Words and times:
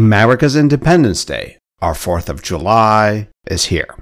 America's 0.00 0.56
Independence 0.56 1.26
Day, 1.26 1.58
our 1.82 1.92
4th 1.92 2.30
of 2.30 2.42
July, 2.42 3.28
is 3.44 3.66
here. 3.66 3.96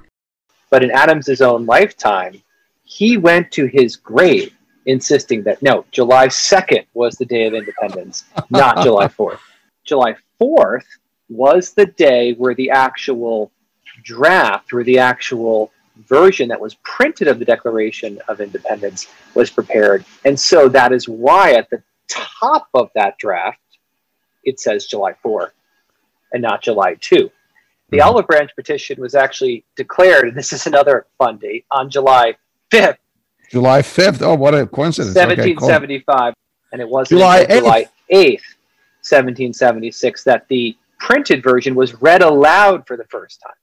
But 0.69 0.81
in 0.81 0.91
Adams' 0.91 1.41
own 1.41 1.65
lifetime, 1.65 2.41
he 2.85 3.17
went 3.17 3.51
to 3.51 3.65
his 3.65 3.97
grave 3.97 4.55
insisting 4.85 5.43
that 5.43 5.61
no, 5.61 5.83
July 5.91 6.27
2nd 6.27 6.85
was 6.93 7.15
the 7.15 7.25
day 7.25 7.47
of 7.47 7.53
independence, 7.53 8.23
not 8.49 8.81
July 8.83 9.09
4th. 9.09 9.39
July 9.83 10.15
4th 10.41 10.85
was 11.27 11.73
the 11.73 11.87
day 11.87 12.31
where 12.31 12.55
the 12.55 12.69
actual 12.69 13.51
draft, 14.01 14.71
where 14.71 14.85
the 14.85 14.99
actual 14.99 15.69
version 16.07 16.47
that 16.47 16.61
was 16.61 16.75
printed 16.75 17.27
of 17.27 17.39
the 17.39 17.45
Declaration 17.45 18.21
of 18.29 18.39
Independence 18.39 19.09
was 19.35 19.49
prepared. 19.49 20.05
And 20.23 20.39
so 20.39 20.69
that 20.69 20.93
is 20.93 21.09
why 21.09 21.55
at 21.55 21.69
the 21.69 21.83
top 22.07 22.69
of 22.73 22.89
that 22.95 23.17
draft, 23.17 23.59
it 24.45 24.61
says 24.61 24.85
July 24.85 25.13
4 25.21 25.51
and 26.33 26.41
not 26.41 26.61
July 26.61 26.95
2. 26.99 27.31
The 27.89 27.97
mm-hmm. 27.97 28.07
Olive 28.07 28.27
Branch 28.27 28.51
petition 28.55 29.01
was 29.01 29.15
actually 29.15 29.65
declared, 29.75 30.27
and 30.27 30.37
this 30.37 30.53
is 30.53 30.67
another 30.67 31.07
fun 31.17 31.37
date, 31.37 31.65
on 31.71 31.89
July 31.89 32.35
5th. 32.71 32.97
July 33.49 33.81
5th. 33.81 34.21
Oh, 34.21 34.35
what 34.35 34.53
a 34.53 34.67
coincidence. 34.67 35.15
1775. 35.15 36.15
Okay, 36.15 36.17
cool. 36.17 36.33
And 36.71 36.81
it 36.81 36.87
was 36.87 37.09
July 37.09 37.45
8th. 37.45 37.59
July 37.59 37.87
8th, 38.11 38.45
1776, 39.01 40.23
that 40.25 40.47
the 40.49 40.77
printed 40.99 41.41
version 41.41 41.73
was 41.73 41.99
read 42.01 42.21
aloud 42.21 42.85
for 42.85 42.95
the 42.95 43.05
first 43.05 43.41
time. 43.41 43.55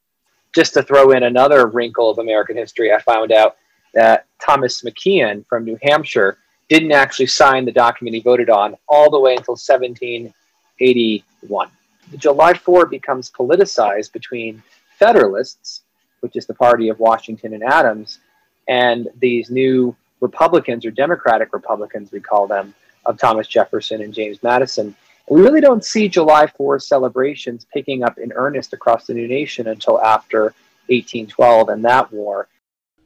Just 0.54 0.74
to 0.74 0.82
throw 0.82 1.12
in 1.12 1.22
another 1.22 1.68
wrinkle 1.68 2.10
of 2.10 2.18
American 2.18 2.56
history, 2.56 2.92
I 2.92 3.00
found 3.00 3.30
out 3.30 3.56
that 3.94 4.26
Thomas 4.42 4.82
McKean 4.82 5.46
from 5.48 5.64
New 5.64 5.78
Hampshire 5.82 6.38
didn't 6.68 6.92
actually 6.92 7.26
sign 7.26 7.64
the 7.64 7.72
document 7.72 8.14
he 8.14 8.20
voted 8.20 8.50
on 8.50 8.76
all 8.88 9.10
the 9.10 9.20
way 9.20 9.36
until 9.36 9.52
1781. 9.52 11.70
July 12.16 12.54
4 12.54 12.86
becomes 12.86 13.30
politicized 13.30 14.12
between 14.12 14.62
Federalists, 14.98 15.82
which 16.20 16.36
is 16.36 16.46
the 16.46 16.54
party 16.54 16.88
of 16.88 16.98
Washington 16.98 17.54
and 17.54 17.62
Adams, 17.62 18.20
and 18.68 19.08
these 19.20 19.50
new 19.50 19.94
Republicans 20.20 20.86
or 20.86 20.90
Democratic 20.90 21.52
Republicans, 21.52 22.10
we 22.10 22.20
call 22.20 22.46
them, 22.46 22.74
of 23.04 23.18
Thomas 23.18 23.46
Jefferson 23.46 24.02
and 24.02 24.14
James 24.14 24.42
Madison. 24.42 24.94
We 25.28 25.42
really 25.42 25.60
don't 25.60 25.84
see 25.84 26.08
July 26.08 26.46
4 26.46 26.78
celebrations 26.78 27.66
picking 27.72 28.02
up 28.02 28.18
in 28.18 28.32
earnest 28.32 28.72
across 28.72 29.06
the 29.06 29.14
new 29.14 29.28
nation 29.28 29.68
until 29.68 30.00
after 30.00 30.54
1812 30.88 31.68
and 31.68 31.84
that 31.84 32.12
war. 32.12 32.48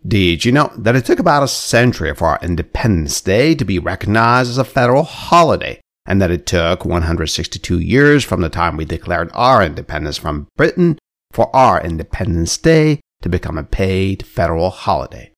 Did 0.07 0.45
you 0.45 0.53
know 0.53 0.73
that 0.79 0.97
it 0.97 1.05
took 1.05 1.19
about 1.19 1.43
a 1.43 1.49
century 1.49 2.15
for 2.15 2.29
our 2.29 2.39
Independence 2.43 3.21
Day 3.21 3.55
to 3.55 3.65
be 3.65 3.79
recognized 3.79 4.49
as 4.51 4.59
a 4.59 4.65
federal 4.65 5.03
holiday? 5.03 5.81
And 6.11 6.21
that 6.21 6.33
it 6.33 6.45
took 6.45 6.85
162 6.85 7.79
years 7.79 8.25
from 8.25 8.41
the 8.41 8.49
time 8.49 8.77
we 8.77 8.85
declared 8.85 9.31
our 9.33 9.63
independence 9.63 10.19
from 10.19 10.49
Britain 10.57 10.99
for 11.31 11.55
our 11.55 11.81
Independence 11.81 12.59
Day 12.59 13.01
to 13.23 13.29
become 13.29 13.57
a 13.57 13.63
paid 13.63 14.27
federal 14.27 14.71
holiday. 14.71 15.31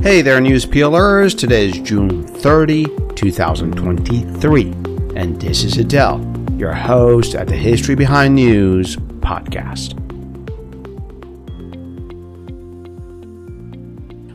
Hey 0.00 0.22
there, 0.22 0.40
news 0.40 0.64
peelers. 0.64 1.34
Today 1.34 1.66
is 1.66 1.78
June 1.80 2.26
30, 2.26 2.86
2023, 3.14 4.62
and 5.14 5.38
this 5.38 5.62
is 5.62 5.76
Adele, 5.76 6.24
your 6.56 6.72
host 6.72 7.34
at 7.34 7.48
the 7.48 7.56
History 7.56 7.96
Behind 7.96 8.34
News 8.34 8.96
podcast. 8.96 10.01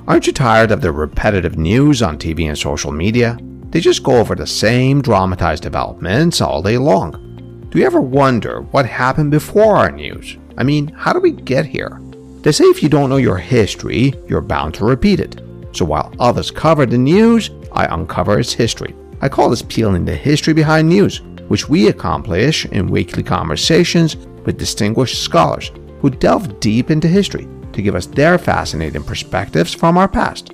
Aren't 0.07 0.25
you 0.25 0.31
tired 0.31 0.71
of 0.71 0.79
the 0.79 0.93
repetitive 0.93 1.57
news 1.57 2.01
on 2.01 2.17
TV 2.17 2.47
and 2.47 2.57
social 2.57 2.93
media? 2.93 3.37
They 3.71 3.81
just 3.81 4.03
go 4.03 4.15
over 4.15 4.35
the 4.35 4.47
same 4.47 5.01
dramatized 5.01 5.63
developments 5.63 6.39
all 6.39 6.61
day 6.61 6.77
long. 6.77 7.67
Do 7.69 7.77
you 7.77 7.85
ever 7.85 7.99
wonder 7.99 8.61
what 8.71 8.85
happened 8.85 9.31
before 9.31 9.75
our 9.75 9.91
news? 9.91 10.37
I 10.57 10.63
mean, 10.63 10.87
how 10.87 11.11
do 11.11 11.19
we 11.19 11.33
get 11.33 11.65
here? 11.65 11.99
They 12.41 12.53
say 12.53 12.63
if 12.63 12.81
you 12.81 12.87
don't 12.87 13.09
know 13.09 13.17
your 13.17 13.37
history, 13.37 14.13
you're 14.29 14.39
bound 14.39 14.75
to 14.75 14.85
repeat 14.85 15.19
it. 15.19 15.41
So 15.73 15.83
while 15.83 16.13
others 16.19 16.51
cover 16.51 16.85
the 16.85 16.97
news, 16.97 17.51
I 17.73 17.93
uncover 17.93 18.39
its 18.39 18.53
history. 18.53 18.95
I 19.19 19.27
call 19.27 19.49
this 19.49 19.61
peeling 19.61 20.05
the 20.05 20.15
history 20.15 20.53
behind 20.53 20.87
news, 20.87 21.19
which 21.49 21.67
we 21.67 21.89
accomplish 21.89 22.65
in 22.67 22.87
weekly 22.87 23.23
conversations 23.23 24.15
with 24.15 24.57
distinguished 24.57 25.21
scholars 25.21 25.69
who 25.99 26.09
delve 26.09 26.61
deep 26.61 26.91
into 26.91 27.09
history 27.09 27.45
to 27.77 27.81
give 27.83 27.95
us 27.95 28.07
their 28.07 28.37
fascinating 28.37 29.03
perspectives 29.03 29.73
from 29.73 29.97
our 29.97 30.07
past. 30.07 30.51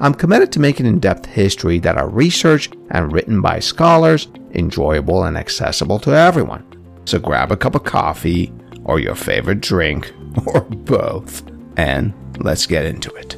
I'm 0.00 0.12
committed 0.12 0.50
to 0.52 0.60
making 0.60 0.86
in 0.86 0.98
depth 0.98 1.24
history 1.24 1.78
that 1.78 1.96
are 1.96 2.08
researched 2.08 2.74
and 2.90 3.12
written 3.12 3.40
by 3.40 3.60
scholars, 3.60 4.26
enjoyable 4.54 5.22
and 5.22 5.38
accessible 5.38 6.00
to 6.00 6.10
everyone. 6.10 6.66
So 7.04 7.20
grab 7.20 7.52
a 7.52 7.56
cup 7.56 7.76
of 7.76 7.84
coffee 7.84 8.52
or 8.84 8.98
your 8.98 9.14
favorite 9.14 9.60
drink 9.60 10.12
or 10.46 10.62
both 10.62 11.48
and 11.76 12.12
let's 12.40 12.66
get 12.66 12.84
into 12.84 13.14
it. 13.14 13.36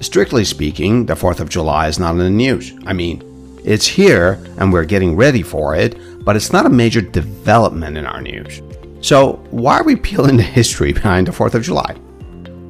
Strictly 0.00 0.44
speaking, 0.44 1.06
the 1.06 1.14
4th 1.14 1.40
of 1.40 1.48
July 1.48 1.88
is 1.88 1.98
not 1.98 2.12
in 2.12 2.18
the 2.18 2.30
news. 2.30 2.72
I 2.86 2.92
mean, 2.92 3.24
it's 3.64 3.88
here 3.88 4.38
and 4.58 4.72
we're 4.72 4.84
getting 4.84 5.16
ready 5.16 5.42
for 5.42 5.74
it, 5.74 5.98
but 6.26 6.34
it's 6.34 6.52
not 6.52 6.66
a 6.66 6.70
major 6.70 7.00
development 7.00 7.96
in 7.96 8.04
our 8.04 8.20
news. 8.20 8.60
So, 9.00 9.34
why 9.52 9.78
are 9.78 9.84
we 9.84 9.94
peeling 9.94 10.36
the 10.36 10.42
history 10.42 10.92
behind 10.92 11.28
the 11.28 11.32
4th 11.32 11.54
of 11.54 11.62
July? 11.62 11.94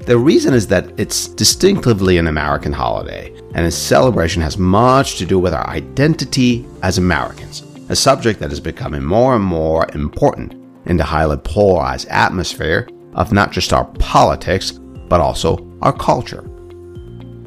The 0.04 0.18
reason 0.18 0.52
is 0.52 0.66
that 0.68 0.92
it's 1.00 1.26
distinctively 1.26 2.18
an 2.18 2.28
American 2.28 2.72
holiday, 2.72 3.32
and 3.54 3.66
its 3.66 3.74
celebration 3.74 4.42
has 4.42 4.58
much 4.58 5.16
to 5.16 5.24
do 5.24 5.38
with 5.38 5.54
our 5.54 5.66
identity 5.68 6.66
as 6.82 6.98
Americans, 6.98 7.64
a 7.88 7.96
subject 7.96 8.38
that 8.40 8.52
is 8.52 8.60
becoming 8.60 9.02
more 9.02 9.34
and 9.34 9.44
more 9.44 9.88
important 9.94 10.54
in 10.84 10.98
the 10.98 11.04
highly 11.04 11.38
polarized 11.38 12.08
atmosphere 12.08 12.86
of 13.14 13.32
not 13.32 13.52
just 13.52 13.72
our 13.72 13.86
politics, 13.98 14.72
but 15.08 15.22
also 15.22 15.66
our 15.80 15.94
culture. 15.94 16.44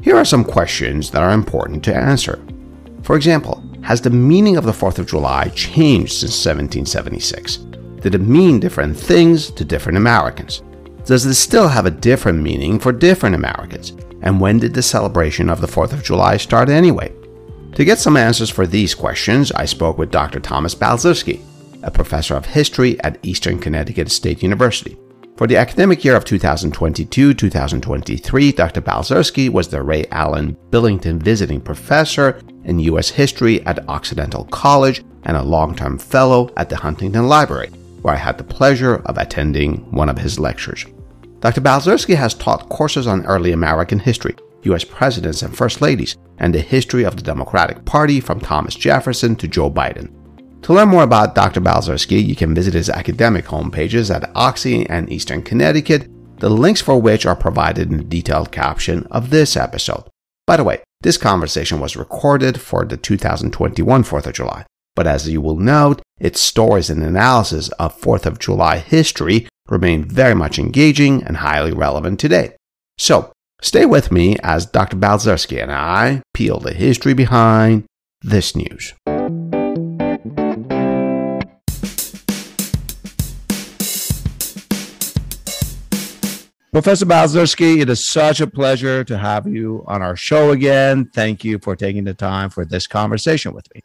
Here 0.02 0.18
are 0.18 0.26
some 0.26 0.44
questions 0.44 1.12
that 1.12 1.22
are 1.22 1.34
important 1.34 1.84
to 1.84 1.96
answer. 1.96 2.44
For 3.04 3.16
example, 3.16 3.59
has 3.90 4.00
the 4.00 4.10
meaning 4.12 4.56
of 4.56 4.66
the 4.66 4.72
4th 4.72 5.00
of 5.00 5.08
July 5.08 5.48
changed 5.56 6.14
since 6.14 6.46
1776? 6.46 7.58
Did 8.02 8.14
it 8.14 8.22
mean 8.22 8.60
different 8.60 8.96
things 8.96 9.50
to 9.50 9.66
different 9.66 9.98
Americans? 9.98 10.62
Does 11.06 11.24
this 11.24 11.40
still 11.40 11.68
have 11.68 11.88
a 11.88 11.90
different 11.92 12.40
meaning 12.40 12.78
for 12.78 12.92
different 12.92 13.34
Americans? 13.34 13.94
And 14.22 14.40
when 14.40 14.60
did 14.60 14.76
the 14.76 14.84
celebration 14.84 15.50
of 15.50 15.60
the 15.60 15.66
4th 15.66 15.92
of 15.92 16.04
July 16.04 16.38
start 16.38 16.70
anyway? 16.70 17.12
To 17.74 17.84
get 17.84 17.98
some 17.98 18.16
answers 18.16 18.52
for 18.52 18.68
these 18.68 18.94
questions, 18.94 19.52
I 19.54 19.66
spoke 19.66 19.98
with 19.98 20.12
Dr. 20.12 20.40
Thomas 20.40 20.76
Balcerski, 20.76 21.42
a 21.82 21.90
professor 21.90 22.36
of 22.36 22.46
history 22.46 23.00
at 23.00 23.18
Eastern 23.24 23.58
Connecticut 23.58 24.12
State 24.12 24.44
University. 24.44 25.00
For 25.40 25.48
the 25.48 25.56
academic 25.56 26.04
year 26.04 26.18
of 26.18 26.26
2022 26.26 27.34
2023, 27.34 28.52
Dr. 28.52 28.82
Balcerski 28.82 29.48
was 29.48 29.70
the 29.70 29.82
Ray 29.82 30.06
Allen 30.12 30.58
Billington 30.70 31.18
Visiting 31.18 31.62
Professor 31.62 32.42
in 32.66 32.78
U.S. 32.80 33.08
History 33.08 33.66
at 33.66 33.88
Occidental 33.88 34.44
College 34.52 35.02
and 35.24 35.38
a 35.38 35.42
long 35.42 35.78
term 35.78 35.98
fellow 35.98 36.52
at 36.58 36.68
the 36.68 36.76
Huntington 36.76 37.30
Library, 37.30 37.70
where 38.02 38.16
I 38.16 38.18
had 38.18 38.38
the 38.38 38.44
pleasure 38.44 38.98
of 39.06 39.18
attending 39.18 39.90
one 39.94 40.10
of 40.10 40.18
his 40.18 40.40
lectures. 40.40 40.86
Dr. 41.40 41.62
Balcerski 41.62 42.18
has 42.18 42.34
taught 42.34 42.68
courses 42.68 43.08
on 43.08 43.26
early 43.26 43.54
American 43.54 44.00
history, 44.00 44.36
U.S. 44.64 44.84
presidents 44.84 45.42
and 45.42 45.56
first 45.56 45.80
ladies, 45.80 46.18
and 46.40 46.54
the 46.54 46.60
history 46.60 47.06
of 47.06 47.16
the 47.16 47.24
Democratic 47.24 47.86
Party 47.86 48.20
from 48.20 48.42
Thomas 48.42 48.76
Jefferson 48.76 49.38
to 49.38 49.48
Joe 49.48 49.72
Biden. 49.72 50.19
To 50.70 50.76
learn 50.76 50.90
more 50.90 51.02
about 51.02 51.34
Dr. 51.34 51.62
Balcerski, 51.62 52.24
you 52.24 52.36
can 52.36 52.54
visit 52.54 52.76
his 52.76 52.92
academic 52.92 53.46
homepages 53.46 54.14
at 54.14 54.30
Oxy 54.36 54.88
and 54.88 55.12
Eastern 55.12 55.42
Connecticut, 55.42 56.08
the 56.38 56.50
links 56.52 56.80
for 56.80 57.02
which 57.02 57.26
are 57.26 57.36
provided 57.36 57.90
in 57.90 57.98
the 57.98 58.04
detailed 58.04 58.52
caption 58.52 59.08
of 59.10 59.32
this 59.32 59.58
episode. 59.58 60.04
By 60.46 60.58
the 60.58 60.64
way, 60.64 60.84
this 61.02 61.18
conversation 61.18 61.80
was 61.80 61.98
recorded 61.98 62.62
for 62.62 62.86
the 62.86 62.98
2021 62.98 64.04
4th 64.04 64.28
of 64.28 64.34
July, 64.34 64.64
but 64.96 65.08
as 65.08 65.28
you 65.28 65.42
will 65.42 65.58
note, 65.58 66.04
its 66.20 66.40
stories 66.40 66.92
and 66.92 67.02
analysis 67.02 67.70
of 67.80 68.00
4th 68.00 68.28
of 68.28 68.38
July 68.38 68.78
history 68.78 69.48
remain 69.70 70.06
very 70.06 70.36
much 70.36 70.60
engaging 70.60 71.24
and 71.24 71.38
highly 71.38 71.74
relevant 71.74 72.20
today. 72.20 72.56
So, 73.00 73.32
stay 73.60 73.88
with 73.88 74.12
me 74.12 74.38
as 74.44 74.68
Dr. 74.68 74.98
Balcerski 74.98 75.60
and 75.60 75.72
I 75.72 76.22
peel 76.36 76.60
the 76.60 76.76
history 76.76 77.16
behind 77.16 77.86
this 78.22 78.56
news. 78.56 78.94
Professor 86.72 87.08
Balcerski, 87.08 87.82
it 87.82 87.90
is 87.90 88.08
such 88.08 88.42
a 88.42 88.46
pleasure 88.46 89.04
to 89.04 89.18
have 89.18 89.48
you 89.48 89.84
on 89.88 90.04
our 90.04 90.16
show 90.16 90.52
again. 90.52 91.10
Thank 91.16 91.44
you 91.44 91.58
for 91.58 91.76
taking 91.76 92.04
the 92.04 92.14
time 92.14 92.52
for 92.52 92.64
this 92.64 92.86
conversation 92.86 93.54
with 93.54 93.66
me. 93.74 93.82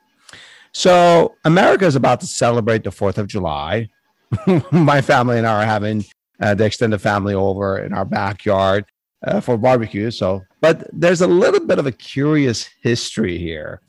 So, 0.72 1.34
America 1.46 1.86
is 1.86 1.96
about 1.96 2.20
to 2.20 2.26
celebrate 2.26 2.84
the 2.84 2.90
4th 2.90 3.16
of 3.16 3.26
July. 3.26 3.88
My 4.70 5.00
family 5.00 5.38
and 5.38 5.46
I 5.46 5.62
are 5.62 5.66
having 5.66 6.04
uh, 6.40 6.54
the 6.54 6.66
extended 6.66 6.98
family 6.98 7.32
over 7.32 7.78
in 7.78 7.94
our 7.94 8.04
backyard 8.04 8.84
uh, 9.26 9.40
for 9.40 9.56
barbecue. 9.56 10.10
So, 10.10 10.42
but 10.60 10.86
there's 10.92 11.22
a 11.22 11.26
little 11.26 11.64
bit 11.64 11.78
of 11.78 11.86
a 11.86 11.92
curious 11.92 12.68
history 12.82 13.38
here. 13.38 13.80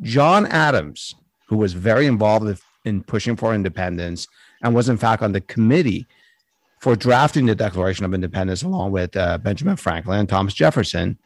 John 0.00 0.46
Adams, 0.46 1.14
who 1.46 1.58
was 1.58 1.74
very 1.74 2.06
involved 2.06 2.60
in 2.84 3.04
pushing 3.04 3.36
for 3.36 3.54
independence 3.54 4.26
and 4.64 4.74
was 4.74 4.88
in 4.88 4.96
fact 4.96 5.22
on 5.22 5.30
the 5.30 5.40
committee 5.42 6.08
for 6.82 6.96
drafting 6.96 7.46
the 7.46 7.54
Declaration 7.54 8.04
of 8.04 8.12
Independence 8.12 8.64
along 8.64 8.90
with 8.90 9.16
uh, 9.16 9.38
Benjamin 9.38 9.76
Franklin 9.76 10.18
and 10.18 10.28
Thomas 10.28 10.52
Jefferson, 10.52 11.16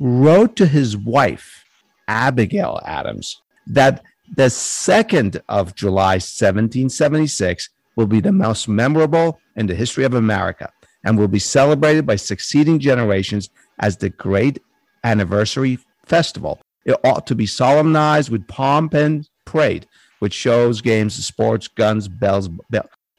wrote 0.00 0.56
to 0.56 0.66
his 0.66 0.96
wife, 0.96 1.62
Abigail 2.08 2.80
Adams, 2.86 3.42
that 3.66 4.02
the 4.34 4.46
2nd 4.46 5.42
of 5.46 5.74
July, 5.74 6.14
1776, 6.14 7.68
will 7.96 8.06
be 8.06 8.20
the 8.20 8.32
most 8.32 8.66
memorable 8.66 9.38
in 9.56 9.66
the 9.66 9.74
history 9.74 10.04
of 10.04 10.14
America 10.14 10.72
and 11.04 11.18
will 11.18 11.28
be 11.28 11.38
celebrated 11.38 12.06
by 12.06 12.16
succeeding 12.16 12.78
generations 12.78 13.50
as 13.80 13.98
the 13.98 14.08
great 14.08 14.58
anniversary 15.04 15.78
festival. 16.06 16.58
It 16.86 16.96
ought 17.04 17.26
to 17.26 17.34
be 17.34 17.44
solemnized 17.44 18.30
with 18.30 18.48
pomp 18.48 18.94
and 18.94 19.28
parade, 19.44 19.86
with 20.20 20.32
shows, 20.32 20.80
games, 20.80 21.14
sports, 21.26 21.68
guns, 21.68 22.08
bells, 22.08 22.48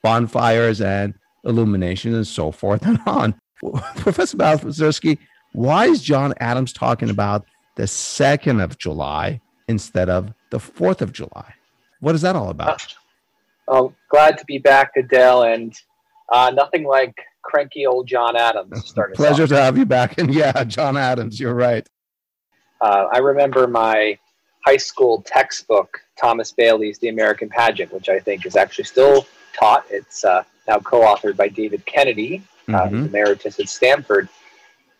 bonfires, 0.02 0.80
and 0.80 1.14
illumination, 1.46 2.14
and 2.14 2.26
so 2.26 2.50
forth 2.50 2.84
and 2.86 3.00
on. 3.06 3.34
Professor 3.96 4.36
Balcerski, 4.36 5.18
why 5.52 5.86
is 5.86 6.02
John 6.02 6.34
Adams 6.40 6.72
talking 6.72 7.08
about 7.08 7.46
the 7.76 7.84
2nd 7.84 8.62
of 8.62 8.76
July 8.76 9.40
instead 9.68 10.10
of 10.10 10.34
the 10.50 10.58
4th 10.58 11.00
of 11.00 11.12
July? 11.12 11.54
What 12.00 12.14
is 12.14 12.22
that 12.22 12.36
all 12.36 12.50
about? 12.50 12.94
Oh, 13.68 13.94
glad 14.10 14.38
to 14.38 14.44
be 14.44 14.58
back, 14.58 14.92
Adele, 14.96 15.44
and 15.44 15.74
uh, 16.32 16.52
nothing 16.54 16.84
like 16.84 17.14
cranky 17.42 17.86
old 17.86 18.06
John 18.06 18.36
Adams. 18.36 18.92
Pleasure 19.14 19.46
to 19.46 19.56
have 19.56 19.78
you 19.78 19.86
back. 19.86 20.18
And 20.18 20.32
yeah, 20.34 20.64
John 20.64 20.96
Adams, 20.96 21.40
you're 21.40 21.54
right. 21.54 21.88
Uh, 22.80 23.06
I 23.10 23.18
remember 23.18 23.66
my 23.66 24.18
high 24.66 24.76
school 24.76 25.22
textbook, 25.22 26.00
Thomas 26.20 26.52
Bailey's 26.52 26.98
The 26.98 27.08
American 27.08 27.48
Pageant, 27.48 27.92
which 27.92 28.08
I 28.08 28.18
think 28.18 28.44
is 28.44 28.56
actually 28.56 28.84
still 28.84 29.26
taught. 29.58 29.86
It's 29.90 30.24
uh, 30.24 30.44
now 30.66 30.78
co 30.78 31.00
authored 31.00 31.36
by 31.36 31.48
David 31.48 31.84
Kennedy, 31.86 32.42
uh, 32.68 32.72
mm-hmm. 32.72 33.06
emeritus 33.06 33.58
at 33.60 33.68
Stanford, 33.68 34.28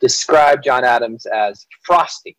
described 0.01 0.65
John 0.65 0.85
Adams 0.85 1.27
as 1.27 1.67
frosty. 1.83 2.37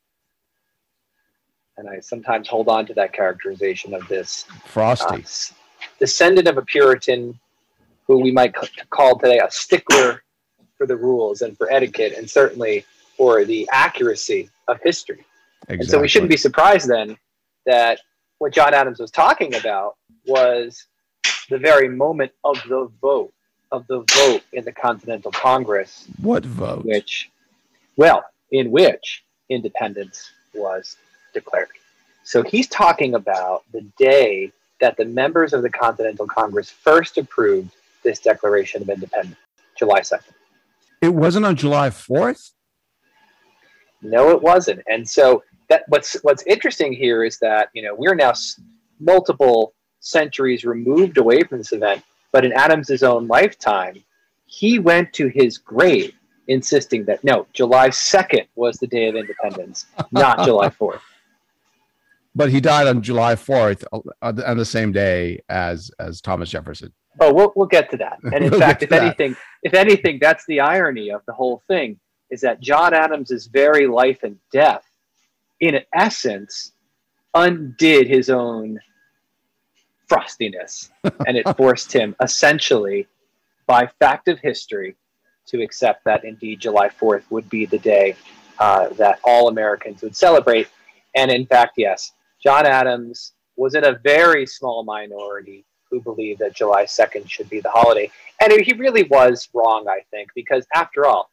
And 1.77 1.87
I 1.89 1.99
sometimes 1.99 2.47
hold 2.47 2.69
on 2.69 2.85
to 2.87 2.93
that 2.95 3.13
characterization 3.13 3.93
of 3.93 4.07
this 4.07 4.45
frosty 4.65 5.23
uh, 5.23 5.27
descendant 5.99 6.47
of 6.47 6.57
a 6.57 6.61
Puritan 6.63 7.39
who 8.07 8.19
we 8.19 8.31
might 8.31 8.55
call 8.89 9.19
today 9.19 9.39
a 9.39 9.51
stickler 9.51 10.23
for 10.77 10.87
the 10.87 10.95
rules 10.95 11.41
and 11.41 11.57
for 11.57 11.71
etiquette 11.71 12.13
and 12.17 12.29
certainly 12.29 12.85
for 13.17 13.45
the 13.45 13.67
accuracy 13.71 14.49
of 14.67 14.79
history. 14.83 15.25
Exactly. 15.63 15.79
And 15.79 15.89
so 15.89 15.99
we 15.99 16.07
shouldn't 16.07 16.29
be 16.29 16.37
surprised 16.37 16.87
then 16.87 17.17
that 17.65 17.99
what 18.37 18.53
John 18.53 18.73
Adams 18.73 18.99
was 18.99 19.11
talking 19.11 19.55
about 19.55 19.95
was 20.25 20.85
the 21.49 21.57
very 21.57 21.89
moment 21.89 22.31
of 22.43 22.57
the 22.67 22.89
vote, 23.01 23.33
of 23.71 23.85
the 23.87 24.03
vote 24.15 24.43
in 24.53 24.65
the 24.65 24.71
Continental 24.71 25.31
Congress. 25.31 26.05
What 26.21 26.45
vote? 26.45 26.85
Which, 26.85 27.29
well, 27.95 28.23
in 28.51 28.71
which 28.71 29.23
independence 29.49 30.31
was 30.53 30.97
declared. 31.33 31.69
So 32.23 32.43
he's 32.43 32.67
talking 32.67 33.15
about 33.15 33.63
the 33.71 33.81
day 33.97 34.51
that 34.79 34.97
the 34.97 35.05
members 35.05 35.53
of 35.53 35.61
the 35.61 35.69
Continental 35.69 36.27
Congress 36.27 36.69
first 36.69 37.17
approved 37.17 37.71
this 38.03 38.19
Declaration 38.19 38.81
of 38.81 38.89
Independence, 38.89 39.37
July 39.77 40.01
2nd. 40.01 40.33
It 41.01 41.13
wasn't 41.13 41.45
on 41.45 41.55
July 41.55 41.89
4th? 41.89 42.51
No, 44.01 44.29
it 44.31 44.41
wasn't. 44.41 44.81
And 44.87 45.07
so 45.07 45.43
that 45.69 45.83
what's 45.87 46.13
what's 46.23 46.43
interesting 46.43 46.93
here 46.93 47.23
is 47.23 47.39
that, 47.39 47.69
you 47.73 47.81
know, 47.81 47.95
we're 47.95 48.15
now 48.15 48.33
multiple 48.99 49.73
centuries 49.99 50.63
removed 50.63 51.17
away 51.17 51.41
from 51.43 51.59
this 51.59 51.71
event, 51.71 52.03
but 52.31 52.45
in 52.45 52.53
Adams's 52.53 53.03
own 53.03 53.27
lifetime, 53.27 54.03
he 54.45 54.79
went 54.79 55.13
to 55.13 55.27
his 55.27 55.57
grave 55.57 56.13
insisting 56.47 57.03
that 57.05 57.23
no, 57.23 57.45
July 57.53 57.89
2nd 57.89 58.47
was 58.55 58.77
the 58.77 58.87
day 58.87 59.07
of 59.07 59.15
independence, 59.15 59.85
not 60.11 60.45
July 60.45 60.69
4th. 60.81 61.01
But 62.35 62.51
he 62.51 62.61
died 62.61 62.87
on 62.87 63.01
July 63.01 63.35
4th 63.35 63.83
uh, 63.91 64.33
on 64.45 64.57
the 64.57 64.65
same 64.65 64.91
day 64.91 65.39
as 65.49 65.91
as 65.99 66.21
Thomas 66.21 66.49
Jefferson. 66.49 66.93
Oh, 67.19 67.33
we'll 67.33 67.51
we'll 67.55 67.67
get 67.67 67.89
to 67.91 67.97
that. 67.97 68.19
And 68.23 68.43
in 68.45 68.51
we'll 68.51 68.59
fact, 68.59 68.83
if 68.83 68.89
that. 68.89 69.01
anything, 69.01 69.35
if 69.63 69.73
anything, 69.73 70.19
that's 70.21 70.45
the 70.45 70.59
irony 70.59 71.09
of 71.09 71.21
the 71.25 71.33
whole 71.33 71.63
thing 71.67 71.99
is 72.29 72.41
that 72.41 72.59
John 72.59 72.93
Adams's 72.93 73.47
very 73.47 73.87
life 73.87 74.23
and 74.23 74.37
death, 74.51 74.83
in 75.59 75.79
essence, 75.93 76.73
undid 77.33 78.07
his 78.07 78.29
own 78.29 78.79
frostiness, 80.09 80.89
and 81.25 81.37
it 81.37 81.47
forced 81.57 81.91
him 81.91 82.15
essentially, 82.21 83.07
by 83.65 83.87
fact 83.99 84.27
of 84.27 84.39
history, 84.39 84.95
to 85.47 85.61
accept 85.61 86.03
that 86.05 86.23
indeed 86.23 86.59
July 86.59 86.89
Fourth 86.89 87.29
would 87.31 87.49
be 87.49 87.65
the 87.65 87.79
day 87.79 88.15
uh, 88.59 88.89
that 88.89 89.19
all 89.23 89.47
Americans 89.47 90.01
would 90.01 90.15
celebrate. 90.15 90.67
And 91.15 91.31
in 91.31 91.45
fact, 91.45 91.73
yes, 91.77 92.13
John 92.41 92.65
Adams 92.65 93.33
was 93.55 93.75
in 93.75 93.85
a 93.85 93.93
very 93.93 94.45
small 94.45 94.83
minority 94.83 95.65
who 95.89 96.01
believed 96.01 96.39
that 96.39 96.53
July 96.53 96.83
2nd 96.83 97.29
should 97.29 97.49
be 97.49 97.61
the 97.61 97.69
holiday. 97.69 98.11
And 98.41 98.51
he 98.51 98.73
really 98.73 99.03
was 99.03 99.47
wrong, 99.53 99.87
I 99.87 100.01
think, 100.11 100.29
because 100.35 100.65
after 100.75 101.05
all, 101.05 101.29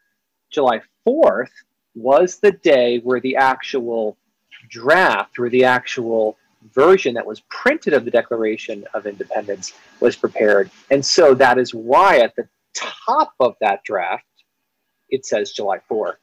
July 0.50 0.80
4th 1.06 1.50
was 1.94 2.38
the 2.38 2.52
day 2.52 2.98
where 3.00 3.20
the 3.20 3.36
actual 3.36 4.16
draft, 4.68 5.38
where 5.38 5.50
the 5.50 5.64
actual 5.64 6.36
version 6.72 7.14
that 7.14 7.26
was 7.26 7.40
printed 7.48 7.92
of 7.92 8.04
the 8.04 8.10
Declaration 8.10 8.84
of 8.94 9.06
Independence 9.06 9.72
was 10.00 10.16
prepared. 10.16 10.70
And 10.90 11.04
so 11.04 11.34
that 11.34 11.58
is 11.58 11.74
why 11.74 12.18
at 12.18 12.34
the 12.36 12.48
top 12.74 13.34
of 13.40 13.56
that 13.60 13.82
draft, 13.84 14.24
it 15.10 15.26
says 15.26 15.52
July 15.52 15.78
4 15.88 16.18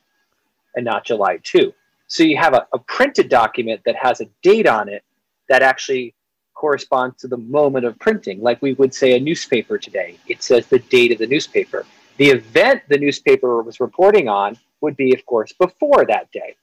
and 0.76 0.86
not 0.86 1.06
July 1.06 1.40
2. 1.44 1.74
So 2.08 2.24
you 2.24 2.38
have 2.38 2.54
a, 2.54 2.68
a 2.74 2.80
printed 2.80 3.30
document 3.30 3.82
that 3.86 3.96
has 3.96 4.22
a 4.22 4.26
date 4.42 4.68
on 4.68 4.90
it 4.90 5.04
that 5.48 5.62
actually 5.62 6.14
corresponds 6.54 7.22
to 7.22 7.28
the 7.28 7.38
moment 7.38 7.86
of 7.86 7.98
printing, 8.00 8.42
like 8.42 8.62
we 8.62 8.74
would 8.74 8.94
say 8.94 9.16
a 9.16 9.20
newspaper 9.20 9.78
today. 9.78 10.18
It 10.28 10.44
says 10.44 10.68
the 10.68 10.80
date 10.80 11.12
of 11.12 11.18
the 11.18 11.28
newspaper. 11.28 11.86
The 12.18 12.30
event 12.30 12.84
the 12.88 12.98
newspaper 12.98 13.64
was 13.64 13.80
reporting 13.80 14.28
on 14.28 14.58
would 14.82 14.96
be, 14.98 15.14
of 15.14 15.26
course, 15.26 15.54
before 15.54 16.06
that 16.06 16.32
day. 16.32 16.56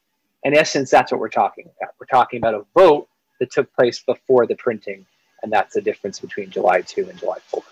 In 0.44 0.56
essence, 0.56 0.90
that's 0.90 1.11
what 1.11 1.20
we're 1.20 1.28
talking 1.28 1.64
about. 1.64 1.94
We're 1.99 2.06
talking 2.06 2.38
about 2.38 2.54
a 2.54 2.64
vote 2.75 3.08
that 3.40 3.50
took 3.50 3.73
place 3.75 4.02
before 4.02 4.47
the 4.47 4.57
printing, 4.57 5.07
and 5.42 5.52
that's 5.52 5.75
the 5.75 5.80
difference 5.80 6.18
between 6.18 6.50
July 6.50 6.80
2 6.83 7.09
and 7.09 7.18
July 7.18 7.38
4. 7.47 7.62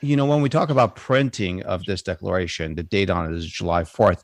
You 0.00 0.16
know, 0.16 0.26
when 0.26 0.42
we 0.42 0.48
talk 0.48 0.70
about 0.70 0.94
printing 0.94 1.62
of 1.64 1.84
this 1.84 2.02
declaration, 2.02 2.76
the 2.76 2.84
date 2.84 3.10
on 3.10 3.32
it 3.32 3.36
is 3.36 3.46
July 3.46 3.82
4th. 3.82 4.22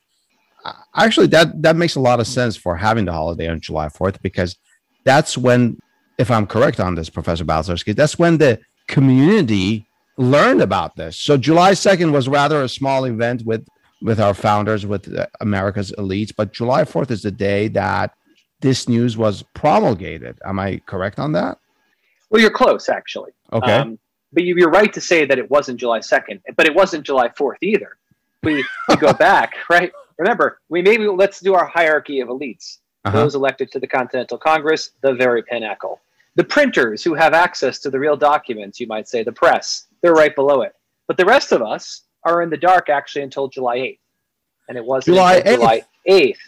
Actually, 0.94 1.26
that, 1.28 1.60
that 1.62 1.76
makes 1.76 1.96
a 1.96 2.00
lot 2.00 2.20
of 2.20 2.26
sense 2.26 2.56
for 2.56 2.76
having 2.76 3.04
the 3.04 3.12
holiday 3.12 3.48
on 3.48 3.60
July 3.60 3.88
4th 3.88 4.22
because 4.22 4.56
that's 5.04 5.36
when 5.36 5.78
if 6.18 6.30
I'm 6.30 6.46
correct 6.46 6.80
on 6.80 6.94
this, 6.94 7.10
Professor 7.10 7.44
Balcerski, 7.44 7.94
that's 7.94 8.18
when 8.18 8.38
the 8.38 8.60
community 8.86 9.86
learned 10.16 10.62
about 10.62 10.96
this. 10.96 11.16
So 11.16 11.36
July 11.36 11.72
2nd 11.72 12.12
was 12.12 12.28
rather 12.28 12.62
a 12.62 12.68
small 12.68 13.04
event 13.04 13.42
with 13.44 13.66
with 14.02 14.20
our 14.20 14.34
founders, 14.34 14.84
with 14.84 15.16
uh, 15.16 15.26
America's 15.40 15.90
elites, 15.92 16.30
but 16.36 16.52
July 16.52 16.82
4th 16.84 17.10
is 17.10 17.22
the 17.22 17.30
day 17.30 17.68
that 17.68 18.12
this 18.64 18.88
news 18.88 19.14
was 19.14 19.42
promulgated. 19.52 20.38
Am 20.42 20.58
I 20.58 20.80
correct 20.86 21.18
on 21.18 21.32
that? 21.32 21.58
Well, 22.30 22.40
you're 22.40 22.50
close, 22.50 22.88
actually. 22.88 23.32
Okay. 23.52 23.74
Um, 23.74 23.98
but 24.32 24.42
you're 24.42 24.70
right 24.70 24.90
to 24.94 25.02
say 25.02 25.26
that 25.26 25.38
it 25.38 25.50
wasn't 25.50 25.78
July 25.78 25.98
2nd, 25.98 26.40
but 26.56 26.64
it 26.66 26.74
wasn't 26.74 27.04
July 27.04 27.28
4th 27.28 27.58
either. 27.60 27.98
We, 28.42 28.64
we 28.88 28.96
go 28.96 29.12
back, 29.30 29.52
right? 29.68 29.92
Remember, 30.18 30.60
we 30.70 30.80
maybe 30.80 31.06
let's 31.06 31.40
do 31.40 31.52
our 31.52 31.66
hierarchy 31.66 32.20
of 32.20 32.28
elites. 32.28 32.78
Uh-huh. 33.04 33.18
Those 33.18 33.34
elected 33.34 33.70
to 33.72 33.78
the 33.78 33.86
Continental 33.86 34.38
Congress, 34.38 34.92
the 35.02 35.12
very 35.12 35.42
pinnacle. 35.42 36.00
The 36.36 36.44
printers 36.44 37.04
who 37.04 37.12
have 37.12 37.34
access 37.34 37.78
to 37.80 37.90
the 37.90 37.98
real 37.98 38.16
documents, 38.16 38.80
you 38.80 38.86
might 38.86 39.08
say, 39.08 39.22
the 39.22 39.32
press, 39.32 39.88
they're 40.00 40.14
right 40.14 40.34
below 40.34 40.62
it. 40.62 40.74
But 41.06 41.18
the 41.18 41.26
rest 41.26 41.52
of 41.52 41.60
us 41.60 42.04
are 42.24 42.40
in 42.40 42.48
the 42.48 42.56
dark 42.56 42.88
actually 42.88 43.24
until 43.24 43.46
July 43.46 43.76
8th. 43.76 43.98
And 44.70 44.78
it 44.78 44.84
wasn't 44.86 45.16
July 45.16 45.42
8th. 45.42 45.54
July 45.54 45.82
8th, 46.08 46.38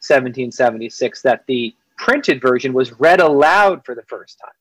1776, 0.00 1.22
that 1.22 1.44
the 1.46 1.74
printed 1.96 2.40
version 2.40 2.72
was 2.72 2.92
read 3.00 3.20
aloud 3.20 3.84
for 3.84 3.94
the 3.94 4.02
first 4.02 4.38
time. 4.38 4.52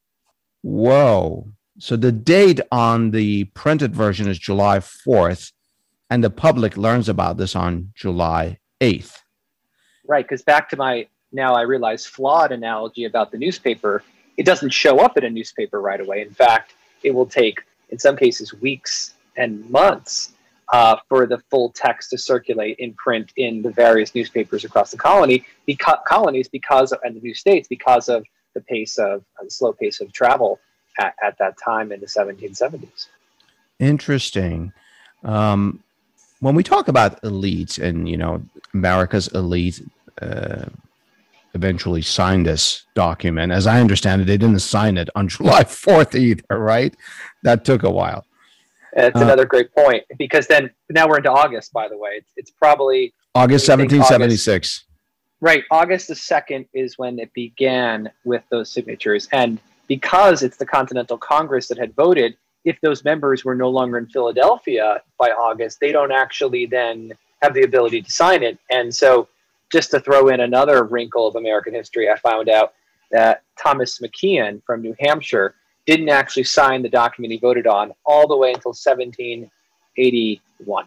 Whoa. 0.61 1.47
So 1.77 1.95
the 1.95 2.11
date 2.11 2.61
on 2.71 3.11
the 3.11 3.45
printed 3.45 3.93
version 3.93 4.27
is 4.27 4.39
July 4.39 4.79
4th, 4.79 5.51
and 6.09 6.23
the 6.23 6.29
public 6.29 6.77
learns 6.77 7.09
about 7.09 7.37
this 7.37 7.55
on 7.55 7.91
July 7.95 8.59
8th. 8.79 9.17
Right, 10.07 10.25
because 10.25 10.43
back 10.43 10.69
to 10.69 10.77
my 10.77 11.07
now 11.31 11.53
I 11.53 11.61
realize 11.61 12.05
flawed 12.05 12.51
analogy 12.51 13.03
about 13.03 13.31
the 13.31 13.37
newspaper, 13.37 14.03
it 14.37 14.45
doesn't 14.45 14.69
show 14.69 14.99
up 14.99 15.17
in 15.17 15.25
a 15.25 15.29
newspaper 15.29 15.81
right 15.81 15.99
away. 15.99 16.21
In 16.21 16.29
fact, 16.29 16.73
it 17.03 17.11
will 17.13 17.25
take, 17.25 17.61
in 17.89 17.99
some 17.99 18.15
cases, 18.15 18.53
weeks 18.53 19.15
and 19.35 19.69
months 19.69 20.31
uh, 20.73 20.97
for 21.07 21.25
the 21.25 21.37
full 21.49 21.69
text 21.71 22.09
to 22.09 22.17
circulate 22.17 22.77
in 22.79 22.93
print 22.93 23.31
in 23.37 23.61
the 23.61 23.71
various 23.71 24.15
newspapers 24.15 24.63
across 24.63 24.91
the 24.91 24.97
colony, 24.97 25.45
because, 25.65 25.97
colonies, 26.07 26.47
because 26.47 26.91
of, 26.91 26.99
and 27.03 27.15
the 27.15 27.21
new 27.21 27.33
states, 27.33 27.67
because 27.67 28.09
of 28.09 28.25
the 28.53 28.61
pace 28.61 28.97
of 28.97 29.23
uh, 29.39 29.43
the 29.43 29.51
slow 29.51 29.73
pace 29.73 30.01
of 30.01 30.11
travel 30.11 30.59
at, 30.99 31.13
at 31.21 31.37
that 31.37 31.55
time 31.63 31.91
in 31.91 31.99
the 31.99 32.07
1770s. 32.07 33.07
Interesting. 33.79 34.71
Um, 35.23 35.83
when 36.39 36.55
we 36.55 36.63
talk 36.63 36.87
about 36.87 37.21
elites 37.21 37.81
and 37.81 38.07
you 38.07 38.17
know 38.17 38.43
America's 38.73 39.27
elite 39.29 39.81
uh, 40.21 40.65
eventually 41.53 42.01
signed 42.01 42.45
this 42.45 42.83
document, 42.93 43.51
as 43.51 43.67
I 43.67 43.79
understand 43.79 44.21
it, 44.21 44.25
they 44.25 44.37
didn't 44.37 44.59
sign 44.59 44.97
it 44.97 45.09
on 45.15 45.27
July 45.35 45.63
4th 45.63 46.15
either, 46.15 46.43
right? 46.57 46.95
That 47.43 47.65
took 47.65 47.83
a 47.83 47.91
while. 47.91 48.25
It's 48.95 49.19
uh, 49.19 49.23
another 49.23 49.45
great 49.45 49.73
point 49.73 50.03
because 50.17 50.47
then 50.47 50.69
now 50.89 51.07
we're 51.07 51.17
into 51.17 51.31
August. 51.31 51.73
By 51.73 51.89
the 51.89 51.97
way, 51.97 52.11
it's, 52.17 52.31
it's 52.37 52.51
probably 52.51 53.13
August 53.33 53.67
1776. 53.67 54.47
August, 54.47 54.85
right, 55.41 55.63
August 55.69 56.07
the 56.07 56.13
2nd 56.13 56.67
is 56.73 56.97
when 56.97 57.19
it 57.19 57.33
began 57.33 58.09
with 58.23 58.43
those 58.49 58.71
signatures, 58.71 59.27
and 59.31 59.59
because 59.87 60.43
it's 60.43 60.57
the 60.57 60.65
Continental 60.65 61.17
Congress 61.17 61.67
that 61.67 61.77
had 61.77 61.93
voted, 61.95 62.35
if 62.63 62.79
those 62.81 63.03
members 63.03 63.45
were 63.45 63.55
no 63.55 63.69
longer 63.69 63.97
in 63.97 64.07
Philadelphia 64.07 65.01
by 65.19 65.29
August, 65.29 65.79
they 65.79 65.91
don't 65.91 66.11
actually 66.11 66.65
then 66.65 67.13
have 67.41 67.53
the 67.53 67.63
ability 67.63 68.01
to 68.01 68.11
sign 68.11 68.43
it. 68.43 68.57
And 68.71 68.93
so, 68.93 69.27
just 69.71 69.91
to 69.91 69.99
throw 69.99 70.29
in 70.29 70.39
another 70.39 70.83
wrinkle 70.83 71.27
of 71.27 71.35
American 71.35 71.73
history, 71.73 72.09
I 72.09 72.17
found 72.17 72.49
out 72.49 72.73
that 73.11 73.43
Thomas 73.59 73.99
McKean 73.99 74.61
from 74.65 74.81
New 74.81 74.95
Hampshire 74.99 75.55
didn't 75.85 76.09
actually 76.09 76.43
sign 76.43 76.81
the 76.81 76.89
document 76.89 77.31
he 77.31 77.37
voted 77.37 77.67
on 77.67 77.93
all 78.05 78.27
the 78.27 78.35
way 78.35 78.49
until 78.49 78.71
1781. 78.71 80.85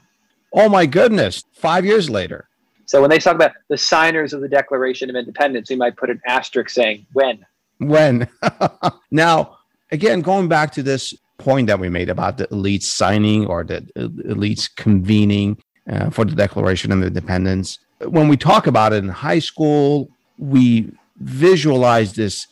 Oh 0.53 0.69
my 0.69 0.85
goodness, 0.87 1.45
five 1.53 1.85
years 1.85 2.11
later. 2.11 2.49
So 2.87 3.03
when 3.03 3.11
they 3.11 3.19
talk 3.19 3.35
about 3.35 3.53
the 3.69 3.77
signers 3.77 4.33
of 4.33 4.41
the 4.41 4.49
Declaration 4.49 5.11
of 5.11 5.17
Independence, 5.17 5.69
we 5.69 5.77
might 5.77 5.97
put 5.97 6.11
an 6.11 6.21
asterisk 6.27 6.71
saying 6.71 7.07
when. 7.13 7.45
When. 7.79 8.29
now, 9.11 9.59
again, 9.93 10.23
going 10.23 10.49
back 10.49 10.73
to 10.73 10.83
this 10.83 11.15
point 11.37 11.69
that 11.69 11.79
we 11.79 11.89
made 11.89 12.09
about 12.09 12.39
the 12.39 12.49
elites 12.49 12.85
signing 12.85 13.47
or 13.47 13.63
the 13.63 13.83
elites 13.97 14.75
convening 14.75 15.63
uh, 15.91 16.11
for 16.11 16.25
the 16.25 16.35
Declaration 16.35 16.93
of 16.93 17.03
Independence. 17.03 17.79
When 18.01 18.29
we 18.29 18.37
talk 18.37 18.67
about 18.67 18.93
it 18.93 19.05
in 19.05 19.09
high 19.09 19.39
school, 19.39 20.11
we 20.39 20.91
visualize 21.19 22.15
this 22.15 22.47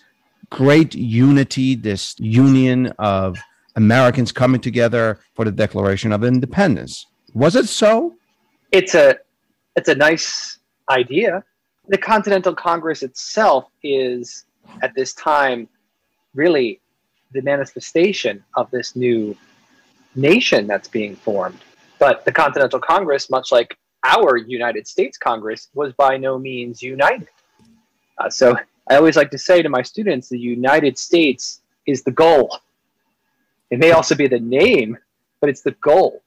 great 0.50 0.94
unity, 0.94 1.74
this 1.74 2.14
union 2.18 2.88
of 2.98 3.36
Americans 3.76 4.32
coming 4.32 4.60
together 4.60 5.20
for 5.34 5.44
the 5.44 5.52
Declaration 5.52 6.12
of 6.12 6.24
Independence. 6.24 7.06
Was 7.34 7.56
it 7.56 7.66
so? 7.66 8.16
It's 8.72 8.94
a 8.94 9.16
it's 9.76 9.88
a 9.88 9.94
nice 9.94 10.58
idea. 10.88 11.44
The 11.88 11.98
Continental 11.98 12.54
Congress 12.54 13.02
itself 13.02 13.68
is 13.82 14.44
at 14.82 14.94
this 14.94 15.12
time 15.12 15.68
really 16.34 16.80
the 17.32 17.42
manifestation 17.42 18.42
of 18.56 18.70
this 18.70 18.96
new 18.96 19.36
nation 20.14 20.66
that's 20.66 20.88
being 20.88 21.14
formed. 21.14 21.58
But 21.98 22.24
the 22.24 22.32
Continental 22.32 22.80
Congress, 22.80 23.30
much 23.30 23.52
like 23.52 23.76
our 24.04 24.36
United 24.36 24.86
States 24.86 25.18
Congress, 25.18 25.68
was 25.74 25.92
by 25.92 26.16
no 26.16 26.38
means 26.38 26.82
united. 26.82 27.28
Uh, 28.18 28.30
so 28.30 28.56
I 28.88 28.96
always 28.96 29.16
like 29.16 29.30
to 29.32 29.38
say 29.38 29.62
to 29.62 29.68
my 29.68 29.82
students 29.82 30.28
the 30.28 30.38
United 30.38 30.98
States 30.98 31.60
is 31.86 32.02
the 32.02 32.12
goal. 32.12 32.60
It 33.70 33.78
may 33.78 33.90
also 33.92 34.14
be 34.14 34.28
the 34.28 34.40
name, 34.40 34.96
but 35.40 35.50
it's 35.50 35.62
the 35.62 35.72
goal 35.72 36.22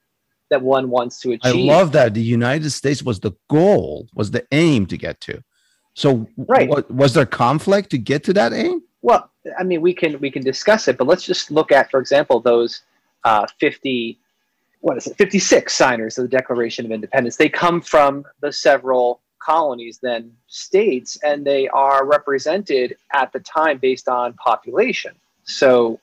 that 0.49 0.61
one 0.61 0.89
wants 0.89 1.19
to 1.21 1.31
achieve. 1.31 1.69
I 1.69 1.73
love 1.73 1.91
that. 1.93 2.13
The 2.13 2.21
United 2.21 2.71
States 2.71 3.03
was 3.03 3.19
the 3.19 3.31
goal, 3.49 4.07
was 4.13 4.31
the 4.31 4.45
aim 4.51 4.87
to 4.87 4.97
get 4.97 5.21
to. 5.21 5.43
So, 5.93 6.27
right. 6.37 6.69
was 6.89 7.13
there 7.13 7.25
conflict 7.25 7.89
to 7.91 7.97
get 7.97 8.23
to 8.25 8.33
that 8.33 8.53
aim? 8.53 8.83
Well, 9.01 9.29
I 9.57 9.63
mean, 9.63 9.81
we 9.81 9.93
can 9.93 10.19
we 10.19 10.31
can 10.31 10.43
discuss 10.43 10.87
it, 10.87 10.97
but 10.97 11.07
let's 11.07 11.23
just 11.23 11.51
look 11.51 11.71
at, 11.71 11.89
for 11.89 11.99
example, 11.99 12.39
those 12.39 12.81
uh, 13.23 13.45
fifty, 13.59 14.19
what 14.81 14.97
is 14.97 15.07
it, 15.07 15.17
fifty 15.17 15.39
six 15.39 15.73
signers 15.73 16.17
of 16.17 16.23
the 16.23 16.29
Declaration 16.29 16.85
of 16.85 16.91
Independence. 16.91 17.37
They 17.37 17.49
come 17.49 17.81
from 17.81 18.25
the 18.41 18.51
several 18.51 19.21
colonies, 19.39 19.99
than 20.01 20.31
states, 20.47 21.17
and 21.23 21.45
they 21.45 21.67
are 21.69 22.05
represented 22.05 22.95
at 23.13 23.31
the 23.33 23.39
time 23.39 23.77
based 23.77 24.07
on 24.07 24.33
population. 24.33 25.13
So, 25.43 25.99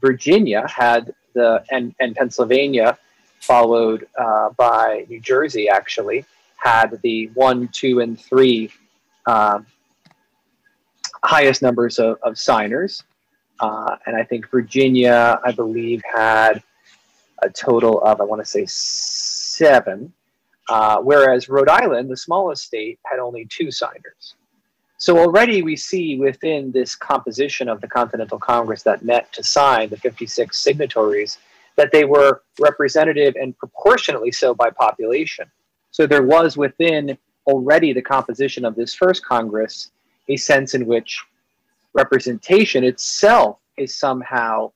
Virginia 0.00 0.66
had 0.68 1.14
the 1.34 1.64
and 1.70 1.94
and 2.00 2.14
Pennsylvania, 2.14 2.98
followed 3.40 4.06
uh, 4.18 4.50
by 4.50 5.06
New 5.08 5.20
Jersey, 5.20 5.68
actually 5.68 6.24
had 6.56 7.00
the 7.02 7.26
one, 7.34 7.68
two, 7.68 8.00
and 8.00 8.20
three. 8.20 8.70
Uh, 9.26 9.60
highest 11.24 11.62
numbers 11.62 11.98
of, 11.98 12.18
of 12.22 12.38
signers. 12.38 13.02
Uh, 13.60 13.96
and 14.06 14.16
I 14.16 14.24
think 14.24 14.50
Virginia, 14.50 15.38
I 15.44 15.52
believe, 15.52 16.02
had 16.14 16.62
a 17.42 17.50
total 17.50 18.00
of, 18.00 18.20
I 18.20 18.24
want 18.24 18.40
to 18.40 18.46
say, 18.46 18.64
seven. 18.66 20.12
Uh, 20.70 21.00
whereas 21.00 21.48
Rhode 21.48 21.68
Island, 21.68 22.08
the 22.08 22.16
smallest 22.16 22.62
state, 22.62 23.00
had 23.04 23.18
only 23.18 23.44
two 23.50 23.72
signers. 23.72 24.36
So 24.98 25.18
already 25.18 25.62
we 25.62 25.74
see 25.74 26.16
within 26.16 26.70
this 26.70 26.94
composition 26.94 27.68
of 27.68 27.80
the 27.80 27.88
Continental 27.88 28.38
Congress 28.38 28.84
that 28.84 29.04
met 29.04 29.32
to 29.32 29.42
sign 29.42 29.88
the 29.88 29.96
56 29.96 30.56
signatories 30.56 31.38
that 31.74 31.90
they 31.90 32.04
were 32.04 32.42
representative 32.60 33.34
and 33.34 33.58
proportionately 33.58 34.30
so 34.30 34.54
by 34.54 34.70
population. 34.70 35.50
So 35.90 36.06
there 36.06 36.22
was 36.22 36.56
within 36.56 37.18
already 37.48 37.92
the 37.92 38.02
composition 38.02 38.64
of 38.64 38.76
this 38.76 38.94
first 38.94 39.24
Congress 39.24 39.90
a 40.28 40.36
sense 40.36 40.74
in 40.74 40.86
which 40.86 41.20
representation 41.94 42.84
itself 42.84 43.58
is 43.76 43.96
somehow 43.96 44.70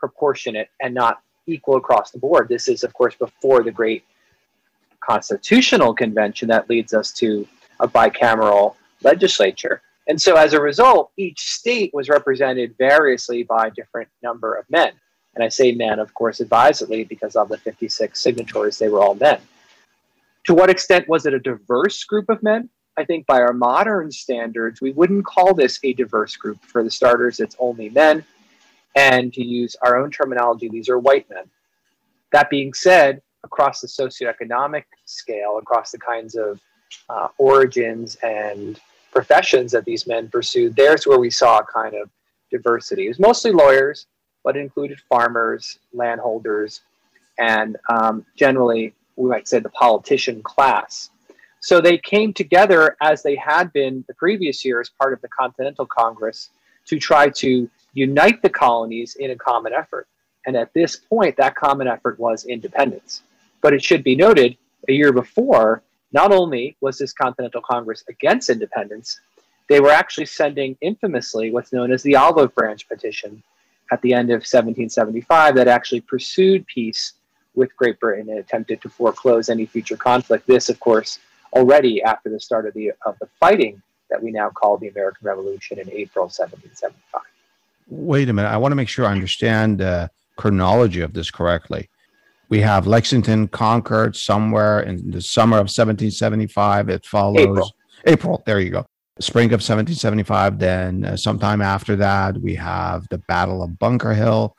proportionate 0.00 0.70
and 0.80 0.92
not 0.92 1.20
equal 1.46 1.76
across 1.76 2.10
the 2.10 2.18
board. 2.18 2.48
This 2.48 2.66
is, 2.66 2.82
of 2.82 2.92
course, 2.94 3.14
before 3.14 3.62
the 3.62 3.70
great 3.70 4.02
constitutional 5.06 5.94
convention 5.94 6.48
that 6.48 6.68
leads 6.68 6.92
us 6.92 7.12
to 7.12 7.46
a 7.80 7.86
bicameral 7.86 8.74
legislature. 9.02 9.82
And 10.08 10.20
so 10.20 10.36
as 10.36 10.52
a 10.52 10.60
result, 10.60 11.10
each 11.16 11.40
state 11.40 11.92
was 11.92 12.08
represented 12.08 12.74
variously 12.78 13.42
by 13.42 13.68
a 13.68 13.70
different 13.70 14.08
number 14.22 14.54
of 14.54 14.64
men. 14.70 14.92
And 15.34 15.44
I 15.44 15.48
say 15.48 15.72
men, 15.72 15.98
of 15.98 16.14
course, 16.14 16.40
advisedly 16.40 17.04
because 17.04 17.36
of 17.36 17.48
the 17.48 17.58
56 17.58 18.18
signatories, 18.18 18.78
they 18.78 18.88
were 18.88 19.00
all 19.00 19.14
men. 19.14 19.40
To 20.44 20.54
what 20.54 20.70
extent 20.70 21.08
was 21.08 21.26
it 21.26 21.34
a 21.34 21.40
diverse 21.40 22.04
group 22.04 22.28
of 22.30 22.42
men? 22.42 22.70
I 22.96 23.04
think 23.04 23.26
by 23.26 23.40
our 23.40 23.52
modern 23.52 24.10
standards, 24.10 24.80
we 24.80 24.92
wouldn't 24.92 25.26
call 25.26 25.52
this 25.52 25.78
a 25.82 25.92
diverse 25.92 26.36
group. 26.36 26.64
For 26.64 26.82
the 26.82 26.90
starters, 26.90 27.40
it's 27.40 27.56
only 27.58 27.90
men. 27.90 28.24
And 28.94 29.32
to 29.34 29.44
use 29.44 29.76
our 29.82 29.98
own 29.98 30.10
terminology, 30.10 30.68
these 30.68 30.88
are 30.88 30.98
white 30.98 31.28
men. 31.28 31.44
That 32.32 32.48
being 32.48 32.72
said, 32.72 33.20
across 33.46 33.80
the 33.80 33.88
socioeconomic 33.88 34.84
scale, 35.04 35.58
across 35.58 35.90
the 35.90 35.98
kinds 35.98 36.34
of 36.34 36.60
uh, 37.08 37.28
origins 37.38 38.16
and 38.16 38.80
professions 39.12 39.72
that 39.72 39.84
these 39.84 40.06
men 40.06 40.28
pursued, 40.28 40.76
there's 40.76 41.06
where 41.06 41.18
we 41.18 41.30
saw 41.30 41.58
a 41.58 41.64
kind 41.64 41.94
of 41.94 42.10
diversity. 42.50 43.06
It 43.06 43.08
was 43.08 43.18
mostly 43.18 43.52
lawyers, 43.52 44.06
but 44.44 44.56
included 44.56 44.98
farmers, 45.08 45.78
landholders, 45.92 46.82
and 47.38 47.76
um, 47.88 48.24
generally, 48.36 48.94
we 49.16 49.28
might 49.28 49.48
say 49.48 49.58
the 49.60 49.70
politician 49.70 50.42
class. 50.42 51.10
So 51.60 51.80
they 51.80 51.98
came 51.98 52.32
together 52.32 52.96
as 53.00 53.22
they 53.22 53.36
had 53.36 53.72
been 53.72 54.04
the 54.08 54.14
previous 54.14 54.64
year 54.64 54.80
as 54.80 54.88
part 54.88 55.12
of 55.12 55.20
the 55.22 55.28
Continental 55.28 55.86
Congress 55.86 56.50
to 56.86 56.98
try 56.98 57.28
to 57.42 57.68
unite 57.94 58.40
the 58.42 58.48
colonies 58.48 59.16
in 59.16 59.30
a 59.30 59.36
common 59.36 59.72
effort. 59.72 60.06
And 60.46 60.56
at 60.56 60.72
this 60.74 60.96
point, 60.96 61.36
that 61.38 61.56
common 61.56 61.88
effort 61.88 62.20
was 62.20 62.44
independence. 62.44 63.22
But 63.66 63.74
it 63.74 63.82
should 63.82 64.04
be 64.04 64.14
noted 64.14 64.56
a 64.88 64.92
year 64.92 65.12
before, 65.12 65.82
not 66.12 66.30
only 66.30 66.76
was 66.80 66.98
this 66.98 67.12
Continental 67.12 67.60
Congress 67.60 68.04
against 68.08 68.48
independence, 68.48 69.18
they 69.68 69.80
were 69.80 69.90
actually 69.90 70.26
sending 70.26 70.78
infamously 70.80 71.50
what's 71.50 71.72
known 71.72 71.90
as 71.90 72.00
the 72.04 72.14
Olive 72.14 72.54
Branch 72.54 72.88
Petition 72.88 73.42
at 73.90 74.00
the 74.02 74.14
end 74.14 74.30
of 74.30 74.46
1775 74.46 75.56
that 75.56 75.66
actually 75.66 76.00
pursued 76.00 76.64
peace 76.68 77.14
with 77.56 77.76
Great 77.76 77.98
Britain 77.98 78.30
and 78.30 78.38
attempted 78.38 78.80
to 78.82 78.88
foreclose 78.88 79.48
any 79.48 79.66
future 79.66 79.96
conflict. 79.96 80.46
This, 80.46 80.68
of 80.68 80.78
course, 80.78 81.18
already 81.52 82.00
after 82.04 82.30
the 82.30 82.38
start 82.38 82.68
of 82.68 82.74
the 82.74 82.92
of 83.04 83.18
the 83.18 83.26
fighting 83.40 83.82
that 84.10 84.22
we 84.22 84.30
now 84.30 84.48
call 84.48 84.78
the 84.78 84.86
American 84.86 85.26
Revolution 85.26 85.80
in 85.80 85.90
April 85.90 86.26
1775. 86.26 87.20
Wait 87.88 88.28
a 88.28 88.32
minute. 88.32 88.46
I 88.46 88.58
want 88.58 88.70
to 88.70 88.76
make 88.76 88.88
sure 88.88 89.06
I 89.06 89.10
understand 89.10 89.78
the 89.78 90.08
chronology 90.36 91.00
of 91.00 91.14
this 91.14 91.32
correctly. 91.32 91.88
We 92.48 92.60
have 92.60 92.86
Lexington 92.86 93.48
Concord 93.48 94.14
somewhere 94.16 94.80
in 94.80 95.10
the 95.10 95.20
summer 95.20 95.56
of 95.56 95.68
1775. 95.68 96.88
It 96.88 97.04
follows 97.04 97.40
April. 97.40 97.76
April 98.06 98.42
there 98.46 98.60
you 98.60 98.70
go. 98.70 98.86
Spring 99.18 99.46
of 99.48 99.60
1775. 99.60 100.58
Then, 100.58 101.04
uh, 101.04 101.16
sometime 101.16 101.60
after 101.60 101.96
that, 101.96 102.38
we 102.40 102.54
have 102.54 103.08
the 103.08 103.18
Battle 103.18 103.62
of 103.62 103.78
Bunker 103.78 104.14
Hill. 104.14 104.54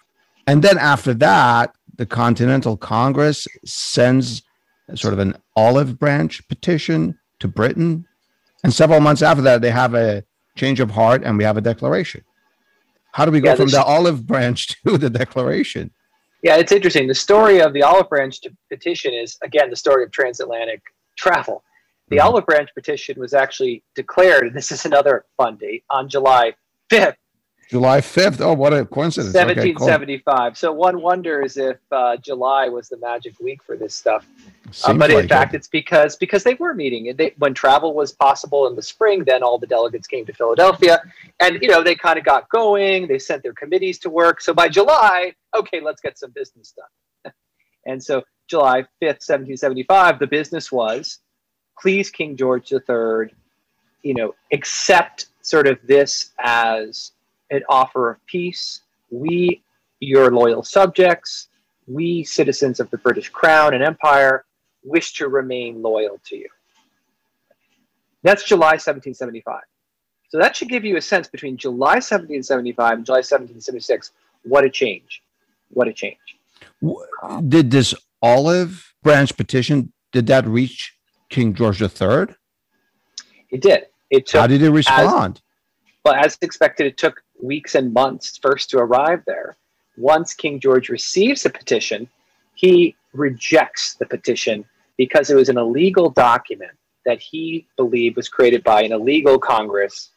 And 0.47 0.63
then 0.63 0.77
after 0.77 1.13
that, 1.15 1.75
the 1.97 2.05
Continental 2.05 2.75
Congress 2.75 3.47
sends 3.65 4.41
sort 4.95 5.13
of 5.13 5.19
an 5.19 5.35
olive 5.55 5.99
branch 5.99 6.47
petition 6.47 7.17
to 7.39 7.47
Britain. 7.47 8.05
And 8.63 8.73
several 8.73 8.99
months 8.99 9.21
after 9.21 9.41
that, 9.43 9.61
they 9.61 9.71
have 9.71 9.93
a 9.93 10.23
change 10.55 10.79
of 10.79 10.91
heart 10.91 11.23
and 11.23 11.37
we 11.37 11.43
have 11.43 11.57
a 11.57 11.61
declaration. 11.61 12.23
How 13.13 13.25
do 13.25 13.31
we 13.31 13.39
go 13.39 13.49
Yeah, 13.49 13.55
from 13.55 13.69
the 13.69 13.83
olive 13.83 14.25
branch 14.25 14.81
to 14.87 14.97
the 14.97 15.09
declaration? 15.09 15.91
Yeah, 16.43 16.57
it's 16.57 16.71
interesting. 16.71 17.07
The 17.07 17.15
story 17.15 17.59
of 17.61 17.73
the 17.73 17.83
Olive 17.83 18.09
Branch 18.09 18.37
petition 18.69 19.13
is, 19.13 19.37
again, 19.41 19.69
the 19.69 19.75
story 19.75 20.03
of 20.03 20.11
transatlantic 20.11 20.81
travel. 21.17 21.63
The 22.09 22.17
Mhm. 22.17 22.25
Olive 22.25 22.45
Branch 22.45 22.69
petition 22.73 23.19
was 23.19 23.33
actually 23.33 23.83
declared, 23.95 24.43
and 24.47 24.55
this 24.55 24.71
is 24.71 24.85
another 24.85 25.25
fun 25.35 25.57
date, 25.57 25.83
on 25.89 26.07
July 26.07 26.55
5th, 26.89 27.17
July 27.69 27.99
5th. 27.99 28.39
Oh, 28.39 28.53
what 28.53 28.73
a 28.73 28.85
coincidence. 28.85 29.35
Okay, 29.35 29.73
cool. 29.73 29.87
1775. 29.87 30.57
So 30.57 30.71
one 30.71 31.01
wonders 31.01 31.57
if 31.57 31.77
uh, 31.91 32.15
July 32.15 32.69
was 32.69 32.87
the 32.87 32.97
magic 32.97 33.37
week 33.41 33.61
for 33.61 33.75
this 33.75 33.93
stuff. 33.93 34.25
Uh, 34.85 34.93
but 34.93 35.11
in 35.11 35.17
like 35.17 35.29
fact, 35.29 35.53
it. 35.53 35.57
it's 35.57 35.67
because 35.67 36.15
because 36.15 36.43
they 36.43 36.53
were 36.55 36.73
meeting. 36.73 37.09
And 37.09 37.17
They, 37.17 37.33
when 37.37 37.53
travel 37.53 37.93
was 37.93 38.13
possible 38.13 38.67
in 38.67 38.75
the 38.75 38.81
spring, 38.81 39.25
then 39.25 39.43
all 39.43 39.57
the 39.57 39.67
delegates 39.67 40.07
came 40.07 40.25
to 40.25 40.33
Philadelphia, 40.33 41.01
and 41.41 41.61
you 41.61 41.67
know 41.67 41.83
they 41.83 41.95
kind 41.95 42.17
of 42.17 42.23
got 42.23 42.49
going. 42.49 43.07
They 43.07 43.19
sent 43.19 43.43
their 43.43 43.53
committees 43.53 43.99
to 43.99 44.09
work. 44.09 44.39
So 44.39 44.53
by 44.53 44.69
July, 44.69 45.33
okay, 45.55 45.81
let's 45.81 46.01
get 46.01 46.17
some 46.17 46.31
business 46.31 46.73
done. 46.73 47.33
and 47.85 48.01
so 48.01 48.23
July 48.47 48.85
fifth, 49.01 49.23
seventeen 49.23 49.57
seventy-five, 49.57 50.19
the 50.19 50.27
business 50.27 50.71
was, 50.71 51.19
please, 51.79 52.09
King 52.09 52.37
George 52.37 52.71
III, 52.71 53.33
you 54.03 54.13
know, 54.13 54.35
accept 54.53 55.27
sort 55.41 55.67
of 55.67 55.79
this 55.85 56.31
as 56.39 57.11
an 57.49 57.63
offer 57.69 58.09
of 58.09 58.25
peace. 58.25 58.81
We, 59.09 59.63
your 59.99 60.31
loyal 60.31 60.63
subjects, 60.63 61.47
we, 61.87 62.23
citizens 62.23 62.79
of 62.79 62.89
the 62.89 62.97
British 62.97 63.29
Crown 63.29 63.73
and 63.73 63.83
Empire, 63.83 64.45
wish 64.83 65.13
to 65.13 65.27
remain 65.27 65.81
loyal 65.81 66.19
to 66.25 66.37
you. 66.37 66.49
That's 68.23 68.43
July 68.43 68.73
1775. 68.73 69.61
So 70.29 70.37
that 70.39 70.55
should 70.55 70.67
give 70.67 70.83
you 70.83 70.97
a 70.97 71.01
sense 71.01 71.27
between 71.27 71.55
July 71.55 71.95
1775 71.95 72.97
and 72.97 73.05
July 73.05 73.17
1776 73.17 74.11
what 74.47 74.63
a 74.63 74.69
change. 74.69 75.21
What 75.69 75.87
a 75.87 75.93
change. 75.93 76.17
Did 77.47 77.71
this 77.71 77.93
olive 78.21 78.93
branch 79.03 79.35
petition, 79.35 79.91
did 80.11 80.27
that 80.27 80.47
reach 80.47 80.95
King 81.29 81.53
George 81.53 81.81
III? 81.81 82.27
It 83.49 83.61
did. 83.61 83.87
It 84.09 84.25
took, 84.25 84.41
How 84.41 84.47
did 84.47 84.61
he 84.61 84.69
respond? 84.69 85.41
Well, 86.05 86.15
as 86.15 86.37
expected, 86.41 86.87
it 86.87 86.97
took 86.97 87.21
weeks 87.41 87.75
and 87.75 87.93
months 87.93 88.37
first 88.41 88.69
to 88.69 88.79
arrive 88.79 89.23
there. 89.25 89.55
Once 89.97 90.33
King 90.33 90.59
George 90.59 90.89
receives 90.89 91.43
the 91.43 91.49
petition, 91.49 92.07
he 92.55 92.95
rejects 93.13 93.95
the 93.95 94.05
petition 94.05 94.65
because 94.97 95.29
it 95.29 95.35
was 95.35 95.49
an 95.49 95.57
illegal 95.57 96.09
document 96.09 96.71
that 97.05 97.21
he 97.21 97.67
believed 97.77 98.15
was 98.15 98.29
created 98.29 98.63
by 98.63 98.83
an 98.83 98.91
illegal 98.91 99.39
Congress. 99.39 100.09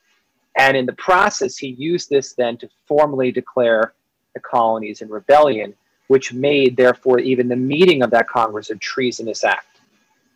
And 0.57 0.77
in 0.77 0.87
the 0.87 0.95
process, 0.95 1.57
he 1.57 1.69
used 1.69 2.11
this 2.11 2.33
then 2.35 2.57
to 2.59 2.69
formally 2.87 3.31
declare 3.31 3.95
the 4.35 4.41
colonies 4.41 5.01
in 5.01 5.09
rebellion, 5.09 5.75
which 6.09 6.33
made, 6.33 6.77
therefore, 6.77 7.21
even 7.21 7.49
the 7.49 7.57
meeting 7.57 8.03
of 8.03 8.11
that 8.11 8.29
Congress 8.29 8.71
a 8.71 8.77
treasonous 8.77 9.45
act. 9.45 9.81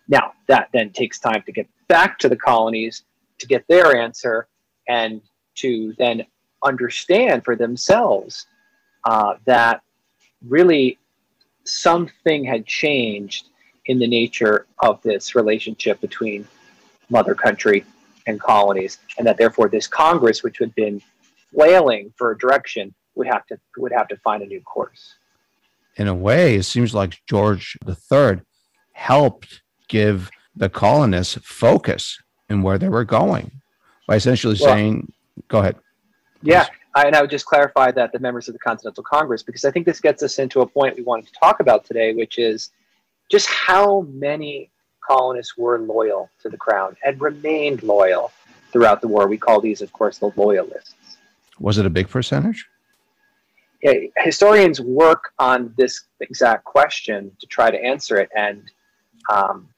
Now, 0.09 0.35
that 0.47 0.69
then 0.73 0.91
takes 0.91 1.19
time 1.19 1.43
to 1.47 1.53
get 1.53 1.69
back 1.88 2.19
to 2.21 2.29
the 2.29 2.37
colonies 2.37 3.03
to 3.38 3.47
get 3.47 3.67
their 3.69 3.97
answer 3.97 4.47
and 4.88 5.21
to 5.57 5.95
then 5.99 6.25
understand 6.64 7.44
for 7.44 7.56
themselves 7.56 8.47
uh, 9.04 9.35
that 9.44 9.83
really 10.47 10.99
something 11.64 12.44
had 12.44 12.66
changed 12.66 13.49
in 13.86 13.99
the 13.99 14.06
nature 14.06 14.67
of 14.78 15.00
this 15.02 15.34
relationship 15.34 16.00
between 16.00 16.47
mother 17.10 17.34
country 17.34 17.84
and 18.26 18.41
colonies, 18.41 18.99
and 19.19 19.26
that 19.26 19.36
therefore 19.36 19.69
this 19.69 19.86
Congress, 19.86 20.43
which 20.43 20.58
had 20.58 20.75
been 20.75 21.02
flailing 21.52 22.12
for 22.17 22.30
a 22.30 22.39
direction, 22.39 22.95
would 23.15 23.26
have 23.26 23.47
to 23.47 23.58
would 23.76 23.93
have 23.93 24.08
to 24.08 24.17
find 24.17 24.43
a 24.43 24.47
new 24.47 24.60
course. 24.62 25.15
In 25.97 26.08
a 26.08 26.15
way, 26.15 26.56
it 26.56 26.65
seems 26.65 26.95
like 26.95 27.21
George 27.28 27.76
III 27.86 28.41
helped 28.93 29.62
give 29.89 30.30
the 30.56 30.69
colonists 30.69 31.39
focus 31.43 32.19
in 32.49 32.62
where 32.62 32.78
they 32.78 32.89
were 32.89 33.04
going 33.04 33.50
by 34.08 34.17
essentially 34.17 34.56
Well- 34.60 34.75
saying, 34.75 35.12
go 35.49 35.60
ahead. 35.60 35.76
Yeah, 36.45 36.67
I, 36.95 37.07
and 37.07 37.17
I 37.17 37.21
would 37.21 37.30
just 37.30 37.47
clarify 37.47 37.91
that 37.93 38.13
the 38.13 38.19
members 38.19 38.49
of 38.49 38.54
the 38.54 38.59
Continental 38.59 39.02
Congress, 39.02 39.43
because 39.43 39.65
I 39.65 39.71
think 39.71 39.87
this 39.87 40.00
gets 40.00 40.23
us 40.23 40.39
into 40.39 40.61
a 40.61 40.67
point 40.67 40.97
we 40.97 41.02
wanted 41.02 41.26
to 41.26 41.33
talk 41.33 41.61
about 41.61 41.85
today, 41.85 42.13
which 42.15 42.39
is 42.39 42.71
just 43.30 43.49
how 43.49 44.02
many 44.13 44.71
colonists 45.07 45.57
were 45.57 45.78
loyal 45.78 46.30
to 46.43 46.49
the 46.49 46.57
crown 46.57 46.97
and 47.04 47.21
remained 47.21 47.83
loyal 47.83 48.30
throughout 48.73 49.00
the 49.00 49.09
war. 49.09 49.26
We 49.26 49.39
call 49.39 49.61
these, 49.61 49.83
of 49.83 49.93
course, 49.93 50.19
the 50.19 50.30
loyalists. 50.37 50.95
Was 51.59 51.78
it 51.78 51.87
a 51.87 51.91
big 51.91 52.09
percentage? 52.09 52.67
Yeah, 53.83 53.93
historians 54.17 54.80
work 54.80 55.33
on 55.39 55.75
this 55.76 56.04
exact 56.21 56.65
question 56.65 57.30
to 57.41 57.47
try 57.47 57.71
to 57.71 57.83
answer 57.83 58.17
it, 58.17 58.30
and 58.35 58.63
um, 59.30 59.69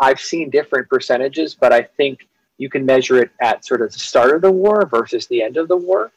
I've 0.00 0.20
seen 0.20 0.50
different 0.50 0.88
percentages, 0.88 1.54
but 1.54 1.72
I 1.72 1.82
think 1.82 2.28
you 2.62 2.70
can 2.70 2.86
measure 2.86 3.20
it 3.20 3.30
at 3.40 3.64
sort 3.64 3.82
of 3.82 3.92
the 3.92 3.98
start 3.98 4.34
of 4.36 4.40
the 4.40 4.50
war 4.50 4.86
versus 4.86 5.26
the 5.26 5.42
end 5.42 5.56
of 5.56 5.66
the 5.66 5.76
war. 5.76 6.12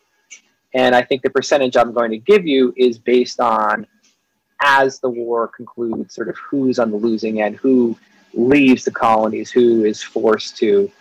And 0.76 0.94
I 0.96 1.02
think 1.02 1.24
the 1.24 1.30
percentage 1.32 1.76
I'm 1.76 1.92
going 1.92 2.12
to 2.12 2.20
give 2.20 2.46
you 2.46 2.72
is 2.78 3.00
based 3.00 3.40
on 3.40 3.88
as 4.62 5.00
the 5.00 5.10
war 5.10 5.48
concludes, 5.48 6.14
sort 6.14 6.30
of 6.30 6.38
who's 6.38 6.78
on 6.78 6.92
the 6.92 6.98
losing 6.98 7.42
end, 7.42 7.56
who 7.56 7.98
leaves 8.34 8.84
the 8.86 8.92
colonies, 8.92 9.50
who 9.50 9.86
is 9.86 10.04
forced 10.04 10.56
to 10.58 10.92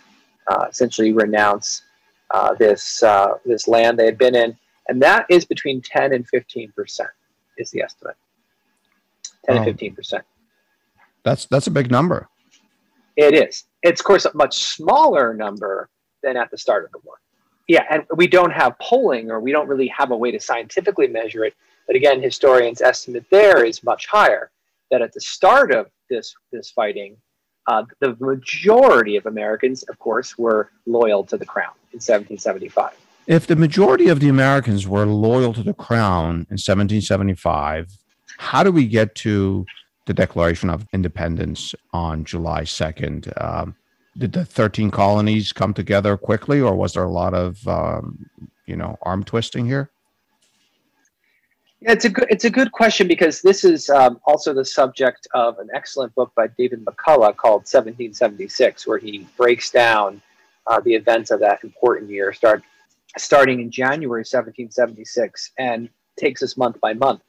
uh, 0.47 0.65
essentially 0.69 1.13
renounce 1.13 1.83
uh, 2.31 2.55
this 2.55 3.03
uh, 3.03 3.35
this 3.45 3.67
land 3.67 3.99
they 3.99 4.05
had 4.05 4.17
been 4.17 4.35
in, 4.35 4.57
and 4.87 4.99
that 5.01 5.27
is 5.29 5.45
between 5.45 5.79
10 5.81 6.11
and 6.11 6.27
15 6.27 6.71
percent 6.75 7.09
is 7.57 7.69
the 7.69 7.81
estimate. 7.83 8.15
10 9.45 9.55
Oh. 9.55 9.57
and 9.57 9.65
15 9.65 9.95
percent. 9.95 10.23
That's 11.23 11.45
that's 11.45 11.67
a 11.67 11.71
big 11.71 11.91
number. 11.91 12.29
It 13.15 13.33
is. 13.33 13.65
It's 13.85 14.01
of 14.01 14.05
course 14.05 14.25
a 14.25 14.31
much 14.33 14.57
smaller 14.57 15.33
number 15.33 15.89
than 16.23 16.37
at 16.37 16.49
the 16.49 16.57
start 16.57 16.85
of 16.85 16.91
the 16.91 16.99
war. 17.03 17.17
Yeah, 17.67 17.85
and 17.89 18.03
we 18.15 18.27
don't 18.27 18.51
have 18.51 18.77
polling, 18.79 19.31
or 19.31 19.39
we 19.39 19.51
don't 19.51 19.67
really 19.67 19.87
have 19.87 20.11
a 20.11 20.17
way 20.17 20.31
to 20.31 20.39
scientifically 20.39 21.07
measure 21.07 21.45
it. 21.45 21.53
But 21.87 21.95
again, 21.95 22.21
historians' 22.21 22.81
estimate 22.81 23.25
there 23.29 23.63
is 23.63 23.83
much 23.83 24.07
higher. 24.07 24.51
That 24.91 25.01
at 25.01 25.13
the 25.13 25.21
start 25.21 25.71
of 25.71 25.87
this 26.09 26.33
this 26.51 26.71
fighting, 26.71 27.17
uh, 27.67 27.83
the 27.99 28.15
majority 28.19 29.17
of 29.17 29.27
Americans, 29.27 29.83
of 29.83 29.97
course, 29.99 30.37
were 30.37 30.71
loyal 30.85 31.23
to 31.25 31.37
the 31.37 31.45
crown 31.45 31.73
in 31.93 31.97
1775. 31.97 32.93
If 33.27 33.47
the 33.47 33.55
majority 33.55 34.09
of 34.09 34.19
the 34.19 34.29
Americans 34.29 34.87
were 34.87 35.05
loyal 35.05 35.53
to 35.53 35.63
the 35.63 35.73
crown 35.73 36.45
in 36.49 36.57
1775, 36.57 37.97
how 38.37 38.63
do 38.63 38.71
we 38.71 38.87
get 38.87 39.15
to 39.15 39.65
the 40.05 40.13
Declaration 40.13 40.69
of 40.69 40.85
Independence 40.93 41.75
on 41.93 42.23
July 42.23 42.61
2nd? 42.61 43.31
Um, 43.43 43.75
did 44.17 44.33
the 44.33 44.45
13 44.45 44.91
colonies 44.91 45.51
come 45.51 45.73
together 45.73 46.15
quickly, 46.15 46.61
or 46.61 46.75
was 46.75 46.93
there 46.93 47.03
a 47.03 47.11
lot 47.11 47.33
of, 47.33 47.67
um, 47.67 48.29
you 48.65 48.75
know, 48.75 48.97
arm 49.01 49.23
twisting 49.23 49.65
here? 49.65 49.89
Yeah, 51.81 51.91
it's 51.91 52.05
a 52.05 52.09
good 52.09 52.27
it's 52.29 52.45
a 52.45 52.49
good 52.49 52.71
question 52.71 53.07
because 53.07 53.41
this 53.41 53.63
is 53.63 53.89
um, 53.89 54.19
also 54.25 54.53
the 54.53 54.65
subject 54.65 55.27
of 55.33 55.59
an 55.59 55.69
excellent 55.73 56.15
book 56.15 56.31
by 56.35 56.47
David 56.47 56.83
McCullough 56.85 57.35
called 57.35 57.67
1776, 57.67 58.87
where 58.87 58.97
he 58.97 59.27
breaks 59.37 59.69
down 59.69 60.21
uh, 60.67 60.79
the 60.79 60.95
events 60.95 61.29
of 61.31 61.39
that 61.41 61.63
important 61.63 62.09
year, 62.09 62.33
start 62.33 62.63
starting 63.17 63.59
in 63.59 63.69
January 63.69 64.21
1776, 64.21 65.51
and 65.59 65.89
takes 66.17 66.41
us 66.41 66.57
month 66.57 66.79
by 66.79 66.93
month. 66.93 67.21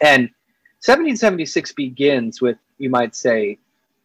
And 0.00 0.30
1776 0.84 1.72
begins 1.72 2.42
with, 2.42 2.58
you 2.76 2.90
might 2.90 3.14
say, 3.14 3.58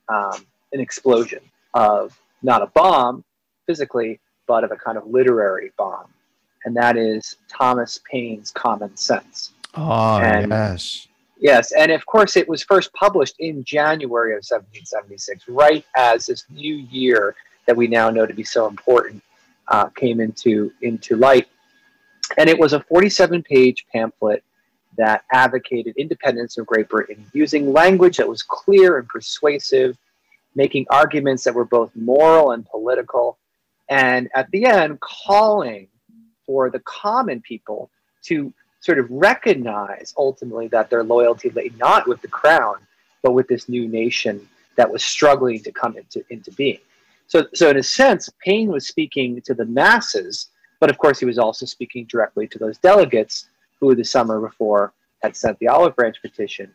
um, 0.08 0.46
an 0.72 0.80
explosion 0.80 1.42
of 1.74 2.18
not 2.42 2.62
a 2.62 2.68
bomb 2.68 3.24
physically, 3.68 4.18
but 4.48 4.64
of 4.64 4.72
a 4.72 4.78
kind 4.78 4.98
of 4.98 5.06
literary 5.06 5.74
bomb, 5.78 6.06
and 6.64 6.74
that 6.78 6.96
is 6.96 7.36
Thomas 7.50 8.00
Paine's 8.10 8.50
Common 8.52 8.96
Sense. 8.96 9.52
Oh, 9.76 10.20
And- 10.20 10.50
yes. 10.50 11.06
Yes, 11.42 11.72
and 11.72 11.92
of 11.92 12.06
course, 12.06 12.36
it 12.36 12.48
was 12.50 12.64
first 12.64 12.92
published 12.94 13.36
in 13.40 13.64
January 13.64 14.32
of 14.32 14.44
1776, 14.44 15.48
right 15.48 15.86
as 15.96 16.26
this 16.26 16.44
new 16.50 16.76
year 16.76 17.36
that 17.66 17.76
we 17.78 17.88
now 17.88 18.10
know 18.10 18.26
to 18.26 18.34
be 18.34 18.44
so 18.44 18.68
important 18.68 19.24
uh, 19.70 19.88
came 19.88 20.20
into 20.20 20.72
into 20.82 21.16
light. 21.16 21.48
And 22.38 22.50
it 22.50 22.60
was 22.60 22.74
a 22.74 22.80
47-page 22.82 23.86
pamphlet 23.94 24.44
that 25.00 25.24
advocated 25.32 25.96
independence 25.96 26.58
of 26.58 26.68
Great 26.68 26.90
Britain 26.90 27.26
using 27.32 27.72
language 27.72 28.18
that 28.18 28.28
was 28.28 28.44
clear 28.44 28.98
and 28.98 29.08
persuasive, 29.08 29.98
making 30.56 30.86
arguments 30.90 31.46
that 31.46 31.56
were 31.56 31.66
both 31.66 31.96
moral 31.96 32.52
and 32.52 32.66
political, 32.66 33.38
and 33.88 34.30
at 34.36 34.52
the 34.52 34.66
end, 34.66 35.00
calling 35.00 35.88
for 36.46 36.70
the 36.70 36.80
common 36.80 37.42
people 37.42 37.90
to 38.24 38.54
sort 38.82 39.00
of 39.00 39.10
recognize 39.10 40.14
ultimately 40.18 40.68
that 40.68 40.90
their 40.90 41.04
loyalty 41.04 41.50
lay 41.52 41.72
not 41.78 42.06
with 42.06 42.22
the 42.22 42.28
crown, 42.28 42.76
but 43.24 43.32
with 43.32 43.48
this 43.48 43.70
new 43.70 43.88
nation 43.88 44.48
that 44.76 44.92
was 44.92 45.04
struggling 45.04 45.62
to 45.64 45.72
come 45.72 45.96
into, 45.98 46.24
into 46.30 46.52
being. 46.52 46.80
So, 47.28 47.48
so 47.54 47.70
in 47.70 47.78
a 47.78 47.84
sense, 47.84 48.30
Paine 48.44 48.70
was 48.70 48.88
speaking 48.88 49.42
to 49.46 49.54
the 49.54 49.66
masses, 49.66 50.48
but 50.80 50.90
of 50.90 50.98
course 50.98 51.20
he 51.20 51.26
was 51.26 51.38
also 51.38 51.66
speaking 51.66 52.06
directly 52.06 52.48
to 52.48 52.60
those 52.60 52.78
delegates 52.78 53.49
who 53.80 53.96
the 53.96 54.04
summer 54.04 54.40
before 54.40 54.94
had 55.22 55.36
sent 55.36 55.58
the 55.60 55.68
olive 55.68 55.96
branch 55.96 56.22
petition. 56.22 56.72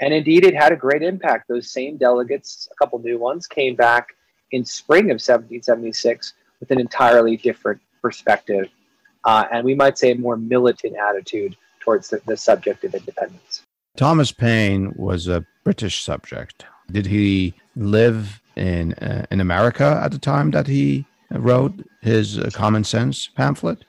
And 0.00 0.12
indeed, 0.12 0.44
it 0.44 0.54
had 0.54 0.72
a 0.72 0.76
great 0.76 1.02
impact. 1.02 1.48
Those 1.48 1.70
same 1.70 1.96
delegates, 1.96 2.68
a 2.70 2.74
couple 2.74 2.98
new 2.98 3.18
ones, 3.18 3.46
came 3.46 3.74
back 3.74 4.08
in 4.52 4.64
spring 4.64 5.04
of 5.06 5.16
1776 5.16 6.34
with 6.60 6.70
an 6.70 6.80
entirely 6.80 7.36
different 7.36 7.80
perspective, 8.02 8.68
uh, 9.24 9.44
and 9.50 9.64
we 9.64 9.74
might 9.74 9.98
say 9.98 10.12
a 10.12 10.14
more 10.14 10.36
militant 10.36 10.94
attitude 10.96 11.56
towards 11.80 12.08
the, 12.08 12.20
the 12.26 12.36
subject 12.36 12.84
of 12.84 12.94
independence. 12.94 13.62
Thomas 13.96 14.30
Paine 14.30 14.92
was 14.96 15.26
a 15.26 15.44
British 15.64 16.02
subject. 16.02 16.66
Did 16.90 17.06
he 17.06 17.54
live 17.74 18.40
in 18.54 18.92
uh, 18.94 19.26
in 19.30 19.40
America 19.40 20.00
at 20.02 20.12
the 20.12 20.18
time 20.18 20.50
that 20.52 20.66
he 20.66 21.06
wrote 21.30 21.74
his 22.02 22.38
uh, 22.38 22.50
Common 22.52 22.84
Sense 22.84 23.26
pamphlet? 23.26 23.84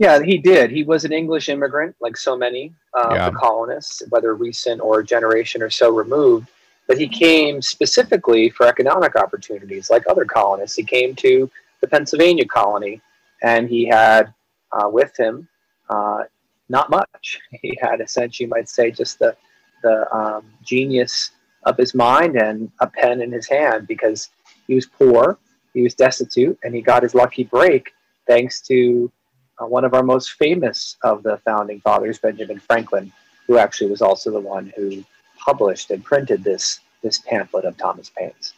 Yeah, 0.00 0.22
he 0.22 0.38
did. 0.38 0.70
He 0.70 0.82
was 0.82 1.04
an 1.04 1.12
English 1.12 1.50
immigrant, 1.50 1.94
like 2.00 2.16
so 2.16 2.34
many 2.34 2.72
uh, 2.94 3.10
yeah. 3.12 3.28
the 3.28 3.36
colonists, 3.36 4.02
whether 4.08 4.34
recent 4.34 4.80
or 4.80 5.00
a 5.00 5.04
generation 5.04 5.62
or 5.62 5.68
so 5.68 5.90
removed. 5.90 6.48
But 6.88 6.98
he 6.98 7.06
came 7.06 7.60
specifically 7.60 8.48
for 8.48 8.66
economic 8.66 9.14
opportunities, 9.14 9.90
like 9.90 10.04
other 10.08 10.24
colonists. 10.24 10.74
He 10.74 10.84
came 10.84 11.14
to 11.16 11.50
the 11.82 11.86
Pennsylvania 11.86 12.46
colony, 12.46 13.02
and 13.42 13.68
he 13.68 13.86
had 13.86 14.32
uh, 14.72 14.88
with 14.88 15.14
him 15.18 15.46
uh, 15.90 16.24
not 16.70 16.88
much. 16.88 17.38
He 17.60 17.78
had 17.82 18.00
essentially, 18.00 18.46
you 18.46 18.50
might 18.50 18.70
say, 18.70 18.90
just 18.90 19.18
the 19.18 19.36
the 19.82 20.10
um, 20.16 20.46
genius 20.62 21.32
of 21.64 21.76
his 21.76 21.94
mind 21.94 22.36
and 22.36 22.72
a 22.80 22.86
pen 22.86 23.20
in 23.20 23.30
his 23.30 23.46
hand 23.46 23.86
because 23.86 24.30
he 24.66 24.74
was 24.74 24.86
poor, 24.86 25.38
he 25.74 25.82
was 25.82 25.94
destitute, 25.94 26.58
and 26.64 26.74
he 26.74 26.80
got 26.80 27.02
his 27.02 27.14
lucky 27.14 27.44
break 27.44 27.92
thanks 28.26 28.62
to 28.62 29.12
uh, 29.60 29.66
one 29.66 29.84
of 29.84 29.94
our 29.94 30.02
most 30.02 30.32
famous 30.32 30.96
of 31.02 31.22
the 31.22 31.38
founding 31.44 31.80
fathers, 31.80 32.18
Benjamin 32.18 32.58
Franklin, 32.58 33.12
who 33.46 33.58
actually 33.58 33.90
was 33.90 34.02
also 34.02 34.30
the 34.30 34.40
one 34.40 34.72
who 34.76 35.04
published 35.38 35.90
and 35.90 36.04
printed 36.04 36.44
this 36.44 36.80
this 37.02 37.18
pamphlet 37.18 37.64
of 37.64 37.76
Thomas 37.78 38.10
Paine's. 38.10 38.52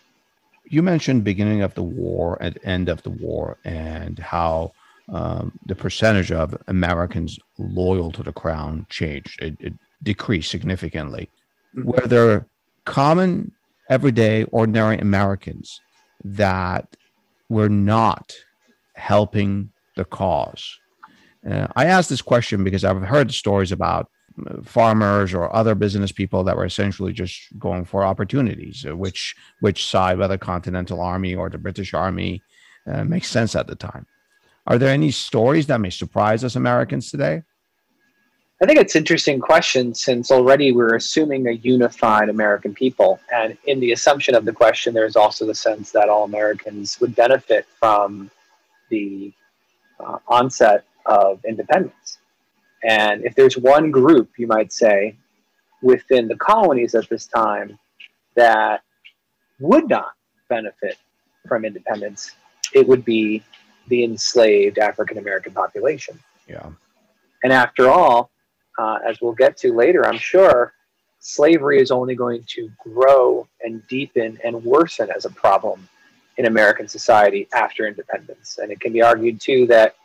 You 0.65 0.83
mentioned 0.83 1.23
beginning 1.23 1.62
of 1.62 1.75
the 1.75 1.83
war 1.83 2.38
and 2.41 2.59
end 2.65 2.88
of 2.88 3.03
the 3.03 3.11
war, 3.11 3.59
and 3.65 4.19
how 4.19 4.73
um, 5.09 5.53
the 5.67 5.75
percentage 5.75 6.33
of 6.33 6.57
Americans 6.67 7.38
loyal 7.59 8.11
to 8.12 8.23
the 8.23 8.33
crown 8.33 8.87
changed. 8.88 9.41
It, 9.43 9.57
it 9.61 9.75
decreased 10.03 10.51
significantly. 10.51 11.29
Were 11.75 12.07
there 12.07 12.47
common, 12.85 13.53
everyday, 13.88 14.45
ordinary 14.45 14.99
Americans 14.99 15.81
that 16.25 16.97
were 17.49 17.69
not 17.69 18.33
helping 18.95 19.71
the 19.97 20.05
cause? 20.05 20.79
Uh, 21.48 21.66
I 21.74 21.87
ask 21.87 22.09
this 22.09 22.22
question 22.22 22.64
because 22.64 22.85
I've 22.85 23.02
heard 23.02 23.33
stories 23.33 23.72
about 23.72 24.09
uh, 24.46 24.62
farmers 24.62 25.35
or 25.35 25.55
other 25.55 25.74
business 25.74 26.12
people 26.12 26.44
that 26.44 26.57
were 26.57 26.64
essentially 26.64 27.12
just 27.12 27.40
going 27.59 27.85
for 27.85 28.05
opportunities. 28.05 28.85
Uh, 28.88 28.96
which 28.96 29.35
which 29.61 29.87
side, 29.87 30.18
whether 30.18 30.38
Continental 30.38 31.00
Army 31.00 31.35
or 31.35 31.50
the 31.50 31.59
British 31.59 31.94
Army, 31.94 32.42
uh, 32.87 33.05
makes 33.05 33.28
sense 33.28 33.57
at 33.57 33.66
the 33.66 33.74
time. 33.74 34.07
Are 34.66 34.78
there 34.78 34.90
any 34.90 35.11
stories 35.11 35.66
that 35.66 35.81
may 35.81 35.90
surprise 35.90 36.44
us 36.44 36.57
Americans 36.57 37.11
today? 37.11 37.42
I 38.62 38.64
think 38.64 38.78
it's 38.78 38.94
an 38.94 39.00
interesting 39.00 39.40
question 39.40 39.92
since 39.92 40.31
already 40.31 40.70
we're 40.70 40.94
assuming 40.94 41.48
a 41.48 41.52
unified 41.52 42.28
American 42.28 42.72
people. 42.72 43.18
And 43.35 43.59
in 43.64 43.81
the 43.81 43.90
assumption 43.90 44.37
of 44.37 44.44
the 44.44 44.52
question, 44.52 44.94
there's 44.94 45.16
also 45.16 45.44
the 45.46 45.55
sense 45.55 45.90
that 45.90 46.09
all 46.09 46.22
Americans 46.22 47.00
would 47.00 47.16
benefit 47.16 47.66
from 47.81 48.31
the 48.88 49.33
uh, 49.98 50.18
onset 50.28 50.85
of 51.07 51.45
independence. 51.45 52.19
And 52.85 53.25
if 53.25 53.35
there's 53.35 53.57
one 53.57 53.91
group, 53.91 54.31
you 54.37 54.47
might 54.47 54.73
say, 54.73 55.17
within 55.83 56.29
the 56.29 56.37
colonies 56.37 56.95
at 56.95 57.09
this 57.09 57.27
time 57.27 57.79
that 58.35 58.83
would 59.61 59.88
not 59.88 60.12
benefit 60.49 60.97
from 61.47 61.65
independence, 61.65 62.33
it 62.73 62.87
would 62.87 63.05
be 63.05 63.43
the 63.88 64.05
enslaved 64.05 64.79
African 64.79 65.19
American 65.19 65.53
population. 65.53 66.19
Yeah. 66.49 66.71
And 67.43 67.53
after 67.53 67.88
all, 67.88 68.31
uh, 68.79 68.99
as 69.07 69.21
we'll 69.21 69.33
get 69.33 69.57
to 69.59 69.73
later, 69.73 70.07
I'm 70.07 70.19
sure, 70.19 70.73
slavery 71.19 71.81
is 71.81 71.91
only 71.91 72.15
going 72.15 72.45
to 72.49 72.71
grow 72.79 73.49
and 73.61 73.87
deepen 73.88 74.38
and 74.45 74.65
worsen 74.65 75.11
as 75.15 75.25
a 75.25 75.31
problem 75.31 75.88
in 76.37 76.47
American 76.47 76.88
society 76.88 77.49
after 77.53 77.87
independence. 77.87 78.59
And 78.61 78.73
it 78.73 78.81
can 78.81 78.93
be 78.93 79.03
argued, 79.03 79.41
too, 79.41 79.67
that 79.67 79.97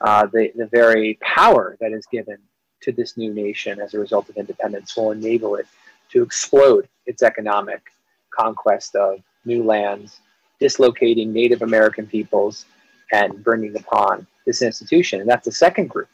uh, 0.00 0.26
the, 0.26 0.50
the 0.56 0.66
very 0.66 1.18
power 1.20 1.76
that 1.80 1.92
is 1.92 2.06
given 2.06 2.38
to 2.82 2.92
this 2.92 3.16
new 3.16 3.32
nation 3.32 3.80
as 3.80 3.94
a 3.94 3.98
result 3.98 4.28
of 4.28 4.36
independence 4.36 4.96
will 4.96 5.10
enable 5.10 5.56
it 5.56 5.66
to 6.10 6.22
explode 6.22 6.88
its 7.06 7.22
economic 7.22 7.82
conquest 8.30 8.94
of 8.96 9.20
new 9.44 9.62
lands, 9.62 10.20
dislocating 10.58 11.32
Native 11.32 11.62
American 11.62 12.06
peoples, 12.06 12.66
and 13.12 13.42
bringing 13.42 13.76
upon 13.76 14.26
this 14.46 14.62
institution. 14.62 15.20
And 15.20 15.28
that's 15.28 15.44
the 15.44 15.52
second 15.52 15.88
group 15.90 16.08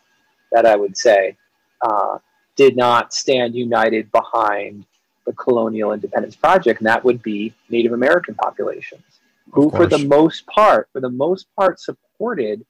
that 0.53 0.67
I 0.67 0.77
would 0.77 0.97
say 0.97 1.37
uh, 1.83 2.19
did 2.57 2.77
not 2.77 3.13
stand 3.13 3.55
united 3.55 4.11
behind 4.11 4.85
the 5.27 5.33
colonial 5.33 5.93
independence 5.93 6.37
project, 6.37 6.81
and 6.81 6.87
that 6.87 7.05
would 7.05 7.23
be 7.23 7.53
Native 7.69 7.93
American 7.93 8.35
populations, 8.35 9.21
who, 9.51 9.71
for 9.71 9.87
the 9.87 9.99
most 9.99 10.47
part, 10.47 10.89
for 10.93 11.01
the 11.01 11.11
most 11.11 11.47
part, 11.57 11.81
supported 11.81 12.65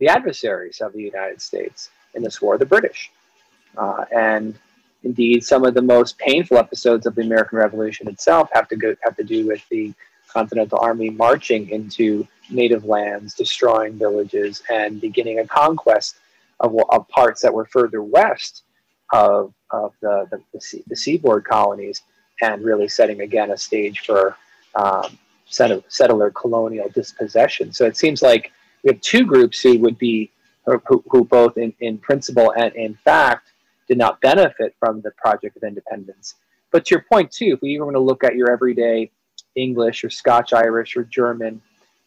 the 0.00 0.08
adversaries 0.08 0.80
of 0.80 0.92
the 0.92 1.02
United 1.02 1.40
States 1.40 1.90
in 2.14 2.22
this 2.22 2.42
war, 2.42 2.58
the 2.58 2.66
British. 2.66 3.12
Uh, 3.76 4.04
and 4.14 4.58
indeed, 5.04 5.44
some 5.44 5.64
of 5.64 5.74
the 5.74 5.82
most 5.82 6.18
painful 6.18 6.58
episodes 6.58 7.06
of 7.06 7.14
the 7.14 7.22
American 7.22 7.58
Revolution 7.58 8.08
itself 8.08 8.48
have 8.52 8.66
to 8.68 8.76
go 8.76 8.96
have 9.02 9.16
to 9.16 9.24
do 9.24 9.46
with 9.46 9.62
the 9.68 9.94
Continental 10.28 10.78
Army 10.80 11.10
marching 11.10 11.68
into 11.70 12.26
native 12.50 12.84
lands, 12.84 13.34
destroying 13.34 13.98
villages, 13.98 14.62
and 14.70 15.00
beginning 15.00 15.38
a 15.38 15.46
conquest 15.46 16.16
of, 16.60 16.74
of 16.90 17.08
parts 17.08 17.42
that 17.42 17.52
were 17.52 17.66
further 17.66 18.02
west 18.02 18.62
of, 19.12 19.52
of 19.70 19.92
the, 20.00 20.26
the, 20.30 20.40
the, 20.52 20.60
sea, 20.60 20.82
the 20.86 20.96
seaboard 20.96 21.44
colonies, 21.44 22.02
and 22.42 22.64
really 22.64 22.88
setting 22.88 23.20
again 23.20 23.50
a 23.50 23.56
stage 23.56 24.00
for 24.00 24.36
um, 24.76 25.18
settler 25.46 26.30
colonial 26.30 26.88
dispossession. 26.90 27.72
So 27.72 27.86
it 27.86 27.96
seems 27.96 28.22
like 28.22 28.52
we 28.82 28.90
have 28.90 29.00
two 29.00 29.24
groups 29.24 29.60
who 29.60 29.78
would 29.78 29.98
be, 29.98 30.30
who, 30.66 31.02
who 31.08 31.24
both 31.24 31.56
in, 31.56 31.72
in 31.80 31.98
principle 31.98 32.52
and 32.56 32.74
in 32.74 32.94
fact 32.94 33.52
did 33.88 33.98
not 33.98 34.20
benefit 34.20 34.74
from 34.78 35.00
the 35.00 35.10
Project 35.12 35.56
of 35.56 35.64
Independence. 35.64 36.36
But 36.70 36.84
to 36.86 36.94
your 36.94 37.04
point, 37.10 37.32
too, 37.32 37.54
if 37.54 37.60
we 37.60 37.70
even 37.70 37.86
want 37.86 37.96
to 37.96 38.00
look 38.00 38.22
at 38.22 38.36
your 38.36 38.50
everyday 38.50 39.10
English 39.56 40.04
or 40.04 40.10
Scotch 40.10 40.52
Irish 40.52 40.96
or 40.96 41.04
German 41.04 41.60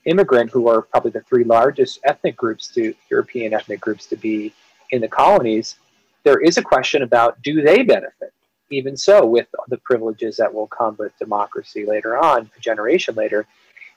immigrant, 0.05 0.51
who 0.51 0.69
are 0.69 0.81
probably 0.81 1.11
the 1.11 1.21
three 1.21 1.43
largest 1.43 1.99
ethnic 2.05 2.37
groups 2.37 2.67
to 2.69 2.93
European 3.09 3.53
ethnic 3.53 3.81
groups 3.81 4.05
to 4.07 4.15
be 4.15 4.53
in 4.91 5.01
the 5.01 5.07
colonies, 5.07 5.75
there 6.23 6.39
is 6.39 6.57
a 6.57 6.61
question 6.61 7.01
about 7.01 7.41
do 7.41 7.61
they 7.61 7.83
benefit? 7.83 8.33
Even 8.69 8.95
so, 8.95 9.25
with 9.25 9.47
the 9.67 9.77
privileges 9.77 10.37
that 10.37 10.53
will 10.53 10.67
come 10.67 10.95
with 10.97 11.17
democracy 11.19 11.85
later 11.85 12.17
on, 12.17 12.49
a 12.57 12.59
generation 12.59 13.13
later. 13.13 13.45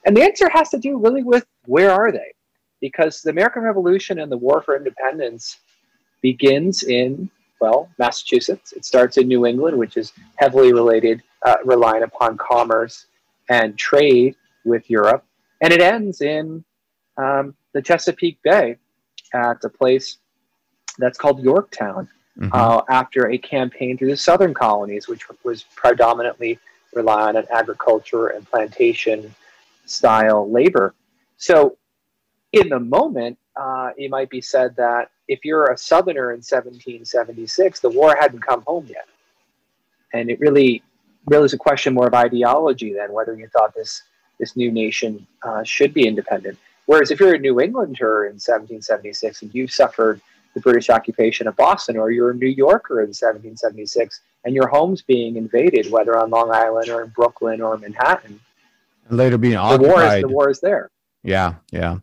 And 0.05 0.15
the 0.15 0.21
answer 0.21 0.49
has 0.49 0.69
to 0.69 0.77
do 0.77 0.97
really 0.97 1.23
with 1.23 1.45
where 1.65 1.91
are 1.91 2.11
they? 2.11 2.33
Because 2.81 3.21
the 3.21 3.31
American 3.31 3.63
Revolution 3.63 4.19
and 4.19 4.31
the 4.31 4.37
War 4.37 4.61
for 4.61 4.75
Independence 4.75 5.57
begins 6.21 6.83
in, 6.83 7.29
well, 7.59 7.89
Massachusetts. 7.97 8.73
It 8.73 8.85
starts 8.85 9.17
in 9.17 9.27
New 9.27 9.45
England, 9.45 9.77
which 9.77 9.97
is 9.97 10.13
heavily 10.35 10.73
related, 10.73 11.23
uh, 11.45 11.57
relying 11.65 12.03
upon 12.03 12.37
commerce 12.37 13.07
and 13.49 13.77
trade 13.77 14.35
with 14.65 14.89
Europe. 14.89 15.23
And 15.61 15.73
it 15.73 15.81
ends 15.81 16.21
in 16.21 16.63
um, 17.17 17.55
the 17.73 17.81
Chesapeake 17.81 18.41
Bay 18.43 18.77
at 19.33 19.63
a 19.63 19.69
place 19.69 20.17
that's 20.97 21.17
called 21.17 21.41
Yorktown 21.41 22.07
mm-hmm. 22.37 22.49
uh, 22.53 22.81
after 22.89 23.29
a 23.29 23.37
campaign 23.37 23.97
through 23.97 24.09
the 24.09 24.17
southern 24.17 24.53
colonies, 24.53 25.07
which 25.07 25.23
was 25.43 25.63
predominantly 25.75 26.59
relying 26.93 27.35
on 27.35 27.45
agriculture 27.51 28.27
and 28.27 28.49
plantation 28.49 29.33
style 29.85 30.49
labor. 30.49 30.93
So, 31.37 31.77
in 32.53 32.69
the 32.69 32.79
moment, 32.79 33.37
uh, 33.55 33.91
it 33.97 34.09
might 34.09 34.29
be 34.29 34.41
said 34.41 34.75
that 34.77 35.09
if 35.27 35.43
you're 35.43 35.65
a 35.65 35.77
southerner 35.77 36.31
in 36.31 36.37
1776, 36.37 37.79
the 37.79 37.89
war 37.89 38.15
hadn't 38.19 38.39
come 38.39 38.63
home 38.65 38.85
yet. 38.89 39.07
And 40.13 40.29
it 40.29 40.39
really, 40.39 40.83
really 41.25 41.45
is 41.45 41.53
a 41.53 41.57
question 41.57 41.93
more 41.93 42.07
of 42.07 42.13
ideology 42.13 42.93
than 42.93 43.11
whether 43.11 43.35
you 43.35 43.47
thought 43.47 43.75
this 43.75 44.03
this 44.39 44.55
new 44.55 44.71
nation 44.71 45.25
uh, 45.41 45.63
should 45.63 45.93
be 45.95 46.07
independent. 46.07 46.59
Whereas 46.85 47.09
if 47.09 47.19
you're 47.19 47.33
a 47.33 47.39
New 47.39 47.59
Englander 47.59 48.25
in 48.25 48.33
1776 48.33 49.41
and 49.41 49.53
you 49.53 49.67
suffered 49.67 50.21
the 50.53 50.61
British 50.61 50.89
occupation 50.91 51.47
of 51.47 51.55
Boston, 51.55 51.97
or 51.97 52.11
you're 52.11 52.31
a 52.31 52.35
New 52.35 52.47
Yorker 52.47 53.01
in 53.01 53.07
1776 53.07 54.21
and 54.45 54.55
your 54.55 54.67
home's 54.67 55.01
being 55.01 55.35
invaded, 55.37 55.91
whether 55.91 56.17
on 56.17 56.29
Long 56.29 56.51
Island 56.51 56.89
or 56.89 57.03
in 57.03 57.09
Brooklyn 57.09 57.61
or 57.61 57.77
Manhattan. 57.77 58.39
And 59.09 59.17
later 59.17 59.37
being 59.37 59.53
The 59.53 59.59
occupied. 59.59 59.87
war 59.87 60.03
is 60.03 60.21
the 60.21 60.27
war 60.27 60.49
is 60.49 60.59
there. 60.59 60.89
Yeah, 61.23 61.55
yeah. 61.71 61.97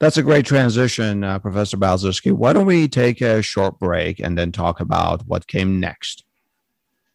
That's 0.00 0.16
a 0.16 0.22
great 0.22 0.46
transition, 0.46 1.22
uh, 1.22 1.38
Professor 1.38 1.76
Balcerski. 1.76 2.32
Why 2.32 2.52
don't 2.52 2.66
we 2.66 2.88
take 2.88 3.20
a 3.20 3.42
short 3.42 3.78
break 3.78 4.18
and 4.18 4.36
then 4.36 4.52
talk 4.52 4.80
about 4.80 5.26
what 5.26 5.46
came 5.46 5.78
next? 5.78 6.24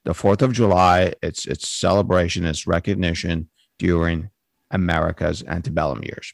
The 0.05 0.11
4th 0.11 0.41
of 0.41 0.53
July, 0.53 1.13
it's 1.21 1.45
its 1.45 1.67
celebration, 1.67 2.45
its 2.45 2.65
recognition 2.65 3.49
during 3.77 4.29
America's 4.71 5.43
antebellum 5.43 6.01
years. 6.03 6.33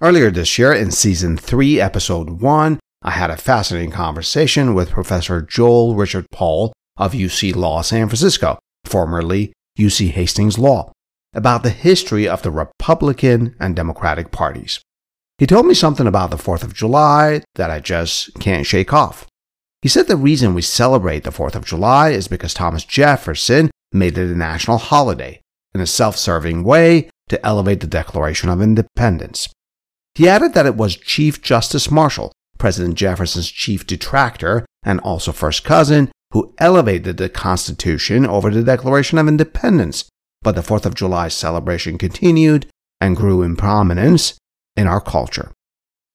Earlier 0.00 0.30
this 0.30 0.58
year, 0.58 0.72
in 0.72 0.90
season 0.90 1.36
3, 1.36 1.80
episode 1.80 2.40
1, 2.40 2.80
I 3.02 3.10
had 3.10 3.30
a 3.30 3.36
fascinating 3.36 3.90
conversation 3.90 4.74
with 4.74 4.90
Professor 4.90 5.42
Joel 5.42 5.94
Richard 5.94 6.26
Paul 6.30 6.72
of 6.96 7.12
UC 7.12 7.56
Law 7.56 7.82
San 7.82 8.08
Francisco, 8.08 8.58
formerly 8.84 9.52
UC 9.78 10.10
Hastings 10.10 10.58
Law, 10.58 10.91
about 11.34 11.62
the 11.62 11.70
history 11.70 12.28
of 12.28 12.42
the 12.42 12.50
Republican 12.50 13.54
and 13.58 13.74
Democratic 13.74 14.30
parties. 14.30 14.80
He 15.38 15.46
told 15.46 15.66
me 15.66 15.74
something 15.74 16.06
about 16.06 16.30
the 16.30 16.36
4th 16.36 16.62
of 16.62 16.74
July 16.74 17.42
that 17.54 17.70
I 17.70 17.80
just 17.80 18.34
can't 18.38 18.66
shake 18.66 18.92
off. 18.92 19.26
He 19.80 19.88
said 19.88 20.06
the 20.06 20.16
reason 20.16 20.54
we 20.54 20.62
celebrate 20.62 21.24
the 21.24 21.30
4th 21.30 21.54
of 21.54 21.64
July 21.64 22.10
is 22.10 22.28
because 22.28 22.54
Thomas 22.54 22.84
Jefferson 22.84 23.70
made 23.92 24.16
it 24.16 24.30
a 24.30 24.36
national 24.36 24.78
holiday 24.78 25.40
in 25.74 25.80
a 25.80 25.86
self 25.86 26.16
serving 26.16 26.64
way 26.64 27.10
to 27.28 27.44
elevate 27.44 27.80
the 27.80 27.86
Declaration 27.86 28.48
of 28.48 28.62
Independence. 28.62 29.48
He 30.14 30.28
added 30.28 30.54
that 30.54 30.66
it 30.66 30.76
was 30.76 30.96
Chief 30.96 31.40
Justice 31.40 31.90
Marshall, 31.90 32.32
President 32.58 32.94
Jefferson's 32.94 33.50
chief 33.50 33.86
detractor 33.86 34.66
and 34.84 35.00
also 35.00 35.32
first 35.32 35.64
cousin, 35.64 36.12
who 36.32 36.54
elevated 36.58 37.16
the 37.16 37.28
Constitution 37.28 38.26
over 38.26 38.50
the 38.50 38.62
Declaration 38.62 39.18
of 39.18 39.28
Independence. 39.28 40.08
But 40.42 40.54
the 40.54 40.62
4th 40.62 40.86
of 40.86 40.94
July 40.94 41.28
celebration 41.28 41.98
continued 41.98 42.66
and 43.00 43.16
grew 43.16 43.42
in 43.42 43.56
prominence 43.56 44.34
in 44.76 44.86
our 44.86 45.00
culture. 45.00 45.52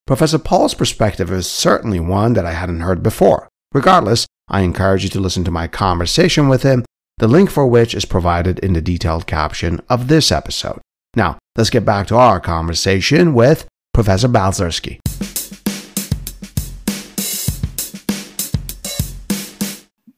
Professor 0.05 0.39
Paul's 0.39 0.73
perspective 0.73 1.31
is 1.31 1.49
certainly 1.49 1.99
one 1.99 2.33
that 2.33 2.45
I 2.45 2.53
hadn't 2.53 2.79
heard 2.79 3.03
before. 3.03 3.49
Regardless, 3.73 4.25
I 4.47 4.61
encourage 4.61 5.03
you 5.03 5.09
to 5.09 5.19
listen 5.19 5.43
to 5.43 5.51
my 5.51 5.67
conversation 5.67 6.47
with 6.47 6.63
him, 6.63 6.85
the 7.17 7.27
link 7.27 7.49
for 7.49 7.67
which 7.67 7.93
is 7.93 8.05
provided 8.05 8.59
in 8.59 8.73
the 8.73 8.81
detailed 8.81 9.27
caption 9.27 9.81
of 9.89 10.07
this 10.07 10.31
episode. 10.31 10.79
Now, 11.15 11.37
let's 11.57 11.69
get 11.69 11.83
back 11.83 12.07
to 12.07 12.15
our 12.15 12.39
conversation 12.39 13.33
with 13.33 13.67
Professor 13.93 14.29
Balcerski. 14.29 14.99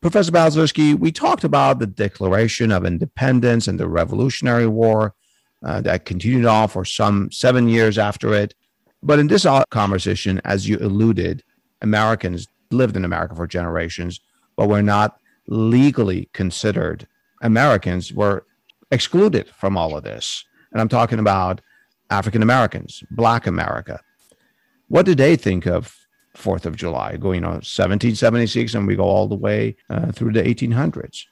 Professor 0.02 0.32
Balcerski, 0.32 0.98
we 0.98 1.12
talked 1.12 1.44
about 1.44 1.80
the 1.80 1.88
Declaration 1.88 2.72
of 2.72 2.86
Independence 2.86 3.68
and 3.68 3.78
the 3.78 3.88
Revolutionary 3.88 4.66
War 4.68 5.14
uh, 5.66 5.82
that 5.82 6.06
continued 6.06 6.46
on 6.46 6.70
for 6.70 6.86
some 6.86 7.30
seven 7.34 7.68
years 7.68 7.98
after 7.98 8.34
it. 8.34 8.56
But 9.04 9.20
in 9.20 9.28
this 9.28 9.46
conversation, 9.72 10.40
as 10.46 10.70
you 10.70 10.78
alluded, 10.78 11.44
Americans 11.82 12.48
lived 12.72 12.96
in 12.96 13.04
America 13.04 13.36
for 13.36 13.46
generations, 13.46 14.22
but 14.56 14.70
were 14.70 14.82
not 14.82 15.20
legally 15.48 16.30
considered 16.32 17.06
Americans, 17.42 18.14
were 18.14 18.46
excluded 18.92 19.50
from 19.50 19.76
all 19.76 19.98
of 19.98 20.06
this. 20.06 20.46
And 20.72 20.80
I'm 20.80 20.90
talking 20.90 21.20
about 21.20 21.60
African 22.10 22.42
Americans, 22.42 23.04
Black 23.12 23.48
America. 23.48 24.00
What 24.88 25.06
did 25.06 25.18
they 25.18 25.36
think 25.36 25.66
of 25.66 25.94
Fourth 26.36 26.66
of 26.66 26.76
July, 26.76 27.18
going 27.18 27.44
on 27.44 27.54
1776, 27.54 28.76
and 28.76 28.88
we 28.88 28.96
go 28.96 29.04
all 29.04 29.28
the 29.28 29.36
way 29.36 29.76
uh, 29.90 30.12
through 30.12 30.34
the 30.34 30.44
1800s. 30.44 31.26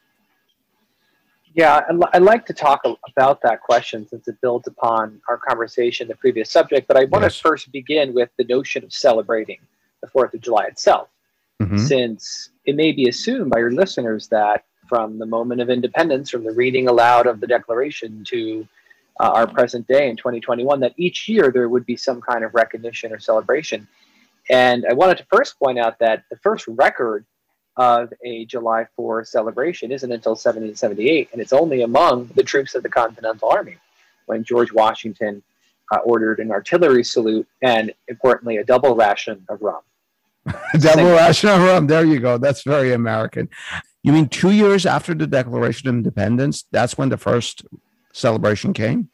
Yeah, 1.53 1.81
I'd 2.13 2.21
like 2.21 2.45
to 2.47 2.53
talk 2.53 2.81
about 3.07 3.41
that 3.41 3.61
question 3.61 4.07
since 4.07 4.27
it 4.27 4.39
builds 4.41 4.67
upon 4.67 5.19
our 5.27 5.37
conversation, 5.37 6.07
the 6.07 6.15
previous 6.15 6.51
subject. 6.51 6.87
But 6.87 6.97
I 6.97 7.05
want 7.05 7.23
yes. 7.23 7.37
to 7.37 7.41
first 7.41 7.71
begin 7.71 8.13
with 8.13 8.29
the 8.37 8.43
notion 8.43 8.83
of 8.83 8.93
celebrating 8.93 9.57
the 10.01 10.07
Fourth 10.07 10.35
of 10.35 10.41
July 10.41 10.65
itself, 10.65 11.09
mm-hmm. 11.59 11.79
since 11.79 12.49
it 12.65 12.75
may 12.75 12.91
be 12.91 13.09
assumed 13.09 13.49
by 13.49 13.57
your 13.57 13.71
listeners 13.71 14.27
that 14.27 14.65
from 14.87 15.17
the 15.17 15.25
moment 15.25 15.59
of 15.59 15.71
independence, 15.71 16.29
from 16.29 16.43
the 16.43 16.51
reading 16.51 16.87
aloud 16.87 17.25
of 17.25 17.39
the 17.39 17.47
Declaration 17.47 18.23
to 18.27 18.67
uh, 19.19 19.29
our 19.29 19.47
present 19.47 19.87
day 19.87 20.09
in 20.09 20.15
2021, 20.15 20.79
that 20.79 20.93
each 20.97 21.27
year 21.27 21.51
there 21.51 21.69
would 21.69 21.85
be 21.85 21.95
some 21.95 22.21
kind 22.21 22.43
of 22.43 22.53
recognition 22.53 23.11
or 23.11 23.19
celebration. 23.19 23.87
And 24.49 24.85
I 24.89 24.93
wanted 24.93 25.17
to 25.17 25.25
first 25.31 25.59
point 25.59 25.77
out 25.77 25.99
that 25.99 26.23
the 26.29 26.37
first 26.37 26.67
record 26.67 27.25
of 27.75 28.11
a 28.25 28.45
July 28.45 28.87
4 28.95 29.23
celebration 29.25 29.91
isn't 29.91 30.11
until 30.11 30.31
1778, 30.31 31.29
and 31.31 31.41
it's 31.41 31.53
only 31.53 31.83
among 31.83 32.31
the 32.35 32.43
troops 32.43 32.73
of 32.75 32.83
the 32.83 32.89
Continental 32.89 33.49
Army 33.49 33.77
when 34.25 34.43
George 34.43 34.71
Washington 34.71 35.43
uh, 35.91 35.99
ordered 35.99 36.39
an 36.39 36.51
artillery 36.51 37.03
salute 37.03 37.47
and, 37.61 37.93
importantly, 38.07 38.57
a 38.57 38.63
double 38.63 38.95
ration 38.95 39.45
of 39.49 39.61
rum. 39.61 39.81
double 40.79 41.11
ration 41.11 41.49
of 41.49 41.61
rum. 41.61 41.87
There 41.87 42.05
you 42.05 42.19
go. 42.19 42.37
That's 42.37 42.63
very 42.63 42.93
American. 42.93 43.49
You 44.03 44.11
mean 44.11 44.27
two 44.27 44.51
years 44.51 44.85
after 44.85 45.13
the 45.13 45.27
Declaration 45.27 45.89
of 45.89 45.95
Independence? 45.95 46.65
That's 46.71 46.97
when 46.97 47.09
the 47.09 47.17
first 47.17 47.65
celebration 48.11 48.73
came? 48.73 49.09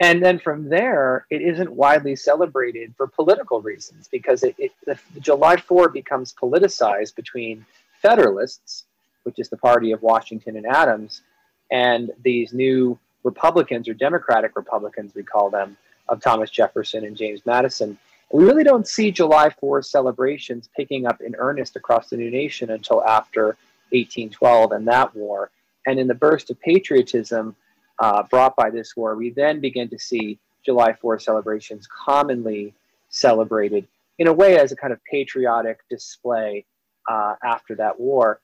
And 0.00 0.22
then 0.22 0.38
from 0.38 0.68
there 0.68 1.26
it 1.30 1.40
isn't 1.40 1.70
widely 1.70 2.16
celebrated 2.16 2.94
for 2.96 3.06
political 3.06 3.60
reasons 3.60 4.08
because 4.08 4.42
it, 4.42 4.54
it 4.58 4.72
the, 4.86 4.98
july 5.20 5.56
4 5.56 5.88
becomes 5.88 6.34
politicized 6.34 7.14
between 7.14 7.64
federalists 8.02 8.84
which 9.24 9.38
is 9.38 9.48
the 9.48 9.56
party 9.56 9.92
of 9.92 10.02
washington 10.02 10.56
and 10.56 10.66
adams 10.66 11.22
and 11.70 12.10
these 12.22 12.52
new 12.52 12.98
republicans 13.22 13.88
or 13.88 13.94
democratic 13.94 14.56
republicans 14.56 15.14
we 15.14 15.22
call 15.22 15.50
them 15.50 15.76
of 16.08 16.20
thomas 16.20 16.50
jefferson 16.50 17.04
and 17.04 17.16
james 17.16 17.44
madison. 17.46 17.98
We 18.32 18.44
really 18.44 18.64
don't 18.64 18.88
see 18.88 19.10
july 19.12 19.50
4 19.60 19.82
celebrations 19.82 20.68
picking 20.74 21.06
up 21.06 21.20
in 21.20 21.36
earnest 21.36 21.76
across 21.76 22.08
the 22.08 22.16
new 22.16 22.30
nation 22.30 22.70
until 22.70 23.04
after 23.04 23.56
1812 23.94 24.72
and 24.72 24.88
that 24.88 25.14
war. 25.14 25.50
And 25.86 25.98
in 25.98 26.08
the 26.08 26.14
burst 26.14 26.50
of 26.50 26.60
patriotism 26.60 27.54
uh, 27.98 28.22
brought 28.24 28.56
by 28.56 28.70
this 28.70 28.96
war, 28.96 29.16
we 29.16 29.30
then 29.30 29.60
begin 29.60 29.88
to 29.88 29.98
see 29.98 30.38
July 30.64 30.92
4 30.94 31.18
celebrations 31.18 31.86
commonly 31.86 32.74
celebrated 33.08 33.86
in 34.18 34.26
a 34.26 34.32
way 34.32 34.58
as 34.58 34.72
a 34.72 34.76
kind 34.76 34.92
of 34.92 35.00
patriotic 35.04 35.80
display 35.88 36.64
uh, 37.08 37.34
after 37.44 37.74
that 37.76 37.98
war. 37.98 38.40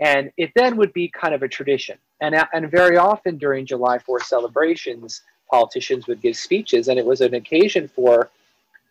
And 0.00 0.32
it 0.36 0.52
then 0.54 0.76
would 0.76 0.92
be 0.92 1.08
kind 1.08 1.34
of 1.34 1.42
a 1.42 1.48
tradition. 1.48 1.98
And, 2.20 2.34
and 2.52 2.70
very 2.70 2.96
often 2.96 3.36
during 3.36 3.66
July 3.66 3.98
4 3.98 4.20
celebrations, 4.20 5.22
politicians 5.50 6.06
would 6.06 6.20
give 6.20 6.36
speeches, 6.36 6.88
and 6.88 6.98
it 6.98 7.06
was 7.06 7.20
an 7.20 7.34
occasion 7.34 7.88
for 7.88 8.30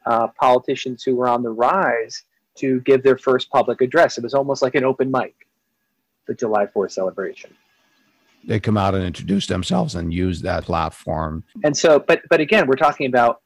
uh, 0.05 0.27
politicians 0.39 1.03
who 1.03 1.15
were 1.15 1.27
on 1.27 1.43
the 1.43 1.49
rise 1.49 2.23
to 2.55 2.79
give 2.81 3.03
their 3.03 3.17
first 3.17 3.49
public 3.49 3.81
address. 3.81 4.17
It 4.17 4.23
was 4.23 4.33
almost 4.33 4.61
like 4.61 4.75
an 4.75 4.83
open 4.83 5.11
mic, 5.11 5.35
the 6.25 6.33
July 6.33 6.67
4 6.67 6.89
celebration 6.89 7.51
they 8.45 8.59
come 8.59 8.77
out 8.77 8.95
and 8.95 9.03
introduce 9.03 9.47
themselves 9.47 9.95
and 9.95 10.13
use 10.13 10.41
that 10.41 10.63
platform. 10.63 11.43
And 11.63 11.75
so, 11.75 11.99
but 11.99 12.21
but 12.29 12.39
again, 12.39 12.67
we're 12.67 12.75
talking 12.75 13.07
about 13.07 13.41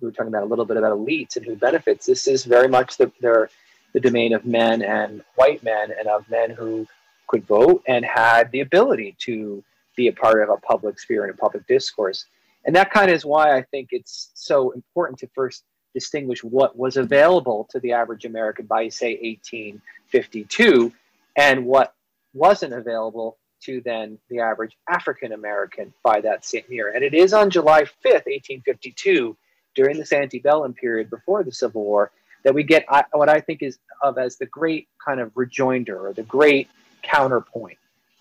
we 0.00 0.06
were 0.06 0.12
talking 0.12 0.28
about 0.28 0.42
a 0.42 0.46
little 0.46 0.64
bit 0.64 0.76
about 0.76 0.96
elites 0.96 1.36
and 1.36 1.44
who 1.44 1.56
benefits. 1.56 2.06
This 2.06 2.26
is 2.26 2.44
very 2.44 2.68
much 2.68 2.96
the 2.96 3.10
their, 3.20 3.50
the 3.92 4.00
domain 4.00 4.34
of 4.34 4.44
men 4.44 4.82
and 4.82 5.22
white 5.36 5.62
men 5.62 5.90
and 5.98 6.08
of 6.08 6.28
men 6.28 6.50
who 6.50 6.86
could 7.28 7.46
vote 7.46 7.82
and 7.88 8.04
had 8.04 8.50
the 8.52 8.60
ability 8.60 9.16
to 9.20 9.64
be 9.96 10.08
a 10.08 10.12
part 10.12 10.42
of 10.42 10.50
a 10.50 10.56
public 10.58 10.98
sphere 11.00 11.24
and 11.24 11.34
a 11.34 11.36
public 11.36 11.66
discourse. 11.66 12.26
And 12.66 12.76
that 12.76 12.90
kind 12.90 13.10
of 13.10 13.16
is 13.16 13.24
why 13.24 13.56
I 13.56 13.62
think 13.62 13.88
it's 13.92 14.30
so 14.34 14.70
important 14.72 15.18
to 15.20 15.28
first 15.34 15.64
distinguish 15.94 16.44
what 16.44 16.76
was 16.76 16.98
available 16.98 17.66
to 17.70 17.80
the 17.80 17.92
average 17.92 18.26
American 18.26 18.66
by, 18.66 18.88
say, 18.88 19.14
1852 19.14 20.92
and 21.36 21.64
what 21.64 21.94
wasn't 22.34 22.74
available 22.74 23.38
to 23.66 23.82
then 23.84 24.18
the 24.30 24.40
average 24.40 24.76
African 24.88 25.32
American 25.32 25.92
by 26.02 26.20
that 26.22 26.44
same 26.44 26.64
year. 26.68 26.92
And 26.92 27.04
it 27.04 27.14
is 27.14 27.32
on 27.32 27.50
July 27.50 27.82
5th, 27.82 28.26
1852, 28.26 29.36
during 29.74 29.98
this 29.98 30.12
antebellum 30.12 30.72
period 30.72 31.10
before 31.10 31.44
the 31.44 31.52
Civil 31.52 31.82
War, 31.84 32.10
that 32.44 32.54
we 32.54 32.62
get 32.62 32.86
what 33.12 33.28
I 33.28 33.40
think 33.40 33.62
is 33.62 33.78
of 34.02 34.18
as 34.18 34.36
the 34.36 34.46
great 34.46 34.88
kind 35.04 35.20
of 35.20 35.32
rejoinder 35.34 36.06
or 36.06 36.12
the 36.12 36.22
great 36.22 36.68
counterpoint 37.02 37.78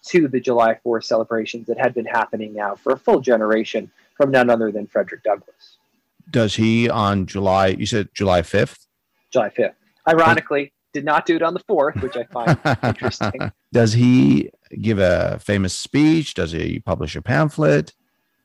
to 0.07 0.27
the 0.27 0.39
July 0.39 0.77
4th 0.85 1.05
celebrations 1.05 1.67
that 1.67 1.79
had 1.79 1.93
been 1.93 2.05
happening 2.05 2.53
now 2.53 2.75
for 2.75 2.91
a 2.93 2.97
full 2.97 3.21
generation 3.21 3.89
from 4.17 4.31
none 4.31 4.49
other 4.49 4.71
than 4.71 4.87
Frederick 4.87 5.23
Douglass. 5.23 5.77
Does 6.29 6.55
he 6.55 6.89
on 6.89 7.25
July, 7.25 7.67
you 7.67 7.85
said 7.85 8.09
July 8.13 8.41
5th? 8.41 8.85
July 9.31 9.49
5th. 9.49 9.73
Ironically, 10.07 10.71
did 10.95 11.03
not 11.03 11.25
do 11.25 11.35
it 11.35 11.41
on 11.41 11.53
the 11.53 11.59
4th, 11.59 12.01
which 12.01 12.15
I 12.15 12.23
find 12.23 12.57
interesting. 12.83 13.51
Does 13.73 13.91
he 13.91 14.49
give 14.81 14.97
a 14.97 15.37
famous 15.39 15.73
speech? 15.73 16.35
Does 16.35 16.53
he 16.53 16.79
publish 16.79 17.17
a 17.17 17.21
pamphlet? 17.21 17.93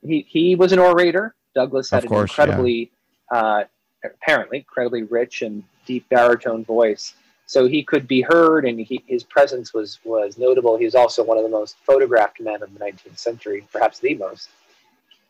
He, 0.05 0.25
he 0.27 0.55
was 0.55 0.73
an 0.73 0.79
orator. 0.79 1.33
Douglass 1.55 1.89
had 1.89 2.05
course, 2.05 2.37
an 2.37 2.43
incredibly, 2.43 2.91
yeah. 3.31 3.37
uh, 3.37 3.63
apparently, 4.03 4.57
incredibly 4.57 5.03
rich 5.03 5.43
and 5.43 5.63
deep 5.85 6.09
baritone 6.09 6.65
voice. 6.65 7.13
So 7.45 7.67
he 7.67 7.83
could 7.83 8.05
be 8.05 8.19
heard, 8.19 8.65
and 8.65 8.77
he, 8.79 9.01
his 9.07 9.23
presence 9.23 9.73
was 9.73 9.99
was 10.03 10.37
notable. 10.37 10.77
He 10.77 10.85
was 10.85 10.95
also 10.95 11.23
one 11.23 11.37
of 11.37 11.43
the 11.43 11.49
most 11.49 11.77
photographed 11.85 12.41
men 12.41 12.61
of 12.63 12.73
the 12.73 12.79
19th 12.79 13.17
century, 13.17 13.65
perhaps 13.71 13.99
the 13.99 14.15
most. 14.15 14.49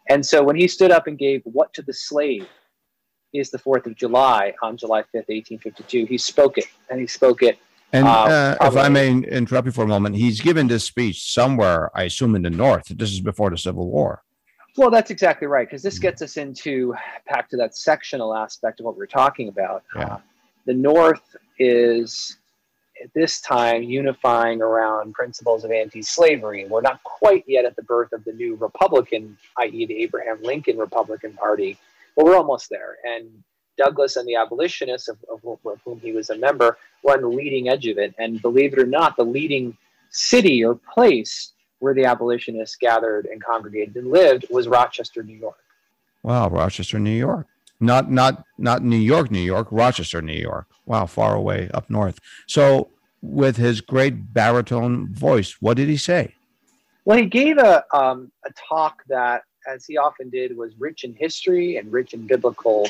And 0.09 0.25
so 0.25 0.43
when 0.43 0.55
he 0.55 0.67
stood 0.67 0.91
up 0.91 1.07
and 1.07 1.17
gave 1.17 1.41
"What 1.45 1.73
to 1.73 1.81
the 1.81 1.93
Slave," 1.93 2.47
is 3.33 3.49
the 3.49 3.57
Fourth 3.57 3.85
of 3.85 3.95
July 3.95 4.53
on 4.61 4.77
July 4.77 5.01
5th, 5.01 5.29
1852. 5.29 6.05
He 6.05 6.17
spoke 6.17 6.57
it, 6.57 6.65
and 6.89 6.99
he 6.99 7.07
spoke 7.07 7.43
it. 7.43 7.57
And 7.93 8.07
uh, 8.07 8.11
uh, 8.11 8.57
if 8.61 8.77
I 8.77 8.87
may 8.87 9.09
interrupt 9.11 9.65
you 9.65 9.71
for 9.71 9.83
a 9.83 9.87
moment, 9.87 10.15
he's 10.15 10.39
given 10.39 10.67
this 10.67 10.85
speech 10.85 11.33
somewhere, 11.33 11.91
I 11.93 12.03
assume, 12.03 12.35
in 12.35 12.41
the 12.41 12.49
North. 12.49 12.87
This 12.87 13.11
is 13.11 13.19
before 13.19 13.49
the 13.49 13.57
Civil 13.57 13.89
War. 13.89 14.23
Well, 14.77 14.89
that's 14.89 15.11
exactly 15.11 15.47
right, 15.47 15.67
because 15.67 15.83
this 15.83 15.99
gets 15.99 16.21
us 16.21 16.37
into 16.37 16.95
back 17.29 17.49
to 17.49 17.57
that 17.57 17.75
sectional 17.75 18.33
aspect 18.33 18.79
of 18.79 18.85
what 18.85 18.97
we 18.97 19.03
are 19.03 19.07
talking 19.07 19.49
about. 19.49 19.83
Yeah. 19.95 20.05
Uh, 20.05 20.17
the 20.65 20.73
North 20.73 21.35
is 21.59 22.37
at 23.03 23.13
this 23.13 23.41
time 23.41 23.83
unifying 23.83 24.61
around 24.61 25.13
principles 25.13 25.63
of 25.63 25.71
anti-slavery. 25.71 26.67
We're 26.67 26.81
not 26.81 27.03
quite 27.03 27.43
yet 27.47 27.65
at 27.65 27.75
the 27.75 27.83
birth 27.83 28.13
of 28.13 28.23
the 28.23 28.31
new 28.31 28.55
Republican, 28.55 29.37
i.e., 29.57 29.85
the 29.85 30.03
Abraham 30.03 30.41
Lincoln 30.41 30.77
Republican 30.77 31.33
Party, 31.33 31.77
but 32.15 32.25
we're 32.25 32.37
almost 32.37 32.69
there. 32.69 32.97
And 33.05 33.43
Douglass 33.77 34.15
and 34.17 34.27
the 34.27 34.35
abolitionists, 34.35 35.07
of, 35.07 35.17
of, 35.29 35.59
of 35.65 35.79
whom 35.83 35.99
he 35.99 36.11
was 36.11 36.29
a 36.29 36.37
member, 36.37 36.77
were 37.03 37.13
on 37.13 37.21
the 37.21 37.27
leading 37.27 37.69
edge 37.69 37.87
of 37.87 37.97
it. 37.97 38.13
And 38.19 38.41
believe 38.41 38.73
it 38.73 38.79
or 38.79 38.85
not, 38.85 39.15
the 39.15 39.23
leading 39.23 39.77
city 40.09 40.63
or 40.63 40.75
place 40.75 41.53
where 41.79 41.93
the 41.93 42.05
abolitionists 42.05 42.75
gathered 42.75 43.25
and 43.25 43.43
congregated 43.43 43.95
and 43.95 44.11
lived 44.11 44.45
was 44.51 44.67
Rochester, 44.67 45.23
New 45.23 45.37
York. 45.37 45.57
Wow, 46.21 46.49
Rochester, 46.49 46.99
New 46.99 47.17
York. 47.17 47.47
Not 47.79 48.11
not 48.11 48.45
not 48.59 48.83
New 48.83 48.97
York, 48.97 49.31
New 49.31 49.39
York, 49.39 49.67
Rochester, 49.71 50.21
New 50.21 50.33
York. 50.33 50.67
Wow, 50.85 51.07
far 51.07 51.35
away 51.35 51.69
up 51.73 51.89
north. 51.89 52.19
So 52.45 52.89
with 53.23 53.57
his 53.57 53.81
great 53.81 54.33
baritone 54.33 55.11
voice, 55.11 55.57
what 55.59 55.77
did 55.77 55.89
he 55.89 55.97
say? 55.97 56.35
Well, 57.05 57.17
he 57.17 57.25
gave 57.25 57.57
a 57.57 57.83
um, 57.91 58.31
a 58.45 58.51
talk 58.69 59.01
that, 59.07 59.43
as 59.67 59.85
he 59.85 59.97
often 59.97 60.29
did, 60.29 60.55
was 60.55 60.73
rich 60.79 61.03
in 61.03 61.13
history 61.13 61.77
and 61.77 61.91
rich 61.91 62.13
in 62.13 62.27
biblical 62.27 62.87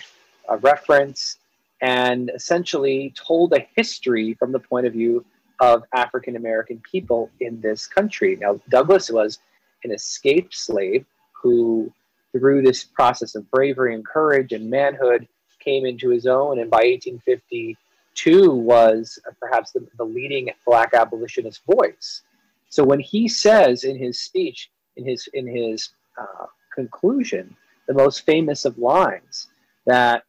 uh, 0.50 0.58
reference, 0.58 1.38
and 1.82 2.32
essentially 2.36 3.14
told 3.16 3.54
a 3.54 3.68
history 3.76 4.34
from 4.36 4.52
the 4.52 4.60
point 4.60 4.86
of 4.86 4.94
view 4.94 5.26
of 5.60 5.84
African 5.94 6.36
American 6.36 6.82
people 6.92 7.30
in 7.40 7.62
this 7.62 7.88
country. 7.88 8.36
Now, 8.36 8.60
Douglass 8.70 9.12
was 9.12 9.40
an 9.84 9.92
escaped 9.92 10.56
slave 10.56 11.06
who, 11.34 11.92
through 12.32 12.62
this 12.62 12.84
process 12.84 13.36
of 13.36 13.50
bravery 13.52 13.96
and 13.96 14.06
courage 14.06 14.52
and 14.52 14.70
manhood, 14.70 15.28
came 15.60 15.86
into 15.86 16.10
his 16.10 16.26
own, 16.26 16.60
and 16.60 16.70
by 16.70 16.78
1852 16.78 18.52
was 18.52 19.20
perhaps 19.40 19.72
the, 19.72 19.88
the 19.98 20.04
leading 20.04 20.50
black 20.66 20.94
abolitionist 20.94 21.62
voice. 21.66 22.24
So 22.70 22.84
when 22.84 23.00
he 23.00 23.28
says 23.28 23.84
in 23.84 23.98
his 23.98 24.20
speech, 24.20 24.72
in 24.96 25.06
his 25.06 25.28
in 25.34 25.48
his 25.48 25.90
uh, 26.20 26.46
conclusion, 26.74 27.56
the 27.88 27.94
most 27.94 28.26
famous 28.26 28.66
of 28.66 28.78
lines 28.78 29.48
that 29.86 30.24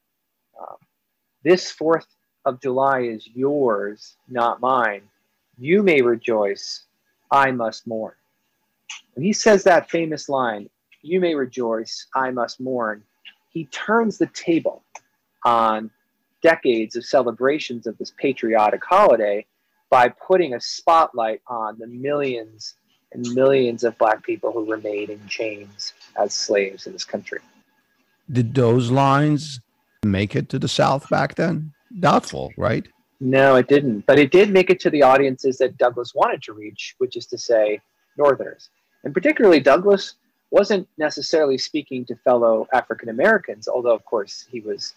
uh, 0.61 0.77
this 1.45 1.71
Fourth 1.71 2.07
of 2.45 2.61
July 2.61 3.01
is 3.01 3.29
yours, 3.35 4.17
not 4.29 4.61
mine. 4.61 5.03
You 5.59 5.83
may 5.83 6.03
rejoice, 6.03 6.85
I 7.31 7.51
must 7.53 7.87
mourn. 7.87 8.15
When 9.15 9.25
he 9.25 9.33
says 9.33 9.65
that 9.65 9.91
famous 9.91 10.29
line, 10.29 10.69
You 11.03 11.21
may 11.21 11.35
rejoice, 11.35 12.07
I 12.15 12.31
must 12.31 12.61
mourn, 12.61 13.03
he 13.51 13.65
turns 13.67 14.19
the 14.19 14.29
table 14.29 14.85
on 15.45 15.91
decades 16.43 16.97
of 16.97 17.05
celebrations 17.05 17.87
of 17.87 17.99
this 17.99 18.13
patriotic 18.17 18.83
holiday 18.85 19.47
by 19.91 20.09
putting 20.09 20.55
a 20.55 20.61
spotlight 20.61 21.43
on 21.47 21.79
the 21.79 21.87
millions 21.87 22.75
and 23.13 23.35
millions 23.35 23.85
of 23.85 23.99
black 23.99 24.25
people 24.25 24.53
who 24.53 24.71
remained 24.71 25.11
in 25.11 25.21
chains 25.29 25.93
as 26.17 26.35
slaves 26.35 26.87
in 26.87 26.93
this 26.93 27.05
country. 27.05 27.39
Did 28.31 28.55
those 28.55 28.91
lines 28.91 29.61
make 30.05 30.37
it 30.37 30.49
to 30.51 30.59
the 30.59 30.69
South 30.69 31.09
back 31.09 31.35
then? 31.35 31.73
Doubtful, 32.01 32.53
right? 32.57 32.87
No, 33.21 33.57
it 33.57 33.69
didn't. 33.69 34.07
But 34.07 34.19
it 34.19 34.31
did 34.33 34.51
make 34.51 34.71
it 34.71 34.81
to 34.81 34.91
the 34.91 35.03
audiences 35.03 35.59
that 35.59 35.79
Douglass 35.79 36.15
wanted 36.15 36.43
to 36.43 36.53
reach, 36.53 36.95
which 36.99 37.17
is 37.17 37.27
to 37.27 37.39
say, 37.39 37.81
Northerners. 38.17 38.71
And 39.05 39.15
particularly, 39.15 39.61
Douglass 39.61 40.15
wasn't 40.51 40.89
necessarily 40.99 41.57
speaking 41.57 42.05
to 42.07 42.17
fellow 42.17 42.67
African 42.73 43.09
Americans, 43.09 43.69
although, 43.69 43.95
of 43.95 44.05
course, 44.05 44.47
he 44.51 44.61
was 44.61 44.95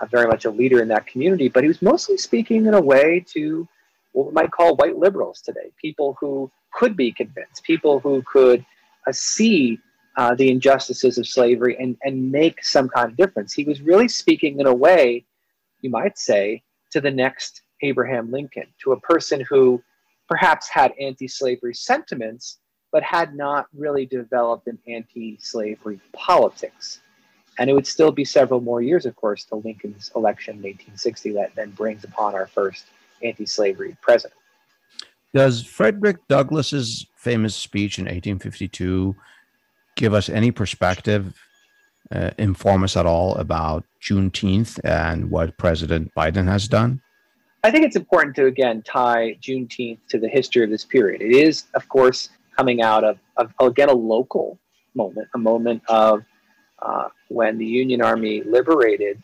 uh, 0.00 0.06
very 0.06 0.26
much 0.26 0.44
a 0.44 0.50
leader 0.50 0.82
in 0.82 0.88
that 0.88 1.06
community, 1.06 1.48
but 1.48 1.64
he 1.64 1.68
was 1.68 1.82
mostly 1.82 2.16
speaking 2.16 2.66
in 2.66 2.74
a 2.74 2.80
way 2.80 3.24
to 3.28 3.66
what 4.12 4.26
we 4.26 4.32
might 4.32 4.50
call 4.50 4.76
white 4.76 4.98
liberals 4.98 5.40
today 5.40 5.70
people 5.80 6.16
who 6.20 6.50
could 6.72 6.96
be 6.96 7.10
convinced, 7.12 7.62
people 7.64 8.00
who 8.00 8.22
could 8.22 8.64
uh, 9.06 9.12
see 9.12 9.78
uh, 10.18 10.34
the 10.34 10.50
injustices 10.50 11.16
of 11.16 11.28
slavery 11.28 11.76
and, 11.78 11.96
and 12.02 12.32
make 12.32 12.64
some 12.64 12.88
kind 12.88 13.08
of 13.08 13.16
difference. 13.16 13.54
He 13.54 13.62
was 13.62 13.80
really 13.80 14.08
speaking 14.08 14.58
in 14.58 14.66
a 14.66 14.74
way, 14.74 15.24
you 15.80 15.90
might 15.90 16.18
say, 16.18 16.64
to 16.90 17.00
the 17.00 17.10
next 17.10 17.62
Abraham 17.82 18.32
Lincoln, 18.32 18.66
to 18.82 18.92
a 18.92 19.00
person 19.00 19.44
who 19.48 19.80
perhaps 20.28 20.68
had 20.68 20.92
anti 21.00 21.28
slavery 21.28 21.72
sentiments, 21.72 22.58
but 22.90 23.04
had 23.04 23.36
not 23.36 23.68
really 23.72 24.06
developed 24.06 24.66
an 24.66 24.76
anti 24.88 25.38
slavery 25.40 26.00
politics. 26.12 27.00
And 27.60 27.70
it 27.70 27.72
would 27.72 27.86
still 27.86 28.10
be 28.10 28.24
several 28.24 28.60
more 28.60 28.82
years, 28.82 29.06
of 29.06 29.14
course, 29.14 29.44
to 29.44 29.56
Lincoln's 29.56 30.10
election 30.16 30.56
in 30.56 30.62
1860 30.62 31.32
that 31.34 31.54
then 31.54 31.70
brings 31.70 32.02
upon 32.02 32.34
our 32.34 32.48
first 32.48 32.86
anti 33.22 33.46
slavery 33.46 33.96
president. 34.02 34.34
Does 35.32 35.62
Frederick 35.62 36.26
Douglass's 36.26 37.06
famous 37.14 37.54
speech 37.54 38.00
in 38.00 38.06
1852 38.06 39.14
give 39.98 40.14
us 40.14 40.30
any 40.30 40.50
perspective, 40.50 41.34
uh, 42.10 42.30
inform 42.38 42.84
us 42.84 42.96
at 42.96 43.04
all 43.04 43.34
about 43.34 43.84
Juneteenth 44.00 44.80
and 44.84 45.30
what 45.30 45.58
President 45.58 46.10
Biden 46.16 46.46
has 46.46 46.68
done? 46.68 47.02
I 47.64 47.70
think 47.70 47.84
it's 47.84 47.96
important 47.96 48.36
to 48.36 48.46
again 48.46 48.82
tie 48.82 49.36
Juneteenth 49.42 49.98
to 50.08 50.18
the 50.18 50.28
history 50.28 50.64
of 50.64 50.70
this 50.70 50.84
period. 50.84 51.20
It 51.20 51.32
is, 51.32 51.64
of 51.74 51.88
course, 51.88 52.30
coming 52.56 52.80
out 52.80 53.04
of, 53.04 53.18
of 53.36 53.52
again 53.60 53.90
a 53.90 53.94
local 53.94 54.58
moment, 54.94 55.28
a 55.34 55.38
moment 55.38 55.82
of 55.88 56.24
uh, 56.80 57.08
when 57.28 57.58
the 57.58 57.66
Union 57.66 58.00
Army 58.00 58.42
liberated 58.44 59.20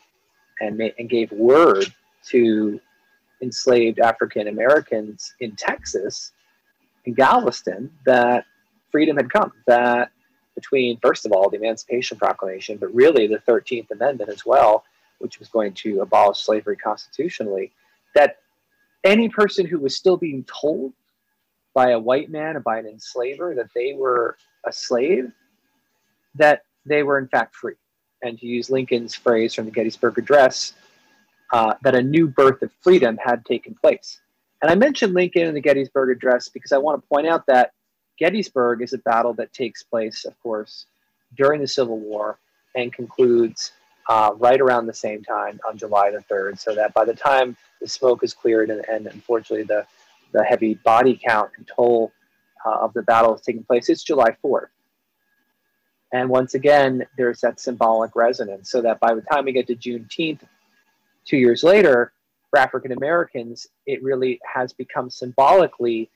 and, 0.61 0.77
ma- 0.77 0.95
and 0.99 1.09
gave 1.09 1.31
word 1.33 1.87
to 2.31 2.81
enslaved 3.41 4.01
African 4.01 4.49
Americans 4.49 5.35
in 5.39 5.55
Texas, 5.55 6.33
in 7.05 7.15
Galveston, 7.15 7.91
that 8.07 8.45
freedom 8.91 9.17
had 9.17 9.31
come. 9.31 9.53
That 9.67 10.11
between, 10.55 10.99
first 11.01 11.27
of 11.27 11.33
all, 11.33 11.51
the 11.51 11.57
Emancipation 11.57 12.19
Proclamation, 12.19 12.77
but 12.77 12.95
really 12.95 13.27
the 13.27 13.39
13th 13.39 13.91
Amendment 13.91 14.31
as 14.31 14.47
well, 14.47 14.85
which 15.19 15.39
was 15.39 15.49
going 15.49 15.73
to 15.75 16.01
abolish 16.01 16.41
slavery 16.41 16.77
constitutionally, 16.77 17.73
that 18.15 18.39
any 19.03 19.29
person 19.29 19.67
who 19.67 19.79
was 19.79 19.95
still 19.95 20.17
being 20.17 20.45
told 20.45 20.93
by 21.75 21.91
a 21.91 21.99
white 21.99 22.31
man 22.31 22.57
or 22.57 22.61
by 22.61 22.79
an 22.79 22.87
enslaver 22.87 23.55
that 23.55 23.69
they 23.75 23.95
were 23.95 24.37
a 24.65 24.73
slave, 24.73 25.33
that 26.37 26.65
they 26.87 27.03
were 27.03 27.19
in 27.19 27.29
fact 27.29 27.55
free. 27.55 27.75
And 28.23 28.39
to 28.39 28.47
use 28.47 28.71
Lincoln's 28.71 29.15
phrase 29.15 29.55
from 29.55 29.67
the 29.67 29.71
Gettysburg 29.71 30.17
Address, 30.19 30.73
uh, 31.53 31.75
that 31.83 31.95
a 31.95 32.03
new 32.03 32.27
birth 32.27 32.63
of 32.63 32.71
freedom 32.81 33.19
had 33.23 33.45
taken 33.45 33.75
place. 33.75 34.21
And 34.63 34.71
I 34.71 34.75
mentioned 34.77 35.13
Lincoln 35.13 35.47
and 35.47 35.57
the 35.57 35.61
Gettysburg 35.61 36.17
Address 36.17 36.49
because 36.49 36.73
I 36.73 36.79
want 36.79 37.03
to 37.03 37.09
point 37.09 37.27
out 37.27 37.47
that 37.47 37.73
Gettysburg 38.19 38.83
is 38.83 38.93
a 38.93 38.99
battle 38.99 39.35
that 39.35 39.53
takes 39.53 39.83
place, 39.83 40.25
of 40.25 40.41
course, 40.43 40.87
during 41.37 41.61
the 41.61 41.69
Civil 41.69 41.99
War 41.99 42.39
and 42.75 42.93
concludes 42.93 43.73
uh, 44.09 44.31
right 44.37 44.61
around 44.61 44.87
the 44.87 44.95
same 44.95 45.23
time 45.23 45.59
on 45.67 45.79
July 45.79 46.11
the 46.11 46.19
3rd, 46.19 46.59
so 46.59 46.75
that 46.75 46.93
by 46.95 47.05
the 47.05 47.15
time 47.15 47.57
the 47.81 47.89
smoke 47.89 48.23
is 48.23 48.35
cleared 48.35 48.71
and, 48.71 48.85
and 48.89 49.07
unfortunately 49.07 49.65
the, 49.65 49.87
the 50.33 50.45
heavy 50.45 50.75
body 50.75 51.19
count 51.27 51.51
and 51.57 51.69
toll 51.75 52.13
uh, 52.67 52.79
of 52.81 52.93
the 52.95 53.03
battle 53.03 53.35
is 53.35 53.41
taking 53.41 53.65
place, 53.65 53.89
it's 53.89 54.03
July 54.03 54.37
4th. 54.45 54.69
And 56.13 56.29
once 56.29 56.55
again, 56.55 57.05
there's 57.17 57.41
that 57.41 57.59
symbolic 57.59 58.15
resonance, 58.15 58.71
so 58.71 58.81
that 58.83 59.01
by 59.01 59.15
the 59.15 59.23
time 59.23 59.47
we 59.47 59.53
get 59.53 59.67
to 59.69 59.75
Juneteenth, 59.75 60.41
two 61.25 61.39
years 61.39 61.65
later, 61.65 62.13
for 62.51 62.59
African 62.59 62.93
Americans, 62.93 63.67
it 63.87 64.03
really 64.03 64.39
has 64.45 64.73
become 64.73 65.11
symbolically 65.11 66.11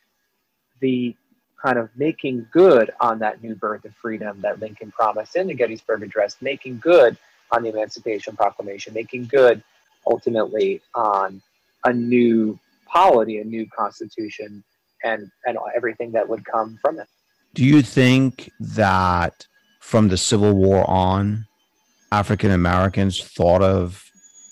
the 0.81 1.16
kind 1.63 1.79
of 1.79 1.91
making 1.97 2.47
good 2.53 2.91
on 3.01 3.19
that 3.19 3.43
new 3.43 3.55
birth 3.55 3.85
of 3.85 3.95
freedom 3.97 4.41
that 4.43 4.61
Lincoln 4.61 4.93
promised 4.93 5.37
in 5.37 5.49
the 5.49 5.55
Gettysburg 5.55 6.03
Address, 6.03 6.37
making 6.41 6.79
good 6.79 7.17
on 7.51 7.63
the 7.63 7.71
Emancipation 7.71 8.37
Proclamation, 8.37 8.95
making 8.95 9.27
good 9.27 9.63
ultimately 10.07 10.81
on 10.95 11.43
a 11.85 11.93
new 11.93 12.59
polity, 12.87 13.39
a 13.39 13.45
new 13.45 13.67
constitution, 13.67 14.63
and, 15.05 15.31
and 15.47 15.59
everything 15.75 16.13
that 16.13 16.29
would 16.29 16.45
come 16.45 16.79
from 16.81 16.99
it. 16.99 17.09
Do 17.55 17.65
you 17.65 17.83
think 17.83 18.51
that 18.61 19.47
from 19.81 20.09
the 20.09 20.17
Civil 20.17 20.55
War 20.55 20.89
on, 20.89 21.47
African 22.13 22.51
Americans 22.51 23.23
thought 23.23 23.63
of 23.63 24.05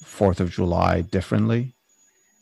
Fourth 0.04 0.40
of 0.40 0.50
July 0.50 1.02
differently? 1.02 1.75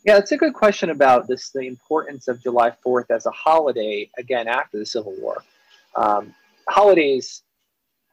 Yeah, 0.05 0.19
it's 0.19 0.31
a 0.31 0.37
good 0.37 0.53
question 0.53 0.91
about 0.91 1.27
this 1.27 1.49
the 1.49 1.61
importance 1.61 2.27
of 2.27 2.39
July 2.39 2.71
4th 2.85 3.09
as 3.09 3.25
a 3.25 3.31
holiday, 3.31 4.07
again, 4.19 4.47
after 4.47 4.77
the 4.77 4.85
Civil 4.85 5.15
War. 5.17 5.43
Um, 5.95 6.35
holidays 6.69 7.41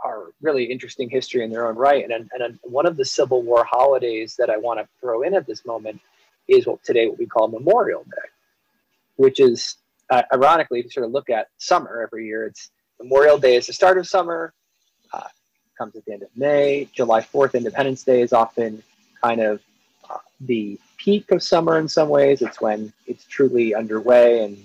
are 0.01 0.29
really 0.41 0.65
interesting 0.65 1.11
history 1.11 1.45
in 1.45 1.51
their 1.51 1.69
own 1.69 1.77
right. 1.77 2.11
And, 2.11 2.31
and 2.33 2.59
one 2.63 2.87
of 2.87 2.97
the 2.97 3.05
Civil 3.05 3.43
War 3.43 3.63
holidays 3.65 4.37
that 4.39 4.49
I 4.49 4.57
want 4.57 4.81
to 4.81 4.89
throw 5.03 5.21
in 5.21 5.35
at 5.35 5.47
this 5.47 5.67
moment 5.67 6.01
is 6.49 6.67
what 6.67 6.83
today 6.83 7.09
what 7.09 7.19
we 7.19 7.27
call 7.27 7.49
Memorial 7.49 8.05
Day, 8.05 8.29
which 9.17 9.39
is 9.39 9.77
uh, 10.09 10.23
ironically 10.33 10.83
to 10.83 10.89
sort 10.89 11.05
of 11.05 11.13
look 11.13 11.29
at 11.29 11.49
summer 11.59 12.01
every 12.01 12.27
year. 12.27 12.47
It's 12.47 12.71
Memorial 13.03 13.37
Day 13.37 13.57
is 13.57 13.67
the 13.67 13.75
start 13.75 13.99
of 13.99 14.09
summer, 14.09 14.55
uh, 15.13 15.29
comes 15.77 15.95
at 15.95 16.07
the 16.07 16.15
end 16.15 16.23
of 16.23 16.31
May. 16.35 16.89
July 16.95 17.21
4th, 17.21 17.53
Independence 17.53 18.03
Day, 18.03 18.23
is 18.23 18.33
often 18.33 18.83
kind 19.23 19.43
of 19.43 19.61
the 20.47 20.79
peak 20.97 21.31
of 21.31 21.43
summer 21.43 21.79
in 21.79 21.89
some 21.89 22.09
ways. 22.09 22.43
It's 22.43 22.61
when 22.61 22.93
it's 23.07 23.25
truly 23.25 23.75
underway, 23.75 24.45
and 24.45 24.59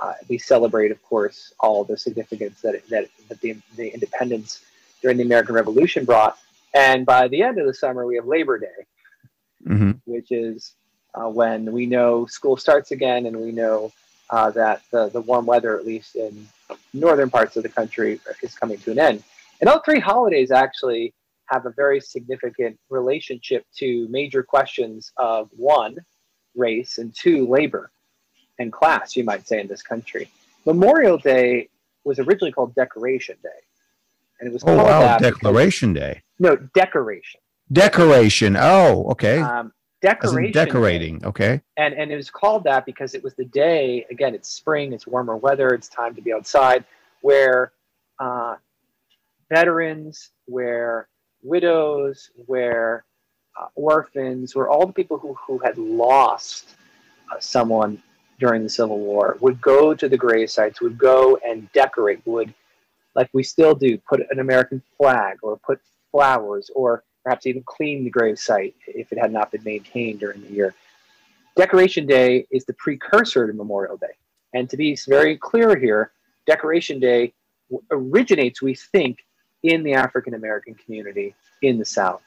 uh, 0.00 0.14
we 0.28 0.38
celebrate, 0.38 0.90
of 0.90 1.02
course, 1.02 1.52
all 1.60 1.84
the 1.84 1.96
significance 1.96 2.60
that, 2.62 2.86
that, 2.88 3.08
that 3.28 3.40
the, 3.40 3.56
the 3.76 3.92
independence 3.92 4.64
during 5.02 5.16
the 5.16 5.24
American 5.24 5.54
Revolution 5.54 6.04
brought. 6.04 6.38
And 6.74 7.06
by 7.06 7.28
the 7.28 7.42
end 7.42 7.58
of 7.58 7.66
the 7.66 7.74
summer, 7.74 8.04
we 8.04 8.16
have 8.16 8.26
Labor 8.26 8.58
Day, 8.58 8.86
mm-hmm. 9.66 9.92
which 10.04 10.32
is 10.32 10.74
uh, 11.14 11.28
when 11.28 11.72
we 11.72 11.86
know 11.86 12.26
school 12.26 12.56
starts 12.56 12.90
again 12.90 13.26
and 13.26 13.36
we 13.36 13.52
know 13.52 13.92
uh, 14.30 14.50
that 14.50 14.82
the, 14.90 15.08
the 15.10 15.20
warm 15.20 15.46
weather, 15.46 15.78
at 15.78 15.86
least 15.86 16.16
in 16.16 16.48
northern 16.92 17.30
parts 17.30 17.56
of 17.56 17.62
the 17.62 17.68
country, 17.68 18.18
is 18.42 18.54
coming 18.54 18.78
to 18.78 18.90
an 18.90 18.98
end. 18.98 19.22
And 19.60 19.70
all 19.70 19.80
three 19.80 20.00
holidays 20.00 20.50
actually 20.50 21.14
have 21.46 21.66
a 21.66 21.70
very 21.70 22.00
significant 22.00 22.78
relationship 22.90 23.64
to 23.76 24.08
major 24.08 24.42
questions 24.42 25.12
of 25.16 25.48
one, 25.56 25.96
race, 26.54 26.98
and 26.98 27.14
two, 27.14 27.46
labor 27.46 27.90
and 28.58 28.72
class, 28.72 29.16
you 29.16 29.24
might 29.24 29.46
say, 29.46 29.60
in 29.60 29.66
this 29.66 29.82
country. 29.82 30.30
Memorial 30.64 31.18
Day 31.18 31.68
was 32.04 32.18
originally 32.18 32.52
called 32.52 32.74
Decoration 32.74 33.36
Day. 33.42 33.48
And 34.40 34.48
it 34.48 34.52
was 34.52 34.62
oh, 34.66 34.76
wow, 34.76 35.18
Declaration 35.18 35.92
because, 35.92 36.14
Day. 36.14 36.22
No, 36.38 36.56
Decoration. 36.74 37.40
Decoration. 37.72 38.56
Oh, 38.58 39.06
okay. 39.10 39.38
Um, 39.40 39.72
decoration. 40.02 40.52
decorating. 40.52 41.18
Day. 41.18 41.26
Okay. 41.26 41.60
And 41.76 41.94
and 41.94 42.12
it 42.12 42.16
was 42.16 42.30
called 42.30 42.64
that 42.64 42.84
because 42.84 43.14
it 43.14 43.22
was 43.22 43.34
the 43.34 43.46
day. 43.46 44.04
Again, 44.10 44.34
it's 44.34 44.48
spring. 44.48 44.92
It's 44.92 45.06
warmer 45.06 45.36
weather. 45.36 45.68
It's 45.70 45.88
time 45.88 46.14
to 46.14 46.20
be 46.20 46.32
outside. 46.32 46.84
Where 47.22 47.72
uh, 48.18 48.56
veterans, 49.48 50.30
where 50.46 51.08
widows, 51.44 52.30
where 52.46 53.04
uh, 53.60 53.66
orphans, 53.76 54.56
where 54.56 54.68
all 54.68 54.86
the 54.86 54.92
people 54.92 55.18
who 55.18 55.34
who 55.34 55.58
had 55.58 55.78
lost 55.78 56.70
uh, 57.30 57.38
someone 57.38 58.02
during 58.40 58.62
the 58.64 58.68
Civil 58.68 58.98
War 58.98 59.36
would 59.40 59.60
go 59.60 59.94
to 59.94 60.08
the 60.08 60.16
grave 60.16 60.50
sites, 60.50 60.80
would 60.80 60.98
go 60.98 61.38
and 61.46 61.70
decorate, 61.72 62.20
would 62.26 62.52
like 63.14 63.30
we 63.32 63.42
still 63.44 63.74
do, 63.74 63.96
put 63.98 64.20
an 64.30 64.40
American 64.40 64.82
flag 64.96 65.38
or 65.42 65.56
put 65.58 65.80
flowers 66.10 66.70
or 66.74 67.04
perhaps 67.22 67.46
even 67.46 67.62
clean 67.64 68.04
the 68.04 68.10
grave 68.10 68.38
site 68.38 68.74
if 68.86 69.12
it 69.12 69.18
had 69.18 69.32
not 69.32 69.50
been 69.52 69.62
maintained 69.64 70.20
during 70.20 70.40
the 70.42 70.52
year. 70.52 70.74
Decoration 71.56 72.06
Day 72.06 72.46
is 72.50 72.64
the 72.64 72.74
precursor 72.74 73.46
to 73.46 73.52
Memorial 73.52 73.96
Day. 73.96 74.14
And 74.52 74.68
to 74.70 74.76
be 74.76 74.98
very 75.08 75.36
clear 75.36 75.76
here, 75.76 76.10
Decoration 76.46 77.00
Day 77.00 77.32
originates, 77.90 78.60
we 78.60 78.74
think, 78.74 79.18
in 79.64 79.82
the 79.82 79.94
African 79.94 80.34
American 80.34 80.76
community 80.76 81.34
in 81.62 81.78
the 81.78 81.84
South. 81.84 82.22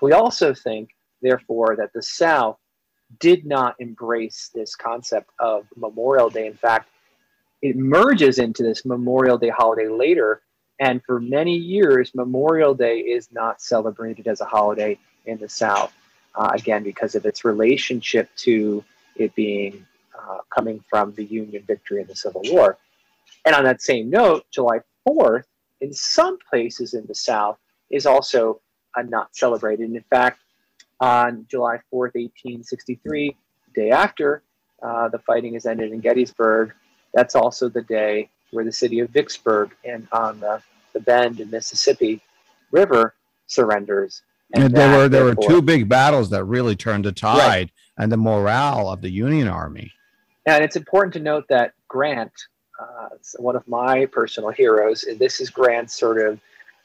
We 0.00 0.12
also 0.12 0.54
think, 0.54 0.94
therefore, 1.20 1.76
that 1.76 1.92
the 1.92 2.02
South 2.02 2.56
did 3.20 3.44
not 3.44 3.76
embrace 3.78 4.50
this 4.54 4.74
concept 4.74 5.30
of 5.38 5.66
Memorial 5.76 6.30
Day. 6.30 6.46
In 6.46 6.54
fact, 6.54 6.88
it 7.60 7.76
merges 7.76 8.38
into 8.38 8.62
this 8.62 8.86
Memorial 8.86 9.36
Day 9.36 9.50
holiday 9.50 9.88
later 9.88 10.40
and 10.78 11.02
for 11.04 11.20
many 11.20 11.56
years, 11.56 12.14
Memorial 12.14 12.74
Day 12.74 12.98
is 12.98 13.32
not 13.32 13.62
celebrated 13.62 14.26
as 14.26 14.40
a 14.40 14.44
holiday 14.44 14.98
in 15.24 15.38
the 15.38 15.48
South, 15.48 15.92
uh, 16.34 16.50
again, 16.52 16.82
because 16.82 17.14
of 17.14 17.24
its 17.24 17.44
relationship 17.44 18.28
to 18.36 18.84
it 19.16 19.34
being 19.34 19.86
uh, 20.18 20.38
coming 20.54 20.84
from 20.88 21.12
the 21.14 21.24
Union 21.24 21.62
victory 21.66 22.02
in 22.02 22.06
the 22.06 22.14
Civil 22.14 22.42
War. 22.46 22.76
And 23.44 23.54
on 23.54 23.64
that 23.64 23.80
same 23.80 24.10
note, 24.10 24.44
July 24.50 24.80
4th, 25.08 25.44
in 25.80 25.92
some 25.92 26.38
places 26.50 26.94
in 26.94 27.06
the 27.06 27.14
South, 27.14 27.58
is 27.90 28.06
also 28.06 28.60
uh, 28.96 29.02
not 29.02 29.34
celebrated. 29.34 29.86
And 29.86 29.96
in 29.96 30.04
fact, 30.10 30.40
on 31.00 31.46
July 31.50 31.76
4th, 31.92 32.14
1863, 32.14 33.36
day 33.74 33.90
after 33.90 34.42
uh, 34.82 35.08
the 35.08 35.18
fighting 35.20 35.54
has 35.54 35.66
ended 35.66 35.92
in 35.92 36.00
Gettysburg, 36.00 36.72
that's 37.14 37.34
also 37.34 37.68
the 37.68 37.82
day 37.82 38.30
where 38.50 38.64
the 38.64 38.72
city 38.72 39.00
of 39.00 39.10
Vicksburg 39.10 39.74
and 39.84 40.06
on 40.12 40.40
the, 40.40 40.62
the 40.92 41.00
Bend 41.00 41.40
in 41.40 41.50
Mississippi 41.50 42.20
River 42.70 43.14
surrenders. 43.46 44.22
And, 44.54 44.64
and 44.64 44.76
there 44.76 44.96
were 44.96 45.08
there 45.08 45.24
were 45.24 45.34
two 45.34 45.60
big 45.60 45.88
battles 45.88 46.30
that 46.30 46.44
really 46.44 46.76
turned 46.76 47.04
the 47.04 47.12
tide 47.12 47.38
right. 47.38 47.70
and 47.98 48.12
the 48.12 48.16
morale 48.16 48.88
of 48.88 49.00
the 49.00 49.10
Union 49.10 49.48
Army. 49.48 49.92
And 50.46 50.62
it's 50.62 50.76
important 50.76 51.14
to 51.14 51.20
note 51.20 51.46
that 51.48 51.72
Grant, 51.88 52.32
uh, 52.78 53.08
one 53.38 53.56
of 53.56 53.66
my 53.68 54.06
personal 54.06 54.50
heroes, 54.50 55.04
And 55.04 55.18
this 55.18 55.40
is 55.40 55.50
Grant's 55.50 55.98
sort 55.98 56.18
of 56.18 56.40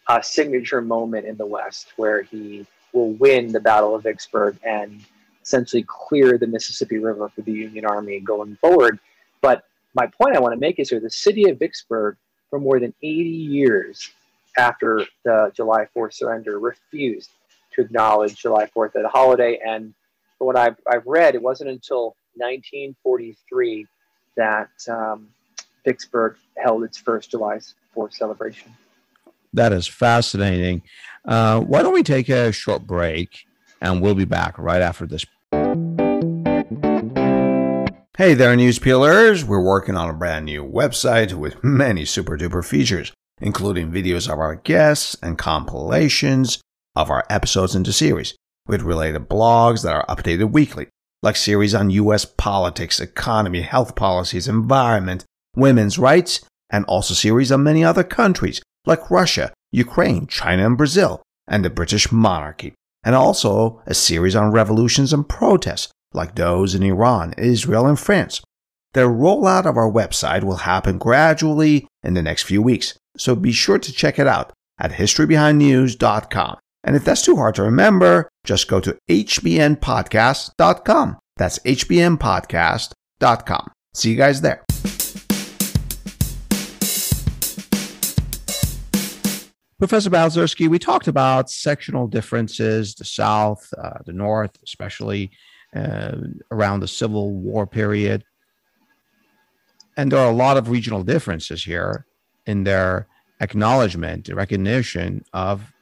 uh, 0.07 0.21
signature 0.21 0.81
moment 0.81 1.25
in 1.25 1.37
the 1.37 1.45
West, 1.45 1.93
where 1.97 2.23
he 2.23 2.65
will 2.93 3.11
win 3.13 3.51
the 3.51 3.59
Battle 3.59 3.95
of 3.95 4.03
Vicksburg 4.03 4.57
and 4.63 5.01
essentially 5.41 5.85
clear 5.87 6.37
the 6.37 6.47
Mississippi 6.47 6.97
River 6.97 7.29
for 7.29 7.41
the 7.41 7.51
Union 7.51 7.85
Army 7.85 8.19
going 8.19 8.55
forward. 8.57 8.99
But 9.41 9.63
my 9.93 10.07
point 10.07 10.35
I 10.35 10.39
want 10.39 10.53
to 10.53 10.59
make 10.59 10.79
is 10.79 10.89
here 10.89 10.99
the 10.99 11.09
city 11.09 11.49
of 11.49 11.59
Vicksburg, 11.59 12.17
for 12.49 12.59
more 12.59 12.79
than 12.79 12.93
80 13.01 13.29
years 13.29 14.09
after 14.57 15.05
the 15.23 15.51
July 15.55 15.87
4th 15.95 16.13
surrender, 16.13 16.59
refused 16.59 17.29
to 17.73 17.81
acknowledge 17.81 18.35
July 18.35 18.69
4th 18.75 18.95
as 18.97 19.05
a 19.05 19.09
holiday. 19.09 19.59
And 19.65 19.93
from 20.37 20.47
what 20.47 20.57
I've, 20.57 20.75
I've 20.85 21.05
read, 21.05 21.35
it 21.35 21.41
wasn't 21.41 21.69
until 21.69 22.15
1943 22.35 23.85
that 24.35 24.69
um, 24.89 25.29
Vicksburg 25.85 26.37
held 26.57 26.83
its 26.83 26.97
first 26.97 27.31
July 27.31 27.59
4th 27.95 28.13
celebration. 28.13 28.71
That 29.53 29.73
is 29.73 29.87
fascinating. 29.87 30.83
Uh, 31.25 31.59
why 31.61 31.83
don't 31.83 31.93
we 31.93 32.03
take 32.03 32.29
a 32.29 32.51
short 32.51 32.87
break 32.87 33.45
and 33.81 34.01
we'll 34.01 34.15
be 34.15 34.25
back 34.25 34.57
right 34.57 34.81
after 34.81 35.05
this 35.05 35.25
Hey 38.17 38.35
there, 38.35 38.55
news 38.55 38.77
peelers! 38.77 39.43
We're 39.43 39.63
working 39.63 39.95
on 39.95 40.09
a 40.09 40.13
brand 40.13 40.45
new 40.45 40.63
website 40.63 41.33
with 41.33 41.63
many 41.63 42.05
super 42.05 42.37
duper 42.37 42.63
features, 42.63 43.11
including 43.39 43.91
videos 43.91 44.31
of 44.31 44.37
our 44.37 44.55
guests 44.55 45.17
and 45.23 45.37
compilations 45.37 46.61
of 46.95 47.09
our 47.09 47.25
episodes 47.29 47.73
into 47.73 47.91
series, 47.91 48.35
with 48.67 48.83
related 48.83 49.27
blogs 49.27 49.81
that 49.83 49.95
are 49.95 50.05
updated 50.05 50.51
weekly, 50.51 50.87
like 51.23 51.35
series 51.35 51.73
on 51.73 51.89
US 51.89 52.25
politics, 52.25 52.99
economy, 52.99 53.61
health 53.61 53.95
policies, 53.95 54.47
environment, 54.47 55.25
women's 55.55 55.99
rights, 55.99 56.41
and 56.69 56.85
also 56.85 57.13
series 57.13 57.51
on 57.51 57.63
many 57.63 57.83
other 57.83 58.03
countries, 58.03 58.61
like 58.85 59.11
Russia, 59.11 59.51
Ukraine, 59.71 60.27
China, 60.27 60.65
and 60.65 60.77
Brazil, 60.77 61.21
and 61.47 61.65
the 61.65 61.69
British 61.69 62.11
monarchy, 62.11 62.73
and 63.03 63.15
also 63.15 63.81
a 63.85 63.93
series 63.93 64.35
on 64.35 64.51
revolutions 64.51 65.13
and 65.13 65.27
protests 65.27 65.91
like 66.13 66.35
those 66.35 66.75
in 66.75 66.83
Iran, 66.83 67.33
Israel, 67.37 67.87
and 67.87 67.99
France. 67.99 68.41
The 68.93 69.01
rollout 69.01 69.65
of 69.65 69.75
our 69.77 69.89
website 69.89 70.43
will 70.43 70.57
happen 70.57 70.97
gradually 70.97 71.87
in 72.03 72.13
the 72.13 72.21
next 72.21 72.43
few 72.43 72.61
weeks, 72.61 72.97
so 73.17 73.33
be 73.35 73.53
sure 73.53 73.79
to 73.79 73.93
check 73.93 74.19
it 74.19 74.27
out 74.27 74.51
at 74.79 74.91
historybehindnews.com. 74.91 76.57
And 76.83 76.95
if 76.95 77.05
that's 77.05 77.23
too 77.23 77.35
hard 77.35 77.53
to 77.55 77.63
remember, 77.63 78.29
just 78.43 78.67
go 78.67 78.79
to 78.79 78.97
hbnpodcast.com. 79.09 81.17
That's 81.37 81.59
hbnpodcast.com. 81.59 83.71
See 83.93 84.09
you 84.09 84.17
guys 84.17 84.41
there. 84.41 84.63
Professor 89.81 90.11
Balcerski, 90.11 90.67
we 90.67 90.77
talked 90.77 91.07
about 91.07 91.49
sectional 91.49 92.05
differences, 92.05 92.93
the 92.93 93.03
South, 93.03 93.73
uh, 93.75 93.97
the 94.05 94.13
North, 94.13 94.51
especially 94.63 95.31
uh, 95.75 96.17
around 96.51 96.81
the 96.81 96.87
Civil 96.87 97.33
War 97.33 97.65
period. 97.65 98.23
And 99.97 100.11
there 100.11 100.19
are 100.19 100.29
a 100.29 100.35
lot 100.35 100.57
of 100.57 100.69
regional 100.69 101.01
differences 101.01 101.63
here 101.63 102.05
in 102.45 102.63
their 102.63 103.07
acknowledgement, 103.39 104.29
recognition 104.29 105.25
of 105.33 105.73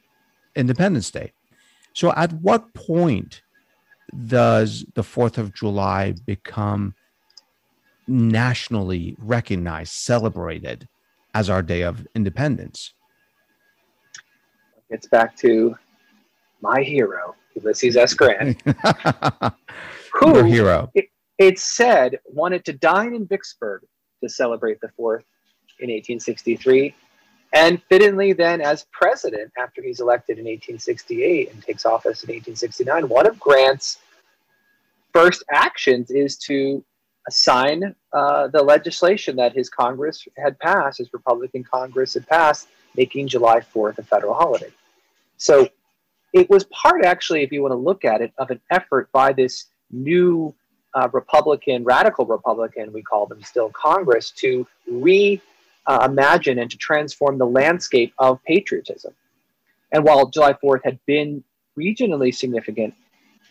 Independence 0.55 1.11
Day. 1.11 1.33
So, 1.91 2.13
at 2.13 2.31
what 2.31 2.73
point 2.73 3.41
does 4.27 4.85
the 4.93 5.03
4th 5.03 5.37
of 5.37 5.53
July 5.53 6.13
become 6.25 6.95
nationally 8.07 9.17
recognized, 9.19 9.91
celebrated 9.91 10.87
as 11.33 11.49
our 11.49 11.61
day 11.61 11.81
of 11.81 12.07
independence? 12.15 12.93
It's 14.89 15.07
back 15.07 15.35
to 15.37 15.75
my 16.61 16.81
hero, 16.81 17.35
Ulysses 17.55 17.95
S. 17.95 18.13
Grant. 18.13 18.61
who, 20.13 20.35
Your 20.35 20.45
hero. 20.45 20.91
it's 21.37 21.63
said, 21.75 22.19
wanted 22.25 22.65
to 22.65 22.73
dine 22.73 23.13
in 23.13 23.25
Vicksburg 23.27 23.83
to 24.23 24.29
celebrate 24.29 24.81
the 24.81 24.87
4th 24.99 25.23
in 25.79 25.89
1863. 25.89 26.93
And 27.53 27.81
fittingly, 27.89 28.33
then, 28.33 28.61
as 28.61 28.85
president, 28.91 29.51
after 29.57 29.81
he's 29.81 29.99
elected 29.99 30.37
in 30.37 30.45
1868 30.45 31.51
and 31.51 31.63
takes 31.63 31.85
office 31.85 32.23
in 32.23 32.27
1869, 32.27 33.09
one 33.09 33.25
of 33.25 33.39
Grant's 33.39 33.99
first 35.13 35.43
actions 35.51 36.11
is 36.11 36.37
to 36.37 36.83
sign 37.29 37.95
uh, 38.13 38.47
the 38.47 38.61
legislation 38.61 39.35
that 39.35 39.53
his 39.53 39.69
Congress 39.69 40.27
had 40.37 40.57
passed, 40.59 40.99
his 40.99 41.11
Republican 41.13 41.63
Congress 41.63 42.13
had 42.13 42.27
passed, 42.27 42.67
making 42.95 43.27
July 43.27 43.59
4th 43.59 43.97
a 43.97 44.03
federal 44.03 44.33
holiday. 44.33 44.71
So 45.39 45.69
it 46.33 46.49
was 46.49 46.65
part, 46.65 47.03
actually, 47.03 47.41
if 47.41 47.51
you 47.51 47.63
want 47.63 47.71
to 47.71 47.77
look 47.77 48.05
at 48.05 48.21
it, 48.21 48.31
of 48.37 48.51
an 48.51 48.61
effort 48.69 49.11
by 49.11 49.33
this 49.33 49.65
new 49.89 50.53
uh, 50.93 51.09
Republican, 51.11 51.83
radical 51.83 52.25
Republican, 52.25 52.93
we 52.93 53.01
call 53.01 53.25
them 53.25 53.41
still, 53.41 53.69
Congress, 53.69 54.29
to 54.31 54.67
reimagine 54.91 55.41
uh, 55.87 56.61
and 56.61 56.69
to 56.69 56.77
transform 56.77 57.37
the 57.37 57.45
landscape 57.45 58.13
of 58.19 58.43
patriotism. 58.43 59.13
And 59.91 60.03
while 60.03 60.27
July 60.27 60.53
4th 60.53 60.81
had 60.83 60.99
been 61.05 61.43
regionally 61.77 62.35
significant, 62.35 62.93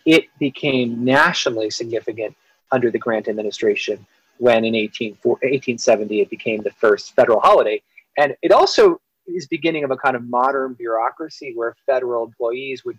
it 0.05 0.25
became 0.37 1.03
nationally 1.03 1.69
significant 1.69 2.35
under 2.71 2.91
the 2.91 2.99
Grant 2.99 3.27
administration 3.27 4.05
when 4.37 4.63
in 4.63 4.75
18, 4.75 5.17
1870 5.23 6.21
it 6.21 6.29
became 6.29 6.61
the 6.61 6.71
first 6.71 7.13
federal 7.15 7.41
holiday. 7.41 7.81
And 8.17 8.37
it 8.41 8.51
also 8.51 9.01
is 9.29 9.47
beginning 9.47 9.83
of 9.83 9.91
a 9.91 9.97
kind 9.97 10.15
of 10.15 10.27
modern 10.27 10.73
bureaucracy 10.73 11.53
where 11.55 11.75
federal 11.85 12.25
employees 12.25 12.83
would 12.85 12.97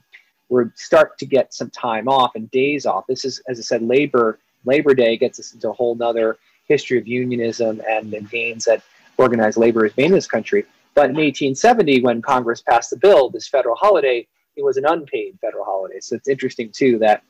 would 0.49 0.77
start 0.77 1.17
to 1.19 1.27
get 1.27 1.55
some 1.55 1.71
time 1.71 2.09
off 2.09 2.33
and 2.35 2.51
days 2.51 2.85
off. 2.85 3.07
This 3.07 3.25
is, 3.25 3.41
as 3.49 3.59
I 3.59 3.63
said, 3.63 3.83
labor 3.83 4.39
Labor 4.65 4.95
Day 4.95 5.17
gets 5.17 5.39
us 5.41 5.55
into 5.55 5.71
a 5.71 5.73
whole 5.73 5.95
nother 5.95 6.39
history 6.67 6.99
of 6.99 7.07
unionism 7.07 7.81
and 7.89 8.11
the 8.11 8.21
gains 8.21 8.65
that 8.65 8.83
organized 9.17 9.57
labor 9.59 9.85
has 9.85 9.97
made 9.97 10.07
in 10.07 10.13
this 10.13 10.27
country. 10.27 10.65
But 10.95 11.11
in 11.11 11.17
1870, 11.17 12.03
when 12.03 12.21
Congress 12.21 12.61
passed 12.61 12.91
the 12.91 12.97
bill, 12.97 13.31
this 13.31 13.49
federal 13.49 13.77
holiday, 13.77 14.27
it 14.57 14.65
was 14.65 14.77
an 14.77 14.85
unpaid 14.87 15.39
federal 15.41 15.65
holiday. 15.65 16.01
So 16.01 16.17
it's 16.17 16.29
interesting 16.29 16.71
too 16.71 16.99
that 16.99 17.23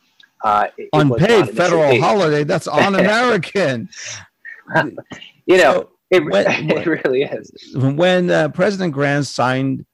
uh, 0.42 0.68
it, 0.76 0.88
unpaid 0.92 1.51
federal 1.51 2.01
holiday. 2.01 2.44
That's 2.44 2.66
un-American. 2.68 3.88
you 5.46 5.59
know, 5.59 5.90
it, 6.11 6.25
when, 6.25 6.47
it 6.71 6.87
really 6.87 7.23
is. 7.23 7.53
When 7.75 8.31
uh, 8.31 8.49
President 8.51 8.93
Grant 8.93 9.27
signed 9.27 9.85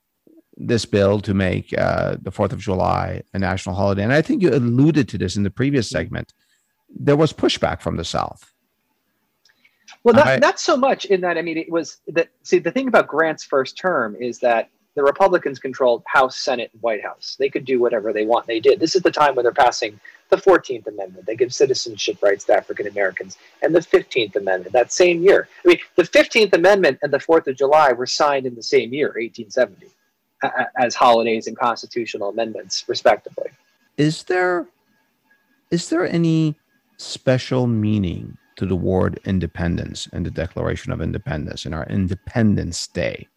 this 0.56 0.86
bill 0.86 1.20
to 1.20 1.34
make 1.34 1.76
uh, 1.78 2.16
the 2.20 2.30
Fourth 2.30 2.52
of 2.52 2.58
July 2.58 3.22
a 3.34 3.38
national 3.38 3.74
holiday, 3.74 4.02
and 4.02 4.12
I 4.12 4.22
think 4.22 4.42
you 4.42 4.50
alluded 4.54 5.08
to 5.10 5.18
this 5.18 5.36
in 5.36 5.42
the 5.42 5.50
previous 5.50 5.88
segment, 5.88 6.32
there 6.88 7.16
was 7.16 7.32
pushback 7.32 7.80
from 7.80 7.96
the 7.96 8.04
South. 8.04 8.52
Well, 10.04 10.14
not, 10.14 10.26
I, 10.26 10.36
not 10.36 10.60
so 10.60 10.76
much 10.76 11.04
in 11.04 11.20
that. 11.22 11.36
I 11.36 11.42
mean, 11.42 11.58
it 11.58 11.70
was 11.70 11.98
that. 12.06 12.28
See, 12.44 12.58
the 12.58 12.70
thing 12.70 12.88
about 12.88 13.08
Grant's 13.08 13.44
first 13.44 13.76
term 13.76 14.16
is 14.16 14.38
that 14.38 14.70
the 14.96 15.02
Republicans 15.02 15.58
controlled 15.58 16.02
House, 16.06 16.38
Senate, 16.38 16.70
and 16.72 16.82
White 16.82 17.02
House. 17.02 17.36
They 17.38 17.50
could 17.50 17.66
do 17.66 17.78
whatever 17.78 18.14
they 18.14 18.24
want. 18.24 18.46
They 18.46 18.60
did. 18.60 18.80
This 18.80 18.96
is 18.96 19.02
the 19.02 19.10
time 19.10 19.34
when 19.34 19.42
they're 19.44 19.52
passing 19.52 20.00
the 20.30 20.38
14th 20.38 20.86
Amendment. 20.86 21.26
They 21.26 21.36
give 21.36 21.52
citizenship 21.52 22.16
rights 22.22 22.44
to 22.44 22.56
African 22.56 22.86
Americans. 22.86 23.36
And 23.62 23.74
the 23.74 23.80
15th 23.80 24.36
Amendment, 24.36 24.72
that 24.72 24.90
same 24.90 25.22
year. 25.22 25.48
I 25.64 25.68
mean, 25.68 25.78
the 25.96 26.02
15th 26.02 26.54
Amendment 26.54 26.98
and 27.02 27.12
the 27.12 27.18
4th 27.18 27.46
of 27.46 27.56
July 27.56 27.92
were 27.92 28.06
signed 28.06 28.46
in 28.46 28.54
the 28.54 28.62
same 28.62 28.94
year, 28.94 29.08
1870, 29.08 29.86
as 30.78 30.94
holidays 30.94 31.46
and 31.46 31.56
constitutional 31.58 32.30
amendments, 32.30 32.84
respectively. 32.88 33.50
Is 33.98 34.22
there, 34.22 34.66
is 35.70 35.90
there 35.90 36.06
any 36.06 36.56
special 36.96 37.66
meaning 37.66 38.38
to 38.56 38.64
the 38.64 38.76
word 38.76 39.20
independence 39.26 40.08
and 40.10 40.24
the 40.24 40.30
Declaration 40.30 40.90
of 40.90 41.02
Independence 41.02 41.66
and 41.66 41.74
our 41.74 41.86
Independence 41.86 42.86
Day? 42.86 43.28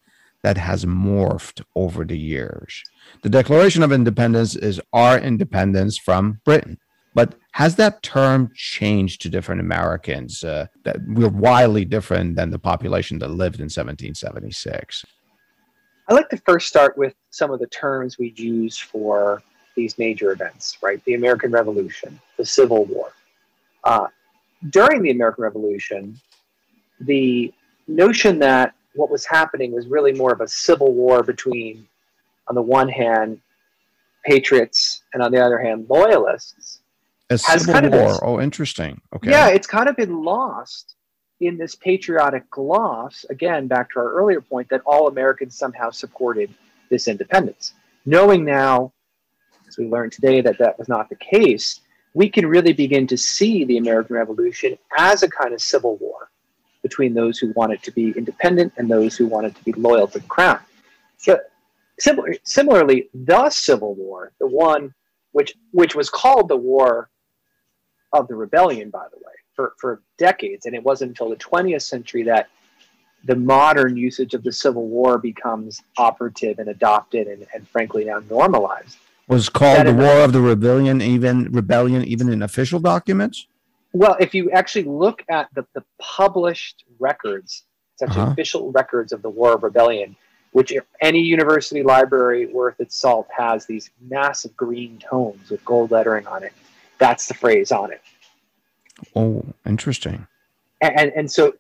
That 0.44 0.58
has 0.58 0.86
morphed 0.86 1.62
over 1.76 2.06
the 2.06 2.18
years. 2.18 2.84
The 3.24 3.30
Declaration 3.30 3.84
of 3.84 3.92
Independence 3.92 4.56
is 4.56 4.82
our 4.94 5.20
independence 5.20 5.98
from 5.98 6.40
Britain. 6.46 6.78
But 7.16 7.36
has 7.54 7.76
that 7.76 8.02
term 8.04 8.52
changed 8.56 9.22
to 9.22 9.30
different 9.30 9.62
Americans? 9.62 10.44
Uh, 10.44 10.68
that 10.84 10.98
we're 11.08 11.28
wildly 11.28 11.84
different 11.84 12.36
than 12.36 12.52
the 12.52 12.60
population 12.60 13.20
that 13.20 13.30
lived 13.30 13.60
in 13.60 13.66
1776. 13.66 15.06
I 16.08 16.14
like 16.14 16.30
to 16.30 16.38
first 16.38 16.68
start 16.68 16.98
with 16.98 17.14
some 17.30 17.52
of 17.52 17.60
the 17.60 17.68
terms 17.68 18.18
we 18.18 18.34
use 18.36 18.78
for 18.78 19.44
these 19.76 19.98
major 19.98 20.32
events, 20.32 20.78
right? 20.82 21.04
The 21.06 21.14
American 21.14 21.52
Revolution, 21.52 22.20
the 22.38 22.46
Civil 22.46 22.86
War. 22.86 23.12
Uh, 23.84 24.08
during 24.70 25.02
the 25.02 25.12
American 25.12 25.44
Revolution, 25.44 26.20
the 27.00 27.54
notion 27.88 28.40
that 28.40 28.74
what 28.96 29.10
was 29.10 29.26
happening 29.26 29.72
was 29.72 29.88
really 29.88 30.14
more 30.14 30.32
of 30.32 30.42
a 30.42 30.48
civil 30.48 30.94
war 30.94 31.24
between, 31.24 31.88
on 32.48 32.56
the 32.56 32.62
one 32.62 32.90
hand, 32.90 33.42
patriots 34.26 35.04
and 35.14 35.24
on 35.24 35.32
the 35.32 35.44
other 35.44 35.60
hand, 35.60 35.86
loyalists. 35.90 36.80
A 37.30 37.38
civil 37.38 37.74
kind 37.74 37.92
war. 37.92 38.08
Been, 38.08 38.20
oh, 38.24 38.42
interesting. 38.42 39.02
Okay. 39.16 39.30
Yeah, 39.30 39.50
it's 39.50 39.68
kind 39.68 39.88
of 39.88 39.96
been 39.96 40.24
lost 40.24 40.96
in 41.40 41.58
this 41.58 41.76
patriotic 41.76 42.50
gloss. 42.50 43.26
Again, 43.30 43.68
back 43.68 43.92
to 43.92 44.00
our 44.00 44.12
earlier 44.14 44.42
point 44.42 44.68
that 44.70 44.82
all 44.86 45.08
Americans 45.08 45.56
somehow 45.56 45.92
supported 45.92 46.54
this 46.90 47.08
independence. 47.08 47.74
Knowing 48.06 48.44
now, 48.44 48.92
as 49.68 49.78
we 49.78 49.88
learned 49.88 50.12
today, 50.12 50.42
that 50.42 50.58
that 50.58 50.80
was 50.80 50.90
not 50.90 51.10
the 51.10 51.16
case, 51.16 51.82
we 52.16 52.28
can 52.28 52.48
really 52.48 52.74
begin 52.74 53.06
to 53.08 53.18
see 53.18 53.64
the 53.64 53.78
American 53.78 54.16
Revolution 54.16 54.78
as 54.98 55.22
a 55.22 55.30
kind 55.30 55.54
of 55.54 55.62
civil 55.62 55.98
war 55.98 56.32
between 56.90 57.14
those 57.14 57.38
who 57.38 57.52
wanted 57.56 57.84
to 57.84 57.92
be 57.92 58.12
independent 58.18 58.74
and 58.78 58.90
those 58.90 59.16
who 59.16 59.28
wanted 59.28 59.56
to 59.56 59.64
be 59.64 59.74
loyal 59.74 60.08
to 60.08 60.20
the 60.20 60.28
crown. 60.28 60.60
So, 61.18 61.40
similar, 62.00 62.34
similarly, 62.44 63.10
the 63.14 63.50
Civil 63.50 63.94
War, 63.94 64.32
the 64.40 64.48
one 64.48 64.94
which 65.32 65.54
which 65.72 65.94
was 65.96 66.10
called 66.10 66.48
the 66.50 66.58
War 66.58 67.10
of 68.12 68.28
the 68.28 68.36
Rebellion, 68.36 68.90
by 68.90 69.06
the 69.12 69.18
way, 69.18 69.34
for, 69.54 69.74
for 69.78 70.02
decades, 70.18 70.66
and 70.66 70.74
it 70.74 70.84
wasn't 70.84 71.10
until 71.10 71.30
the 71.30 71.36
20th 71.36 71.84
century 71.84 72.24
that 72.24 72.50
the 73.26 73.36
modern 73.36 73.96
usage 73.96 74.34
of 74.34 74.44
the 74.44 74.52
Civil 74.52 74.88
War 74.88 75.18
becomes 75.20 75.82
operative 75.98 76.58
and 76.58 76.70
adopted 76.70 77.28
and, 77.28 77.46
and 77.54 77.68
frankly 77.68 78.06
now 78.06 78.24
normalized. 78.30 78.98
Was 79.28 79.48
called 79.48 79.86
the 79.86 79.94
War 79.94 80.22
of 80.22 80.34
the 80.34 80.42
Rebellion 80.42 81.02
even 81.02 81.52
rebellion 81.52 82.04
even 82.04 82.30
in 82.30 82.42
official 82.42 82.80
documents? 82.80 83.46
Well, 83.94 84.18
if 84.20 84.34
you 84.34 84.52
actually 84.52 84.86
look 84.86 85.24
at 85.30 85.48
the, 85.54 85.66
the 85.74 85.84
published 85.98 86.84
records, 87.00 87.64
it's 87.94 88.04
actually 88.04 88.22
uh-huh. 88.22 88.32
official 88.32 88.72
records 88.72 89.12
of 89.12 89.22
the 89.22 89.30
War 89.30 89.54
of 89.54 89.64
Rebellion, 89.64 90.16
which 90.52 90.74
any 91.02 91.20
university 91.20 91.84
library 91.84 92.46
worth 92.46 92.80
its 92.80 92.96
salt 92.96 93.28
has 93.36 93.66
these 93.66 93.90
massive 94.08 94.56
green 94.56 95.00
tomes 95.00 95.50
with 95.50 95.64
gold 95.66 95.92
lettering 95.92 96.28
on 96.28 96.44
it. 96.44 96.54
That's 96.98 97.28
the 97.28 97.34
phrase 97.34 97.72
on 97.72 97.92
it. 97.92 98.02
Oh, 99.16 99.44
interesting. 99.66 100.28
And, 100.82 101.00
and, 101.00 101.12
and 101.16 101.32
so, 101.32 101.56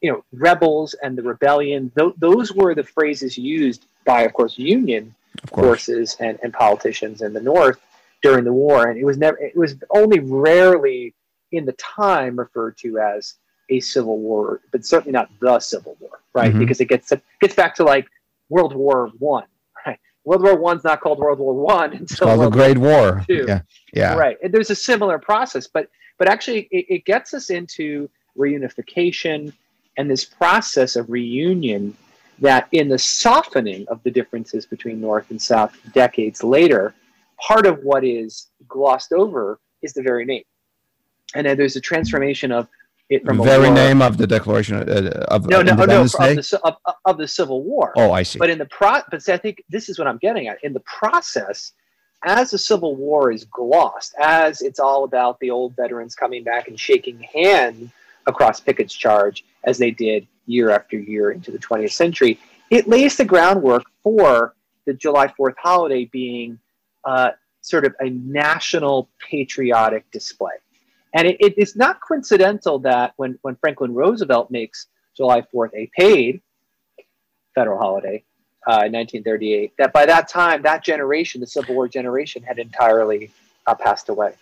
you 0.00 0.12
know, 0.12 0.24
rebels 0.32 0.94
and 1.02 1.16
the 1.16 1.22
rebellion, 1.22 1.90
th- 1.96 2.14
those 2.18 2.52
were 2.52 2.74
the 2.74 2.84
phrases 2.84 3.38
used 3.38 3.86
by, 4.04 4.22
of 4.22 4.32
course, 4.32 4.58
Union 4.58 5.14
of 5.42 5.50
course. 5.50 5.66
forces 5.66 6.16
and, 6.20 6.38
and 6.42 6.52
politicians 6.52 7.22
in 7.22 7.32
the 7.32 7.40
North 7.40 7.80
during 8.22 8.44
the 8.44 8.52
war. 8.52 8.88
And 8.88 8.98
it 8.98 9.04
was 9.04 9.18
never, 9.18 9.38
it 9.38 9.56
was 9.56 9.76
only 9.90 10.20
rarely 10.20 11.14
in 11.52 11.64
the 11.64 11.72
time 11.72 12.38
referred 12.38 12.76
to 12.78 12.98
as 12.98 13.34
a 13.70 13.80
civil 13.80 14.18
war, 14.18 14.60
but 14.72 14.84
certainly 14.84 15.12
not 15.12 15.30
the 15.40 15.58
civil 15.60 15.96
war, 16.00 16.20
right? 16.34 16.50
Mm-hmm. 16.50 16.58
Because 16.58 16.80
it 16.80 16.86
gets 16.86 17.12
gets 17.40 17.54
back 17.54 17.74
to 17.76 17.84
like 17.84 18.06
World 18.48 18.74
War 18.74 19.10
One, 19.18 19.46
right? 19.86 19.98
World 20.24 20.42
War 20.42 20.56
One's 20.56 20.84
not 20.84 21.00
called 21.00 21.18
World 21.18 21.38
War 21.38 21.54
One 21.54 21.92
until 21.92 22.02
it's 22.02 22.18
called 22.18 22.40
the 22.40 22.50
Great 22.50 22.78
War. 22.78 23.24
Two. 23.26 23.44
Yeah, 23.46 23.60
yeah, 23.92 24.14
right. 24.14 24.36
And 24.42 24.52
there's 24.52 24.70
a 24.70 24.74
similar 24.74 25.18
process, 25.18 25.66
but 25.66 25.88
but 26.18 26.28
actually 26.28 26.68
it, 26.70 26.86
it 26.88 27.04
gets 27.04 27.32
us 27.32 27.50
into 27.50 28.10
reunification 28.36 29.52
and 29.96 30.10
this 30.10 30.24
process 30.24 30.96
of 30.96 31.10
reunion 31.10 31.96
that 32.38 32.68
in 32.72 32.88
the 32.88 32.98
softening 32.98 33.86
of 33.88 34.02
the 34.02 34.10
differences 34.10 34.64
between 34.64 35.00
North 35.00 35.30
and 35.30 35.40
South 35.40 35.76
decades 35.92 36.42
later, 36.42 36.94
part 37.38 37.66
of 37.66 37.82
what 37.82 38.04
is 38.04 38.48
glossed 38.66 39.12
over 39.12 39.60
is 39.82 39.92
the 39.92 40.02
very 40.02 40.24
name 40.24 40.42
and 41.34 41.46
then 41.46 41.56
there's 41.56 41.76
a 41.76 41.80
transformation 41.80 42.52
of 42.52 42.68
it 43.10 43.24
from 43.24 43.38
the 43.38 43.42
very 43.42 43.66
war, 43.66 43.74
name 43.74 44.00
of 44.00 44.18
the 44.18 44.26
Declaration 44.26 44.76
uh, 44.76 45.24
of 45.28 45.46
no, 45.48 45.62
no, 45.62 45.74
no, 45.74 45.84
no 45.84 46.02
of 46.02 46.12
the, 46.12 46.60
of, 46.62 46.76
of, 47.04 47.18
the 47.18 47.26
Civil 47.26 47.64
War. 47.64 47.92
Oh, 47.96 48.12
I 48.12 48.22
see. 48.22 48.38
But 48.38 48.50
in 48.50 48.58
the 48.58 48.66
pro, 48.66 49.00
but 49.10 49.20
see, 49.20 49.32
I 49.32 49.36
think 49.36 49.64
this 49.68 49.88
is 49.88 49.98
what 49.98 50.06
I'm 50.06 50.18
getting 50.18 50.46
at. 50.46 50.62
In 50.62 50.72
the 50.72 50.80
process, 50.80 51.72
as 52.24 52.52
the 52.52 52.58
Civil 52.58 52.94
War 52.94 53.32
is 53.32 53.44
glossed, 53.44 54.14
as 54.22 54.62
it's 54.62 54.78
all 54.78 55.02
about 55.02 55.40
the 55.40 55.50
old 55.50 55.74
veterans 55.74 56.14
coming 56.14 56.44
back 56.44 56.68
and 56.68 56.78
shaking 56.78 57.18
hands 57.18 57.90
across 58.28 58.60
Pickett's 58.60 58.94
charge, 58.94 59.44
as 59.64 59.76
they 59.76 59.90
did 59.90 60.28
year 60.46 60.70
after 60.70 60.96
year 60.96 61.32
into 61.32 61.50
the 61.50 61.58
20th 61.58 61.92
century, 61.92 62.38
it 62.70 62.86
lays 62.86 63.16
the 63.16 63.24
groundwork 63.24 63.82
for 64.04 64.54
the 64.86 64.94
July 64.94 65.26
4th 65.38 65.54
holiday 65.58 66.04
being 66.04 66.60
uh, 67.04 67.30
sort 67.60 67.84
of 67.84 67.94
a 67.98 68.10
national 68.10 69.08
patriotic 69.18 70.08
display 70.12 70.52
And 71.14 71.26
it, 71.26 71.36
it 71.40 71.58
is 71.58 71.76
not 71.76 72.00
coincidental 72.00 72.78
that 72.80 73.14
when, 73.16 73.38
when 73.42 73.56
Franklin 73.56 73.94
Roosevelt 73.94 74.50
makes 74.50 74.86
July 75.16 75.42
4th 75.52 75.70
a 75.74 75.90
paid 75.96 76.40
federal 77.54 77.78
holiday 77.78 78.22
uh, 78.68 78.86
in 78.86 78.92
1938, 78.92 79.72
that 79.78 79.92
by 79.92 80.06
that 80.06 80.28
time, 80.28 80.62
that 80.62 80.84
generation, 80.84 81.40
the 81.40 81.46
Civil 81.46 81.74
War 81.74 81.88
generation, 81.88 82.42
had 82.42 82.58
entirely 82.58 83.30
uh, 83.66 83.74
passed 83.74 84.08
away 84.08 84.34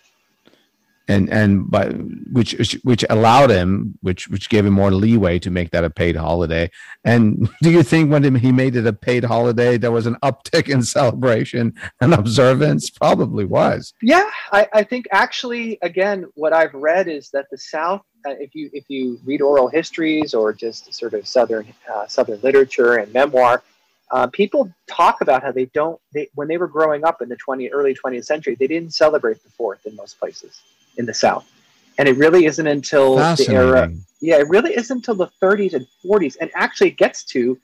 and 1.09 1.29
and 1.29 1.69
by 1.69 1.89
which 2.31 2.79
which 2.83 3.03
allowed 3.09 3.49
him 3.49 3.97
which 4.01 4.29
which 4.29 4.49
gave 4.49 4.65
him 4.65 4.73
more 4.73 4.91
leeway 4.91 5.39
to 5.39 5.49
make 5.49 5.71
that 5.71 5.83
a 5.83 5.89
paid 5.89 6.15
holiday. 6.15 6.69
And 7.03 7.49
do 7.61 7.71
you 7.71 7.83
think 7.83 8.11
when 8.11 8.35
he 8.35 8.51
made 8.51 8.75
it 8.75 8.87
a 8.87 8.93
paid 8.93 9.25
holiday 9.25 9.77
there 9.77 9.91
was 9.91 10.05
an 10.05 10.15
uptick 10.23 10.69
in 10.69 10.83
celebration 10.83 11.73
and 11.99 12.13
observance? 12.13 12.89
Probably 12.89 13.45
was. 13.45 13.93
Yeah 14.01 14.29
i, 14.51 14.67
I 14.73 14.83
think 14.83 15.07
actually 15.11 15.77
again 15.81 16.25
what 16.35 16.53
i've 16.53 16.73
read 16.73 17.07
is 17.07 17.29
that 17.31 17.45
the 17.51 17.57
south 17.57 18.01
uh, 18.25 18.31
if 18.39 18.55
you 18.55 18.69
if 18.73 18.85
you 18.89 19.19
read 19.25 19.41
oral 19.41 19.67
histories 19.67 20.33
or 20.33 20.53
just 20.53 20.93
sort 20.93 21.13
of 21.13 21.27
southern 21.27 21.67
uh, 21.93 22.07
southern 22.07 22.39
literature 22.41 22.95
and 22.97 23.11
memoir 23.13 23.63
uh, 24.11 24.27
people 24.27 24.73
talk 24.87 25.21
about 25.21 25.43
how 25.43 25.51
they 25.51 25.65
don't 25.65 25.99
they, 26.13 26.27
when 26.35 26.47
they 26.47 26.57
were 26.57 26.67
growing 26.67 27.03
up 27.03 27.21
in 27.21 27.29
the 27.29 27.35
20 27.35 27.69
early 27.69 27.93
20th 27.93 28.25
century 28.25 28.55
they 28.55 28.67
didn't 28.67 28.93
celebrate 28.93 29.41
the 29.43 29.49
fourth 29.49 29.85
in 29.85 29.95
most 29.95 30.19
places 30.19 30.61
in 30.99 31.05
the 31.05 31.13
South. 31.13 31.49
And 31.97 32.07
it 32.07 32.15
really 32.17 32.45
isn't 32.45 32.67
until 32.67 33.15
the 33.15 33.47
era, 33.49 33.91
yeah, 34.21 34.37
it 34.37 34.47
really 34.47 34.75
isn't 34.77 34.97
until 34.97 35.15
the 35.15 35.29
30s 35.41 35.73
and 35.73 35.87
40s, 36.05 36.37
and 36.39 36.51
actually 36.53 36.91
gets 36.91 37.23
to 37.25 37.57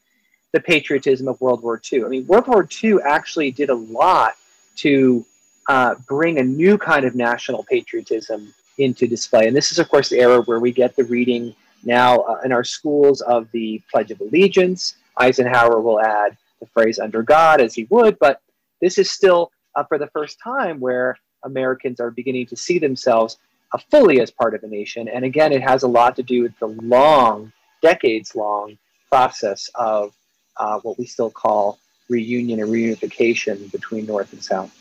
the 0.51 0.59
patriotism 0.59 1.27
of 1.27 1.39
World 1.39 1.61
War 1.61 1.79
II. 1.91 2.05
I 2.05 2.07
mean, 2.07 2.25
World 2.25 2.47
War 2.47 2.67
II 2.83 2.97
actually 3.05 3.51
did 3.51 3.69
a 3.69 3.75
lot 3.75 4.33
to 4.77 5.25
uh, 5.69 5.95
bring 6.07 6.39
a 6.39 6.43
new 6.43 6.77
kind 6.77 7.05
of 7.05 7.15
national 7.15 7.63
patriotism 7.63 8.53
into 8.77 9.07
display. 9.07 9.47
And 9.47 9.55
this 9.55 9.71
is, 9.71 9.79
of 9.79 9.89
course, 9.89 10.09
the 10.09 10.19
era 10.19 10.41
where 10.43 10.59
we 10.59 10.71
get 10.71 10.95
the 10.95 11.03
reading 11.03 11.55
now 11.83 12.19
uh, 12.19 12.41
in 12.43 12.51
our 12.51 12.63
schools 12.63 13.21
of 13.21 13.49
the 13.51 13.81
Pledge 13.91 14.11
of 14.11 14.19
Allegiance. 14.19 14.95
Eisenhower 15.17 15.79
will 15.79 16.01
add 16.01 16.36
the 16.59 16.65
phrase 16.67 16.99
under 16.99 17.23
God 17.23 17.61
as 17.61 17.73
he 17.73 17.86
would, 17.89 18.17
but 18.19 18.41
this 18.81 18.97
is 18.97 19.09
still 19.11 19.51
uh, 19.75 19.83
for 19.83 19.97
the 19.97 20.07
first 20.07 20.38
time 20.43 20.79
where 20.79 21.17
Americans 21.45 21.99
are 21.99 22.11
beginning 22.11 22.45
to 22.47 22.55
see 22.55 22.79
themselves 22.79 23.37
uh, 23.71 23.77
fully 23.89 24.19
as 24.19 24.31
part 24.31 24.53
of 24.53 24.63
a 24.63 24.67
nation. 24.67 25.07
And 25.07 25.23
again, 25.23 25.53
it 25.53 25.61
has 25.61 25.83
a 25.83 25.87
lot 25.87 26.15
to 26.17 26.23
do 26.23 26.43
with 26.43 26.57
the 26.59 26.67
long, 26.67 27.51
decades 27.81 28.35
long 28.35 28.77
process 29.09 29.69
of 29.75 30.13
uh, 30.57 30.79
what 30.79 30.97
we 30.97 31.05
still 31.05 31.29
call 31.29 31.79
reunion 32.09 32.59
and 32.59 32.69
reunification 32.69 33.71
between 33.71 34.05
North 34.05 34.33
and 34.33 34.43
South. 34.43 34.71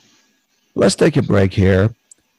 Let's 0.74 0.96
take 0.96 1.16
a 1.16 1.22
break 1.22 1.52
here. 1.52 1.94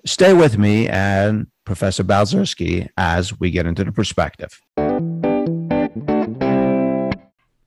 Stay 0.05 0.33
with 0.33 0.57
me 0.57 0.87
and 0.87 1.47
Professor 1.63 2.03
Balcerski 2.03 2.89
as 2.97 3.39
we 3.39 3.49
get 3.49 3.65
into 3.65 3.83
the 3.83 3.91
perspective. 3.91 4.61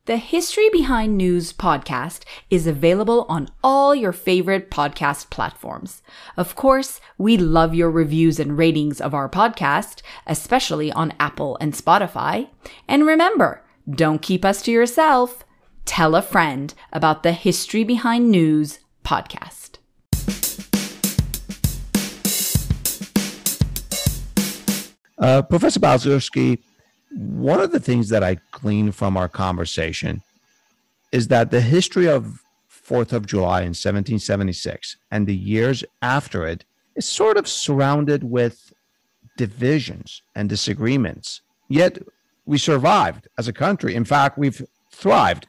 The 0.09 0.17
History 0.17 0.71
Behind 0.71 1.19
News 1.19 1.53
podcast 1.53 2.23
is 2.49 2.67
available 2.67 3.27
on 3.29 3.51
all 3.63 3.95
your 3.95 4.15
favorite 4.15 4.71
podcast 4.71 5.29
platforms. 5.29 6.01
Of 6.35 6.55
course, 6.55 6.99
we 7.19 7.37
love 7.37 7.75
your 7.75 7.91
reviews 7.91 8.41
and 8.41 8.57
ratings 8.57 9.03
of 9.03 9.13
our 9.13 9.29
podcast, 9.29 10.01
especially 10.27 10.91
on 10.91 11.13
Apple 11.21 11.59
and 11.61 11.75
Spotify. 11.75 12.49
And 12.89 13.05
remember, 13.05 13.63
don't 13.87 14.23
keep 14.23 14.47
us 14.47 14.63
to 14.63 14.71
yourself. 14.71 15.45
Tell 15.85 16.15
a 16.15 16.23
friend 16.23 16.73
about 16.91 17.23
the 17.23 17.33
History 17.33 17.85
Behind 17.85 18.31
News 18.31 18.79
podcast. 19.05 19.77
Uh, 25.19 25.43
Professor 25.43 25.81
Balcerski, 25.81 26.63
one 27.11 27.61
of 27.61 27.73
the 27.73 27.81
things 27.81 28.09
that 28.11 28.23
I 28.23 28.39
gleaned 28.51 28.95
from 28.95 29.17
our 29.17 29.29
conversation 29.29 30.23
is 31.13 31.29
that 31.29 31.51
the 31.51 31.61
history 31.61 32.09
of 32.09 32.43
Fourth 32.67 33.13
of 33.13 33.27
July 33.27 33.61
in 33.61 33.77
1776 33.77 34.97
and 35.11 35.27
the 35.27 35.37
years 35.37 35.85
after 36.01 36.47
it 36.47 36.65
is 36.97 37.07
sort 37.07 37.37
of 37.37 37.47
surrounded 37.47 38.25
with 38.25 38.73
divisions 39.37 40.23
and 40.35 40.49
disagreements. 40.49 41.43
Yet 41.69 41.99
we 42.47 42.57
survived 42.57 43.29
as 43.37 43.47
a 43.47 43.53
country. 43.53 43.95
In 43.95 44.07
fact, 44.07 44.39
we've 44.39 44.63
thrived. 44.91 45.47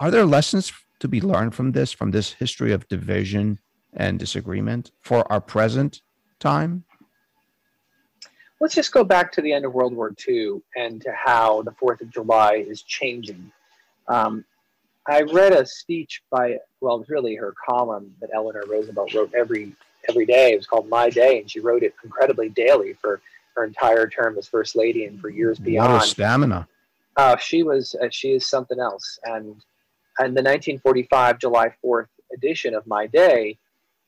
Are 0.00 0.10
there 0.10 0.24
lessons 0.24 0.72
to 1.00 1.08
be 1.08 1.20
learned 1.20 1.54
from 1.54 1.72
this, 1.72 1.92
from 1.92 2.10
this 2.10 2.32
history 2.32 2.72
of 2.72 2.88
division 2.88 3.58
and 3.92 4.18
disagreement 4.18 4.90
for 5.00 5.30
our 5.30 5.42
present 5.42 6.00
time? 6.40 6.84
Let's 8.62 8.76
just 8.76 8.92
go 8.92 9.02
back 9.02 9.32
to 9.32 9.42
the 9.42 9.52
end 9.52 9.64
of 9.64 9.74
World 9.74 9.92
War 9.92 10.14
II 10.28 10.62
and 10.76 11.02
to 11.02 11.12
how 11.12 11.62
the 11.62 11.72
Fourth 11.72 12.00
of 12.00 12.10
July 12.10 12.64
is 12.66 12.82
changing. 12.82 13.50
Um, 14.06 14.44
I 15.08 15.22
read 15.22 15.52
a 15.52 15.66
speech 15.66 16.22
by, 16.30 16.58
well, 16.80 16.94
it 16.94 16.98
was 17.00 17.08
really 17.08 17.34
her 17.34 17.52
column 17.68 18.14
that 18.20 18.30
Eleanor 18.32 18.62
Roosevelt 18.70 19.12
wrote 19.14 19.34
every 19.34 19.74
every 20.08 20.26
day. 20.26 20.52
It 20.52 20.56
was 20.56 20.66
called 20.66 20.88
My 20.88 21.10
Day, 21.10 21.40
and 21.40 21.50
she 21.50 21.58
wrote 21.58 21.82
it 21.82 21.94
incredibly 22.04 22.48
daily 22.50 22.92
for 22.92 23.20
her 23.56 23.64
entire 23.64 24.08
term 24.08 24.38
as 24.38 24.46
First 24.46 24.76
Lady 24.76 25.06
and 25.06 25.20
for 25.20 25.28
years 25.28 25.58
beyond. 25.58 25.92
What 25.92 26.04
a 26.04 26.06
stamina! 26.06 26.68
Uh, 27.16 27.36
she 27.38 27.64
was 27.64 27.96
uh, 28.00 28.10
she 28.10 28.32
is 28.32 28.46
something 28.46 28.78
else. 28.78 29.18
And 29.24 29.56
and 30.18 30.36
the 30.36 30.42
1945 30.42 31.40
July 31.40 31.74
4th 31.84 32.08
edition 32.32 32.74
of 32.74 32.86
My 32.86 33.08
Day, 33.08 33.58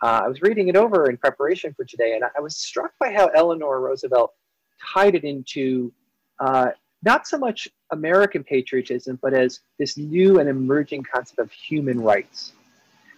uh, 0.00 0.22
I 0.24 0.28
was 0.28 0.42
reading 0.42 0.68
it 0.68 0.76
over 0.76 1.10
in 1.10 1.16
preparation 1.16 1.74
for 1.74 1.84
today, 1.84 2.14
and 2.14 2.24
I 2.24 2.40
was 2.40 2.56
struck 2.56 2.92
by 3.00 3.12
how 3.12 3.28
Eleanor 3.28 3.80
Roosevelt 3.80 4.32
tied 4.80 5.14
it 5.14 5.24
into 5.24 5.92
uh, 6.40 6.70
not 7.04 7.26
so 7.26 7.38
much 7.38 7.68
American 7.90 8.42
patriotism, 8.42 9.18
but 9.20 9.34
as 9.34 9.60
this 9.78 9.96
new 9.96 10.38
and 10.40 10.48
emerging 10.48 11.02
concept 11.02 11.38
of 11.38 11.50
human 11.52 12.00
rights, 12.00 12.52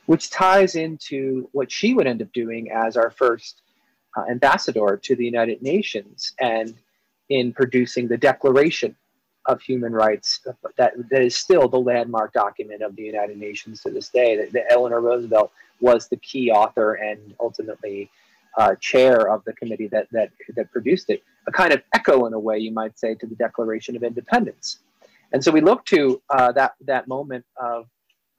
which 0.07 0.31
ties 0.31 0.75
into 0.75 1.49
what 1.53 1.71
she 1.71 1.95
would 1.95 2.07
end 2.07 2.21
up 2.21 2.33
doing 2.33 2.71
as 2.71 2.97
our 2.97 3.11
first 3.11 3.63
uh, 4.17 4.25
ambassador 4.31 4.99
to 5.03 5.15
the 5.15 5.25
United 5.25 5.63
Nations 5.63 6.33
and 6.41 6.75
in 7.29 7.53
producing 7.53 8.09
the 8.09 8.17
Declaration 8.17 8.97
of 9.47 9.61
Human 9.63 9.93
Rights 9.93 10.41
that, 10.77 10.93
that 11.11 11.23
is 11.23 11.37
still 11.37 11.69
the 11.69 11.79
landmark 11.79 12.33
document 12.33 12.83
of 12.83 12.97
the 12.97 13.03
United 13.03 13.39
Nations 13.39 13.83
to 13.83 13.91
this 13.91 14.09
day. 14.09 14.37
That, 14.37 14.53
that 14.53 14.73
Eleanor 14.73 15.01
Roosevelt 15.01 15.53
was 15.81 16.09
the 16.09 16.17
key 16.17 16.51
author 16.51 16.95
and 16.95 17.35
ultimately 17.39 18.11
uh, 18.57 18.75
chair 18.77 19.31
of 19.31 19.45
the 19.45 19.53
committee 19.53 19.87
that, 19.89 20.09
that, 20.11 20.31
that 20.57 20.73
produced 20.73 21.11
it 21.11 21.23
a 21.47 21.53
kind 21.53 21.73
of 21.73 21.83
echo, 21.95 22.27
in 22.27 22.33
a 22.33 22.39
way, 22.39 22.59
you 22.59 22.73
might 22.73 22.99
say, 22.99 23.15
to 23.15 23.27
the 23.27 23.35
Declaration 23.35 23.97
of 23.97 24.03
Independence. 24.03 24.79
And 25.33 25.43
so 25.43 25.51
we 25.51 25.61
look 25.61 25.85
to 25.87 26.21
uh, 26.31 26.53
that, 26.53 26.75
that 26.83 27.09
moment 27.09 27.45
of 27.57 27.87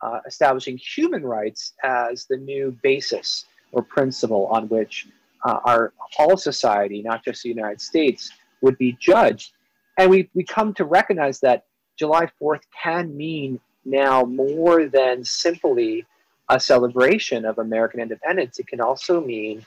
uh, 0.01 0.19
establishing 0.25 0.77
human 0.77 1.23
rights 1.23 1.73
as 1.83 2.25
the 2.25 2.37
new 2.37 2.77
basis 2.83 3.45
or 3.71 3.81
principle 3.81 4.47
on 4.47 4.67
which 4.69 5.07
uh, 5.45 5.59
our 5.65 5.93
whole 5.97 6.37
society, 6.37 7.01
not 7.01 7.23
just 7.23 7.43
the 7.43 7.49
United 7.49 7.81
States, 7.81 8.31
would 8.61 8.77
be 8.77 8.97
judged. 8.99 9.51
And 9.97 10.09
we, 10.09 10.29
we 10.33 10.43
come 10.43 10.73
to 10.75 10.85
recognize 10.85 11.39
that 11.41 11.65
July 11.97 12.29
4th 12.41 12.61
can 12.83 13.15
mean 13.15 13.59
now 13.85 14.23
more 14.23 14.85
than 14.85 15.23
simply 15.23 16.05
a 16.49 16.59
celebration 16.59 17.45
of 17.45 17.57
American 17.57 17.99
independence. 17.99 18.59
It 18.59 18.67
can 18.67 18.79
also 18.79 19.19
mean 19.21 19.65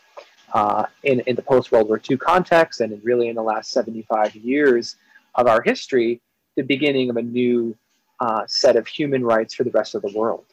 uh, 0.53 0.87
in, 1.03 1.21
in 1.21 1.37
the 1.37 1.43
post 1.43 1.73
World 1.73 1.89
War 1.89 2.01
II 2.09 2.17
context 2.17 2.81
and 2.81 2.93
in 2.93 3.01
really 3.03 3.29
in 3.29 3.37
the 3.37 3.43
last 3.43 3.71
75 3.71 4.35
years 4.35 4.97
of 5.35 5.47
our 5.47 5.63
history, 5.63 6.21
the 6.57 6.63
beginning 6.63 7.11
of 7.11 7.17
a 7.17 7.23
new 7.23 7.77
uh, 8.21 8.43
set 8.47 8.77
of 8.77 8.87
human 8.87 9.25
rights 9.25 9.55
for 9.55 9.65
the 9.65 9.71
rest 9.71 9.95
of 9.95 10.03
the 10.03 10.13
world. 10.15 10.47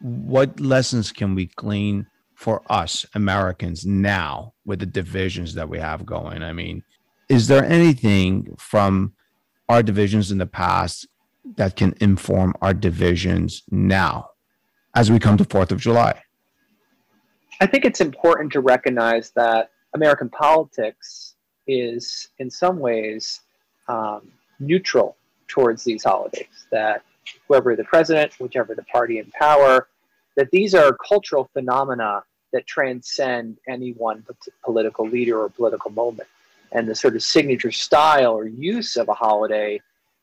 What 0.00 0.58
lessons 0.58 1.12
can 1.12 1.34
we 1.34 1.46
glean 1.46 2.06
for 2.34 2.62
us 2.68 3.06
Americans 3.14 3.86
now 3.86 4.54
with 4.64 4.80
the 4.80 4.86
divisions 4.86 5.54
that 5.54 5.68
we 5.68 5.78
have 5.78 6.04
going? 6.04 6.42
I 6.42 6.52
mean, 6.52 6.82
is 7.28 7.46
there 7.46 7.64
anything 7.64 8.54
from 8.58 9.14
our 9.68 9.82
divisions 9.82 10.32
in 10.32 10.38
the 10.38 10.46
past 10.46 11.06
that 11.56 11.76
can 11.76 11.94
inform 12.00 12.54
our 12.60 12.74
divisions 12.74 13.62
now 13.70 14.30
as 14.94 15.10
we 15.10 15.18
come 15.18 15.36
to 15.36 15.44
4th 15.44 15.70
of 15.70 15.78
July? 15.78 16.20
I 17.62 17.66
think 17.66 17.84
it's 17.84 18.00
important 18.00 18.50
to 18.54 18.60
recognize 18.60 19.30
that 19.36 19.70
American 19.94 20.28
politics 20.28 21.36
is, 21.68 22.26
in 22.40 22.50
some 22.50 22.80
ways, 22.80 23.42
um, 23.86 24.32
neutral 24.58 25.16
towards 25.46 25.84
these 25.84 26.02
holidays. 26.02 26.66
That 26.72 27.04
whoever 27.46 27.76
the 27.76 27.84
president, 27.84 28.32
whichever 28.40 28.74
the 28.74 28.82
party 28.82 29.20
in 29.20 29.30
power, 29.30 29.86
that 30.36 30.50
these 30.50 30.74
are 30.74 30.98
cultural 31.08 31.48
phenomena 31.52 32.24
that 32.52 32.66
transcend 32.66 33.58
any 33.68 33.92
one 33.92 34.26
political 34.64 35.06
leader 35.06 35.40
or 35.40 35.48
political 35.48 35.92
moment. 35.92 36.28
And 36.72 36.88
the 36.88 36.96
sort 36.96 37.14
of 37.14 37.22
signature 37.22 37.70
style 37.70 38.32
or 38.32 38.48
use 38.48 38.96
of 38.96 39.08
a 39.08 39.14
holiday 39.14 39.80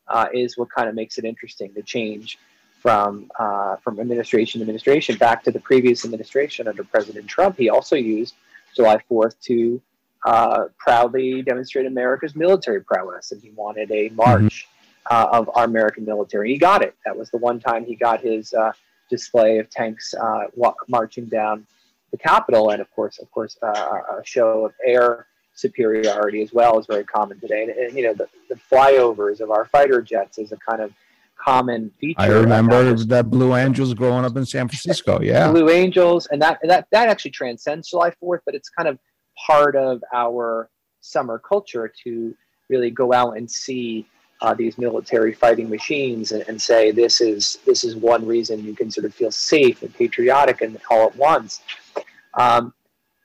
uh, 0.09 0.27
is 0.33 0.57
what 0.57 0.69
kind 0.71 0.89
of 0.89 0.95
makes 0.95 1.17
it 1.17 1.23
interesting 1.23 1.73
to 1.75 1.83
change 1.83 2.37
from 2.80 3.30
uh, 3.38 3.75
from 3.77 3.99
administration 3.99 4.59
to 4.59 4.63
administration 4.63 5.17
back 5.17 5.43
to 5.43 5.51
the 5.51 5.59
previous 5.59 6.05
administration 6.05 6.67
under 6.67 6.84
President 6.84 7.27
Trump. 7.27 7.57
He 7.57 7.69
also 7.69 7.95
used 7.95 8.36
July 8.75 9.01
4th 9.09 9.39
to 9.41 9.82
uh, 10.25 10.65
proudly 10.77 11.41
demonstrate 11.41 11.86
America's 11.86 12.36
military 12.36 12.84
prowess, 12.84 13.32
and 13.32 13.41
he 13.41 13.51
wanted 13.51 13.91
a 13.91 14.09
march 14.09 14.67
mm-hmm. 15.09 15.15
uh, 15.15 15.38
of 15.38 15.49
our 15.55 15.65
American 15.65 16.05
military. 16.05 16.51
He 16.51 16.57
got 16.57 16.82
it. 16.82 16.95
That 17.05 17.17
was 17.17 17.30
the 17.30 17.38
one 17.38 17.59
time 17.59 17.86
he 17.86 17.95
got 17.95 18.21
his 18.21 18.53
uh, 18.53 18.71
display 19.09 19.59
of 19.59 19.69
tanks 19.69 20.13
uh, 20.13 20.45
marching 20.88 21.25
down 21.25 21.65
the 22.11 22.17
Capitol, 22.17 22.71
and 22.71 22.82
of 22.82 22.91
course, 22.91 23.19
of 23.19 23.30
course, 23.32 23.57
uh, 23.61 23.69
a 24.19 24.21
show 24.25 24.65
of 24.65 24.73
air 24.86 25.27
superiority 25.53 26.41
as 26.41 26.53
well 26.53 26.80
is 26.80 26.86
very 26.88 27.03
common 27.03 27.39
today. 27.39 27.63
And, 27.63 27.71
and 27.71 27.95
you 27.95 28.03
know, 28.03 28.13
the, 28.13 28.27
the, 28.49 28.55
flyovers 28.71 29.41
of 29.41 29.51
our 29.51 29.65
fighter 29.65 30.01
jets 30.01 30.38
is 30.38 30.51
a 30.51 30.57
kind 30.57 30.82
of 30.82 30.93
common 31.43 31.91
feature. 31.99 32.19
I 32.19 32.27
remember 32.27 32.93
that 32.93 33.29
Blue 33.29 33.55
Angels 33.55 33.93
growing 33.93 34.25
up 34.25 34.35
in 34.35 34.45
San 34.45 34.67
Francisco. 34.67 35.19
Yeah, 35.21 35.51
Blue 35.51 35.69
Angels, 35.69 36.27
and 36.27 36.41
that 36.41 36.59
that 36.63 36.87
that 36.91 37.09
actually 37.09 37.31
transcends 37.31 37.89
July 37.89 38.11
Fourth, 38.19 38.41
but 38.45 38.55
it's 38.55 38.69
kind 38.69 38.87
of 38.87 38.99
part 39.47 39.75
of 39.75 40.03
our 40.13 40.69
summer 41.01 41.39
culture 41.39 41.91
to 42.03 42.35
really 42.69 42.91
go 42.91 43.13
out 43.13 43.37
and 43.37 43.49
see 43.49 44.05
uh, 44.41 44.53
these 44.53 44.77
military 44.77 45.33
fighting 45.33 45.69
machines 45.69 46.31
and, 46.31 46.47
and, 46.47 46.61
say 46.61 46.91
this 46.91 47.19
is 47.19 47.59
this 47.65 47.83
is 47.83 47.95
one 47.95 48.25
reason 48.25 48.63
you 48.63 48.75
can 48.75 48.89
sort 48.89 49.05
of 49.05 49.13
feel 49.13 49.31
safe 49.31 49.81
and 49.81 49.93
patriotic 49.93 50.61
and 50.61 50.77
all 50.89 51.07
at 51.07 51.15
once. 51.15 51.61
Um, 52.35 52.73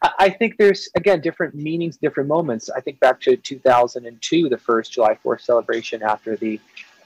I, 0.02 0.10
I 0.18 0.28
think 0.30 0.56
there's 0.58 0.88
again 0.96 1.20
different 1.20 1.54
meanings, 1.54 1.96
different 1.96 2.28
moments. 2.28 2.68
I 2.70 2.80
think 2.80 2.98
back 2.98 3.20
to 3.22 3.36
2002, 3.36 4.48
the 4.48 4.58
first 4.58 4.92
July 4.92 5.16
4th 5.24 5.42
celebration 5.42 6.02
after 6.02 6.36
the 6.36 6.60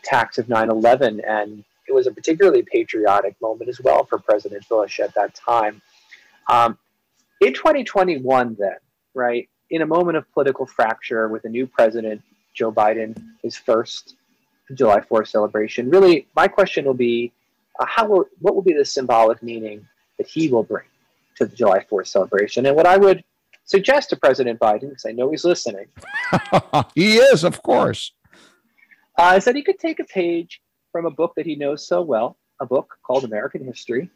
attacks 0.09 0.39
of 0.39 0.47
9/11, 0.47 1.21
and 1.27 1.65
it 1.87 1.93
was 1.93 2.07
a 2.07 2.11
particularly 2.11 2.63
patriotic 2.63 3.37
moment 3.41 3.69
as 3.69 3.81
well 3.81 4.05
for 4.05 4.19
President 4.19 4.67
Bush 4.69 5.01
at 5.01 5.15
that 5.15 5.35
time. 5.35 5.81
Um, 6.49 6.79
in 7.41 7.55
2021, 7.55 8.57
then, 8.59 8.77
right, 9.15 9.49
in 9.71 9.83
a 9.83 9.87
moment 9.87 10.17
of 10.17 10.31
political 10.33 10.67
fracture 10.67 11.29
with 11.29 11.45
a 11.45 11.49
new 11.49 11.67
president, 11.67 12.23
Joe 12.55 12.73
Biden, 12.73 13.17
his 13.43 13.57
first 13.57 14.17
July 14.75 15.01
4th 15.01 15.29
celebration, 15.29 15.91
really, 15.91 16.27
my 16.35 16.49
question 16.49 16.85
will 16.85 16.95
be, 16.95 17.33
uh, 17.79 17.87
how 17.87 18.07
will 18.07 18.25
what 18.41 18.55
will 18.55 18.63
be 18.63 18.73
the 18.73 18.85
symbolic 18.85 19.43
meaning 19.43 19.87
that 20.19 20.27
he 20.27 20.49
will 20.49 20.65
bring 20.65 20.87
to 21.37 21.47
the 21.47 21.55
July 21.55 21.85
4th 21.91 22.09
celebration? 22.09 22.67
And 22.67 22.75
what 22.75 22.87
I 22.87 22.97
would 22.97 23.23
suggest 23.65 24.11
to 24.11 24.17
President 24.17 24.59
Biden, 24.59 24.89
because 24.89 25.07
I 25.07 25.13
know 25.13 25.31
he's 25.31 25.45
listening, 25.45 25.87
he 26.95 27.19
is, 27.19 27.45
of 27.45 27.63
course, 27.63 28.13
uh, 29.19 29.35
is 29.37 29.45
that 29.45 29.57
he 29.57 29.63
could 29.63 29.79
take 29.79 30.01
a 30.01 30.05
page 30.05 30.61
from 30.93 31.05
a 31.05 31.11
book 31.11 31.35
that 31.37 31.45
he 31.45 31.57
knows 31.57 31.87
so 31.87 32.01
well, 32.01 32.37
a 32.61 32.67
book 32.67 32.97
called 33.03 33.25
American 33.25 33.65
History. 33.65 34.11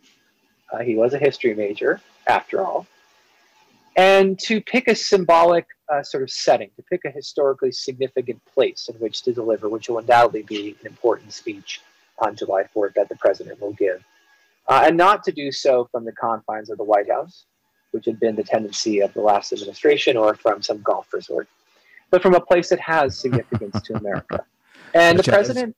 Uh, 0.72 0.78
he 0.78 0.94
was 0.94 1.12
a 1.12 1.18
history 1.18 1.54
major, 1.54 2.00
after 2.26 2.64
all 2.64 2.86
and 3.96 4.38
to 4.38 4.60
pick 4.60 4.88
a 4.88 4.94
symbolic 4.94 5.66
uh, 5.92 6.02
sort 6.02 6.22
of 6.22 6.30
setting, 6.30 6.70
to 6.76 6.82
pick 6.82 7.04
a 7.04 7.10
historically 7.10 7.72
significant 7.72 8.42
place 8.46 8.88
in 8.88 8.94
which 8.96 9.22
to 9.22 9.32
deliver, 9.32 9.68
which 9.68 9.88
will 9.88 9.98
undoubtedly 9.98 10.42
be 10.42 10.76
an 10.80 10.86
important 10.86 11.32
speech 11.32 11.82
on 12.18 12.34
July 12.34 12.64
4th 12.74 12.94
that 12.94 13.08
the 13.08 13.16
president 13.16 13.60
will 13.60 13.72
give. 13.72 14.02
Uh, 14.68 14.84
and 14.86 14.96
not 14.96 15.22
to 15.24 15.32
do 15.32 15.52
so 15.52 15.88
from 15.90 16.04
the 16.04 16.12
confines 16.12 16.70
of 16.70 16.78
the 16.78 16.84
White 16.84 17.10
House, 17.10 17.44
which 17.90 18.06
had 18.06 18.18
been 18.18 18.36
the 18.36 18.44
tendency 18.44 19.00
of 19.00 19.12
the 19.12 19.20
last 19.20 19.52
administration, 19.52 20.16
or 20.16 20.34
from 20.34 20.62
some 20.62 20.80
golf 20.82 21.12
resort, 21.12 21.48
but 22.10 22.22
from 22.22 22.34
a 22.34 22.40
place 22.40 22.70
that 22.70 22.80
has 22.80 23.18
significance 23.18 23.82
to 23.82 23.94
America. 23.94 24.44
And 24.94 25.18
which 25.18 25.26
the 25.26 25.32
president, 25.32 25.66
has. 25.66 25.74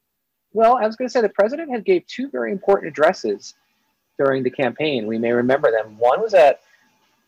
well, 0.52 0.76
I 0.76 0.86
was 0.86 0.96
going 0.96 1.08
to 1.08 1.12
say 1.12 1.20
the 1.20 1.28
president 1.28 1.70
had 1.70 1.84
gave 1.84 2.06
two 2.06 2.28
very 2.30 2.52
important 2.52 2.88
addresses 2.88 3.54
during 4.18 4.42
the 4.42 4.50
campaign. 4.50 5.06
We 5.06 5.18
may 5.18 5.32
remember 5.32 5.70
them. 5.70 5.98
One 5.98 6.20
was 6.20 6.34
at 6.34 6.60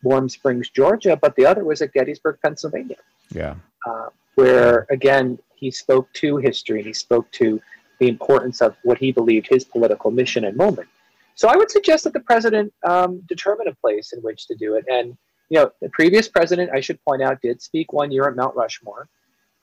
Warm 0.02 0.28
Springs, 0.28 0.70
Georgia, 0.70 1.16
but 1.16 1.34
the 1.36 1.46
other 1.46 1.64
was 1.64 1.82
at 1.82 1.92
Gettysburg, 1.92 2.38
Pennsylvania. 2.42 2.96
Yeah. 3.30 3.56
Uh, 3.86 4.08
where, 4.34 4.86
again, 4.90 5.38
he 5.56 5.70
spoke 5.70 6.12
to 6.14 6.36
history 6.36 6.78
and 6.78 6.86
he 6.86 6.92
spoke 6.92 7.30
to 7.32 7.60
the 7.98 8.08
importance 8.08 8.60
of 8.60 8.76
what 8.82 8.98
he 8.98 9.10
believed 9.10 9.48
his 9.48 9.64
political 9.64 10.10
mission 10.10 10.44
and 10.44 10.56
moment. 10.56 10.88
So 11.34 11.48
I 11.48 11.56
would 11.56 11.70
suggest 11.70 12.04
that 12.04 12.12
the 12.12 12.20
president 12.20 12.72
um, 12.86 13.22
determine 13.28 13.68
a 13.68 13.74
place 13.74 14.12
in 14.12 14.20
which 14.20 14.46
to 14.48 14.54
do 14.54 14.74
it. 14.74 14.84
And, 14.88 15.16
you 15.48 15.58
know, 15.58 15.70
the 15.80 15.88
previous 15.90 16.28
president, 16.28 16.70
I 16.74 16.80
should 16.80 17.02
point 17.04 17.22
out, 17.22 17.40
did 17.42 17.60
speak 17.60 17.92
one 17.92 18.10
year 18.10 18.28
at 18.28 18.36
Mount 18.36 18.54
Rushmore. 18.56 19.08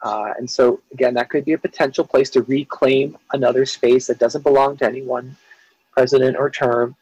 Uh, 0.03 0.33
and 0.37 0.49
so, 0.49 0.81
again, 0.91 1.13
that 1.13 1.29
could 1.29 1.45
be 1.45 1.53
a 1.53 1.57
potential 1.57 2.03
place 2.03 2.29
to 2.29 2.41
reclaim 2.43 3.17
another 3.31 3.65
space 3.65 4.05
that 4.07 4.19
doesn't 4.19 4.43
belong 4.43 4.75
to 4.77 4.85
any 4.85 5.01
one 5.01 5.35
president 5.93 6.35
or 6.37 6.49
term. 6.49 6.95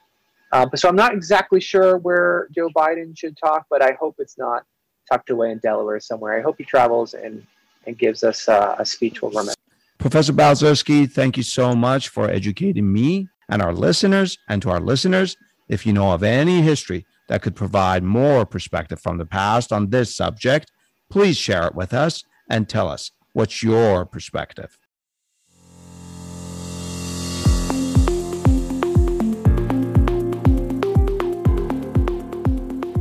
Uh, 0.51 0.67
so 0.75 0.87
I'm 0.87 0.95
not 0.95 1.13
exactly 1.13 1.59
sure 1.59 1.97
where 1.97 2.47
Joe 2.51 2.69
Biden 2.69 3.17
should 3.17 3.37
talk, 3.37 3.65
but 3.69 3.81
I 3.81 3.93
hope 3.99 4.15
it's 4.19 4.37
not 4.37 4.65
tucked 5.11 5.31
away 5.31 5.51
in 5.51 5.57
Delaware 5.59 5.99
somewhere. 5.99 6.37
I 6.37 6.41
hope 6.41 6.57
he 6.59 6.63
travels 6.63 7.15
and, 7.15 7.45
and 7.87 7.97
gives 7.97 8.23
us 8.23 8.47
uh, 8.47 8.75
a 8.77 8.85
speech 8.85 9.21
we'll 9.21 9.31
remember. 9.31 9.53
Professor 9.97 10.33
Balcerski, 10.33 11.09
thank 11.09 11.37
you 11.37 11.43
so 11.43 11.73
much 11.73 12.09
for 12.09 12.29
educating 12.29 12.91
me 12.91 13.29
and 13.49 13.61
our 13.61 13.73
listeners. 13.73 14.37
And 14.47 14.61
to 14.61 14.69
our 14.69 14.79
listeners, 14.79 15.37
if 15.69 15.85
you 15.85 15.93
know 15.93 16.11
of 16.11 16.21
any 16.21 16.61
history 16.61 17.05
that 17.29 17.41
could 17.41 17.55
provide 17.55 18.03
more 18.03 18.45
perspective 18.45 18.99
from 18.99 19.17
the 19.17 19.25
past 19.25 19.71
on 19.71 19.89
this 19.89 20.15
subject, 20.15 20.71
please 21.09 21.37
share 21.37 21.65
it 21.65 21.75
with 21.75 21.93
us 21.93 22.23
and 22.49 22.67
tell 22.67 22.87
us 22.87 23.11
what's 23.33 23.63
your 23.63 24.05
perspective. 24.05 24.77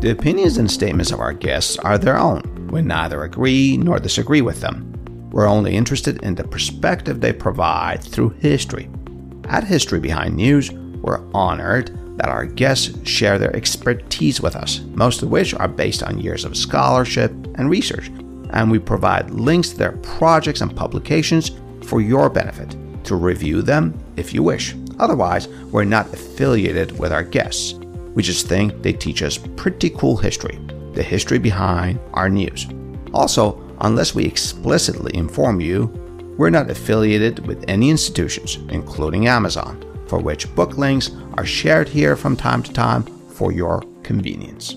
The 0.00 0.12
opinions 0.12 0.56
and 0.56 0.70
statements 0.70 1.10
of 1.10 1.20
our 1.20 1.34
guests 1.34 1.76
are 1.76 1.98
their 1.98 2.16
own. 2.16 2.68
We 2.70 2.80
neither 2.80 3.22
agree 3.22 3.76
nor 3.76 3.98
disagree 3.98 4.40
with 4.40 4.62
them. 4.62 4.90
We're 5.30 5.46
only 5.46 5.76
interested 5.76 6.22
in 6.22 6.36
the 6.36 6.44
perspective 6.44 7.20
they 7.20 7.34
provide 7.34 8.02
through 8.02 8.30
history. 8.30 8.88
At 9.44 9.64
History 9.64 10.00
Behind 10.00 10.36
News, 10.36 10.72
we're 10.72 11.22
honored 11.34 11.90
that 12.16 12.28
our 12.30 12.46
guests 12.46 12.92
share 13.08 13.38
their 13.38 13.54
expertise 13.54 14.40
with 14.40 14.56
us, 14.56 14.80
most 14.94 15.22
of 15.22 15.30
which 15.30 15.52
are 15.54 15.68
based 15.68 16.02
on 16.02 16.18
years 16.18 16.46
of 16.46 16.56
scholarship 16.56 17.30
and 17.56 17.68
research, 17.68 18.10
and 18.52 18.70
we 18.70 18.78
provide 18.78 19.30
links 19.30 19.70
to 19.70 19.78
their 19.78 19.92
projects 19.92 20.60
and 20.60 20.74
publications 20.74 21.50
for 21.82 22.00
your 22.00 22.28
benefit 22.30 22.76
to 23.04 23.16
review 23.16 23.62
them 23.62 23.98
if 24.16 24.32
you 24.34 24.42
wish. 24.42 24.74
Otherwise, 24.98 25.48
we're 25.72 25.84
not 25.84 26.12
affiliated 26.12 26.98
with 26.98 27.12
our 27.12 27.24
guests. 27.24 27.74
We 28.14 28.22
just 28.22 28.46
think 28.46 28.82
they 28.82 28.92
teach 28.92 29.22
us 29.22 29.38
pretty 29.56 29.90
cool 29.90 30.16
history, 30.16 30.58
the 30.92 31.02
history 31.02 31.38
behind 31.38 31.98
our 32.12 32.28
news. 32.28 32.66
Also, 33.14 33.60
unless 33.80 34.14
we 34.14 34.24
explicitly 34.24 35.16
inform 35.16 35.60
you, 35.60 35.86
we're 36.36 36.50
not 36.50 36.70
affiliated 36.70 37.46
with 37.46 37.64
any 37.68 37.90
institutions, 37.90 38.56
including 38.68 39.26
Amazon, 39.26 39.84
for 40.06 40.18
which 40.18 40.52
book 40.54 40.76
links 40.76 41.10
are 41.34 41.46
shared 41.46 41.88
here 41.88 42.16
from 42.16 42.36
time 42.36 42.62
to 42.62 42.72
time 42.72 43.02
for 43.28 43.52
your 43.52 43.82
convenience. 44.02 44.76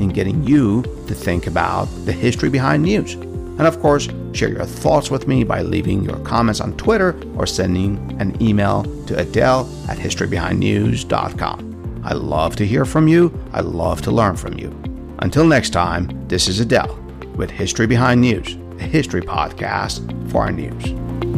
in 0.00 0.08
getting 0.08 0.42
you 0.44 0.82
to 1.06 1.14
think 1.14 1.46
about 1.46 1.84
the 2.04 2.12
history 2.12 2.48
behind 2.48 2.82
news. 2.82 3.14
And 3.14 3.66
of 3.66 3.80
course, 3.80 4.08
share 4.32 4.48
your 4.48 4.64
thoughts 4.64 5.10
with 5.10 5.28
me 5.28 5.44
by 5.44 5.62
leaving 5.62 6.02
your 6.02 6.18
comments 6.20 6.60
on 6.60 6.76
Twitter 6.76 7.20
or 7.36 7.46
sending 7.46 8.16
an 8.18 8.40
email 8.42 8.84
to 9.06 9.18
Adele 9.18 9.70
at 9.88 9.98
historybehindnews.com. 9.98 12.02
I 12.04 12.14
love 12.14 12.56
to 12.56 12.66
hear 12.66 12.86
from 12.86 13.06
you. 13.06 13.38
I 13.52 13.60
love 13.60 14.00
to 14.02 14.10
learn 14.10 14.36
from 14.36 14.58
you. 14.58 14.74
Until 15.18 15.46
next 15.46 15.70
time, 15.70 16.08
this 16.28 16.48
is 16.48 16.60
Adele 16.60 16.96
with 17.36 17.50
History 17.50 17.86
Behind 17.86 18.20
News, 18.20 18.56
a 18.78 18.84
history 18.84 19.20
podcast 19.20 20.30
for 20.30 20.44
our 20.44 20.52
news. 20.52 21.29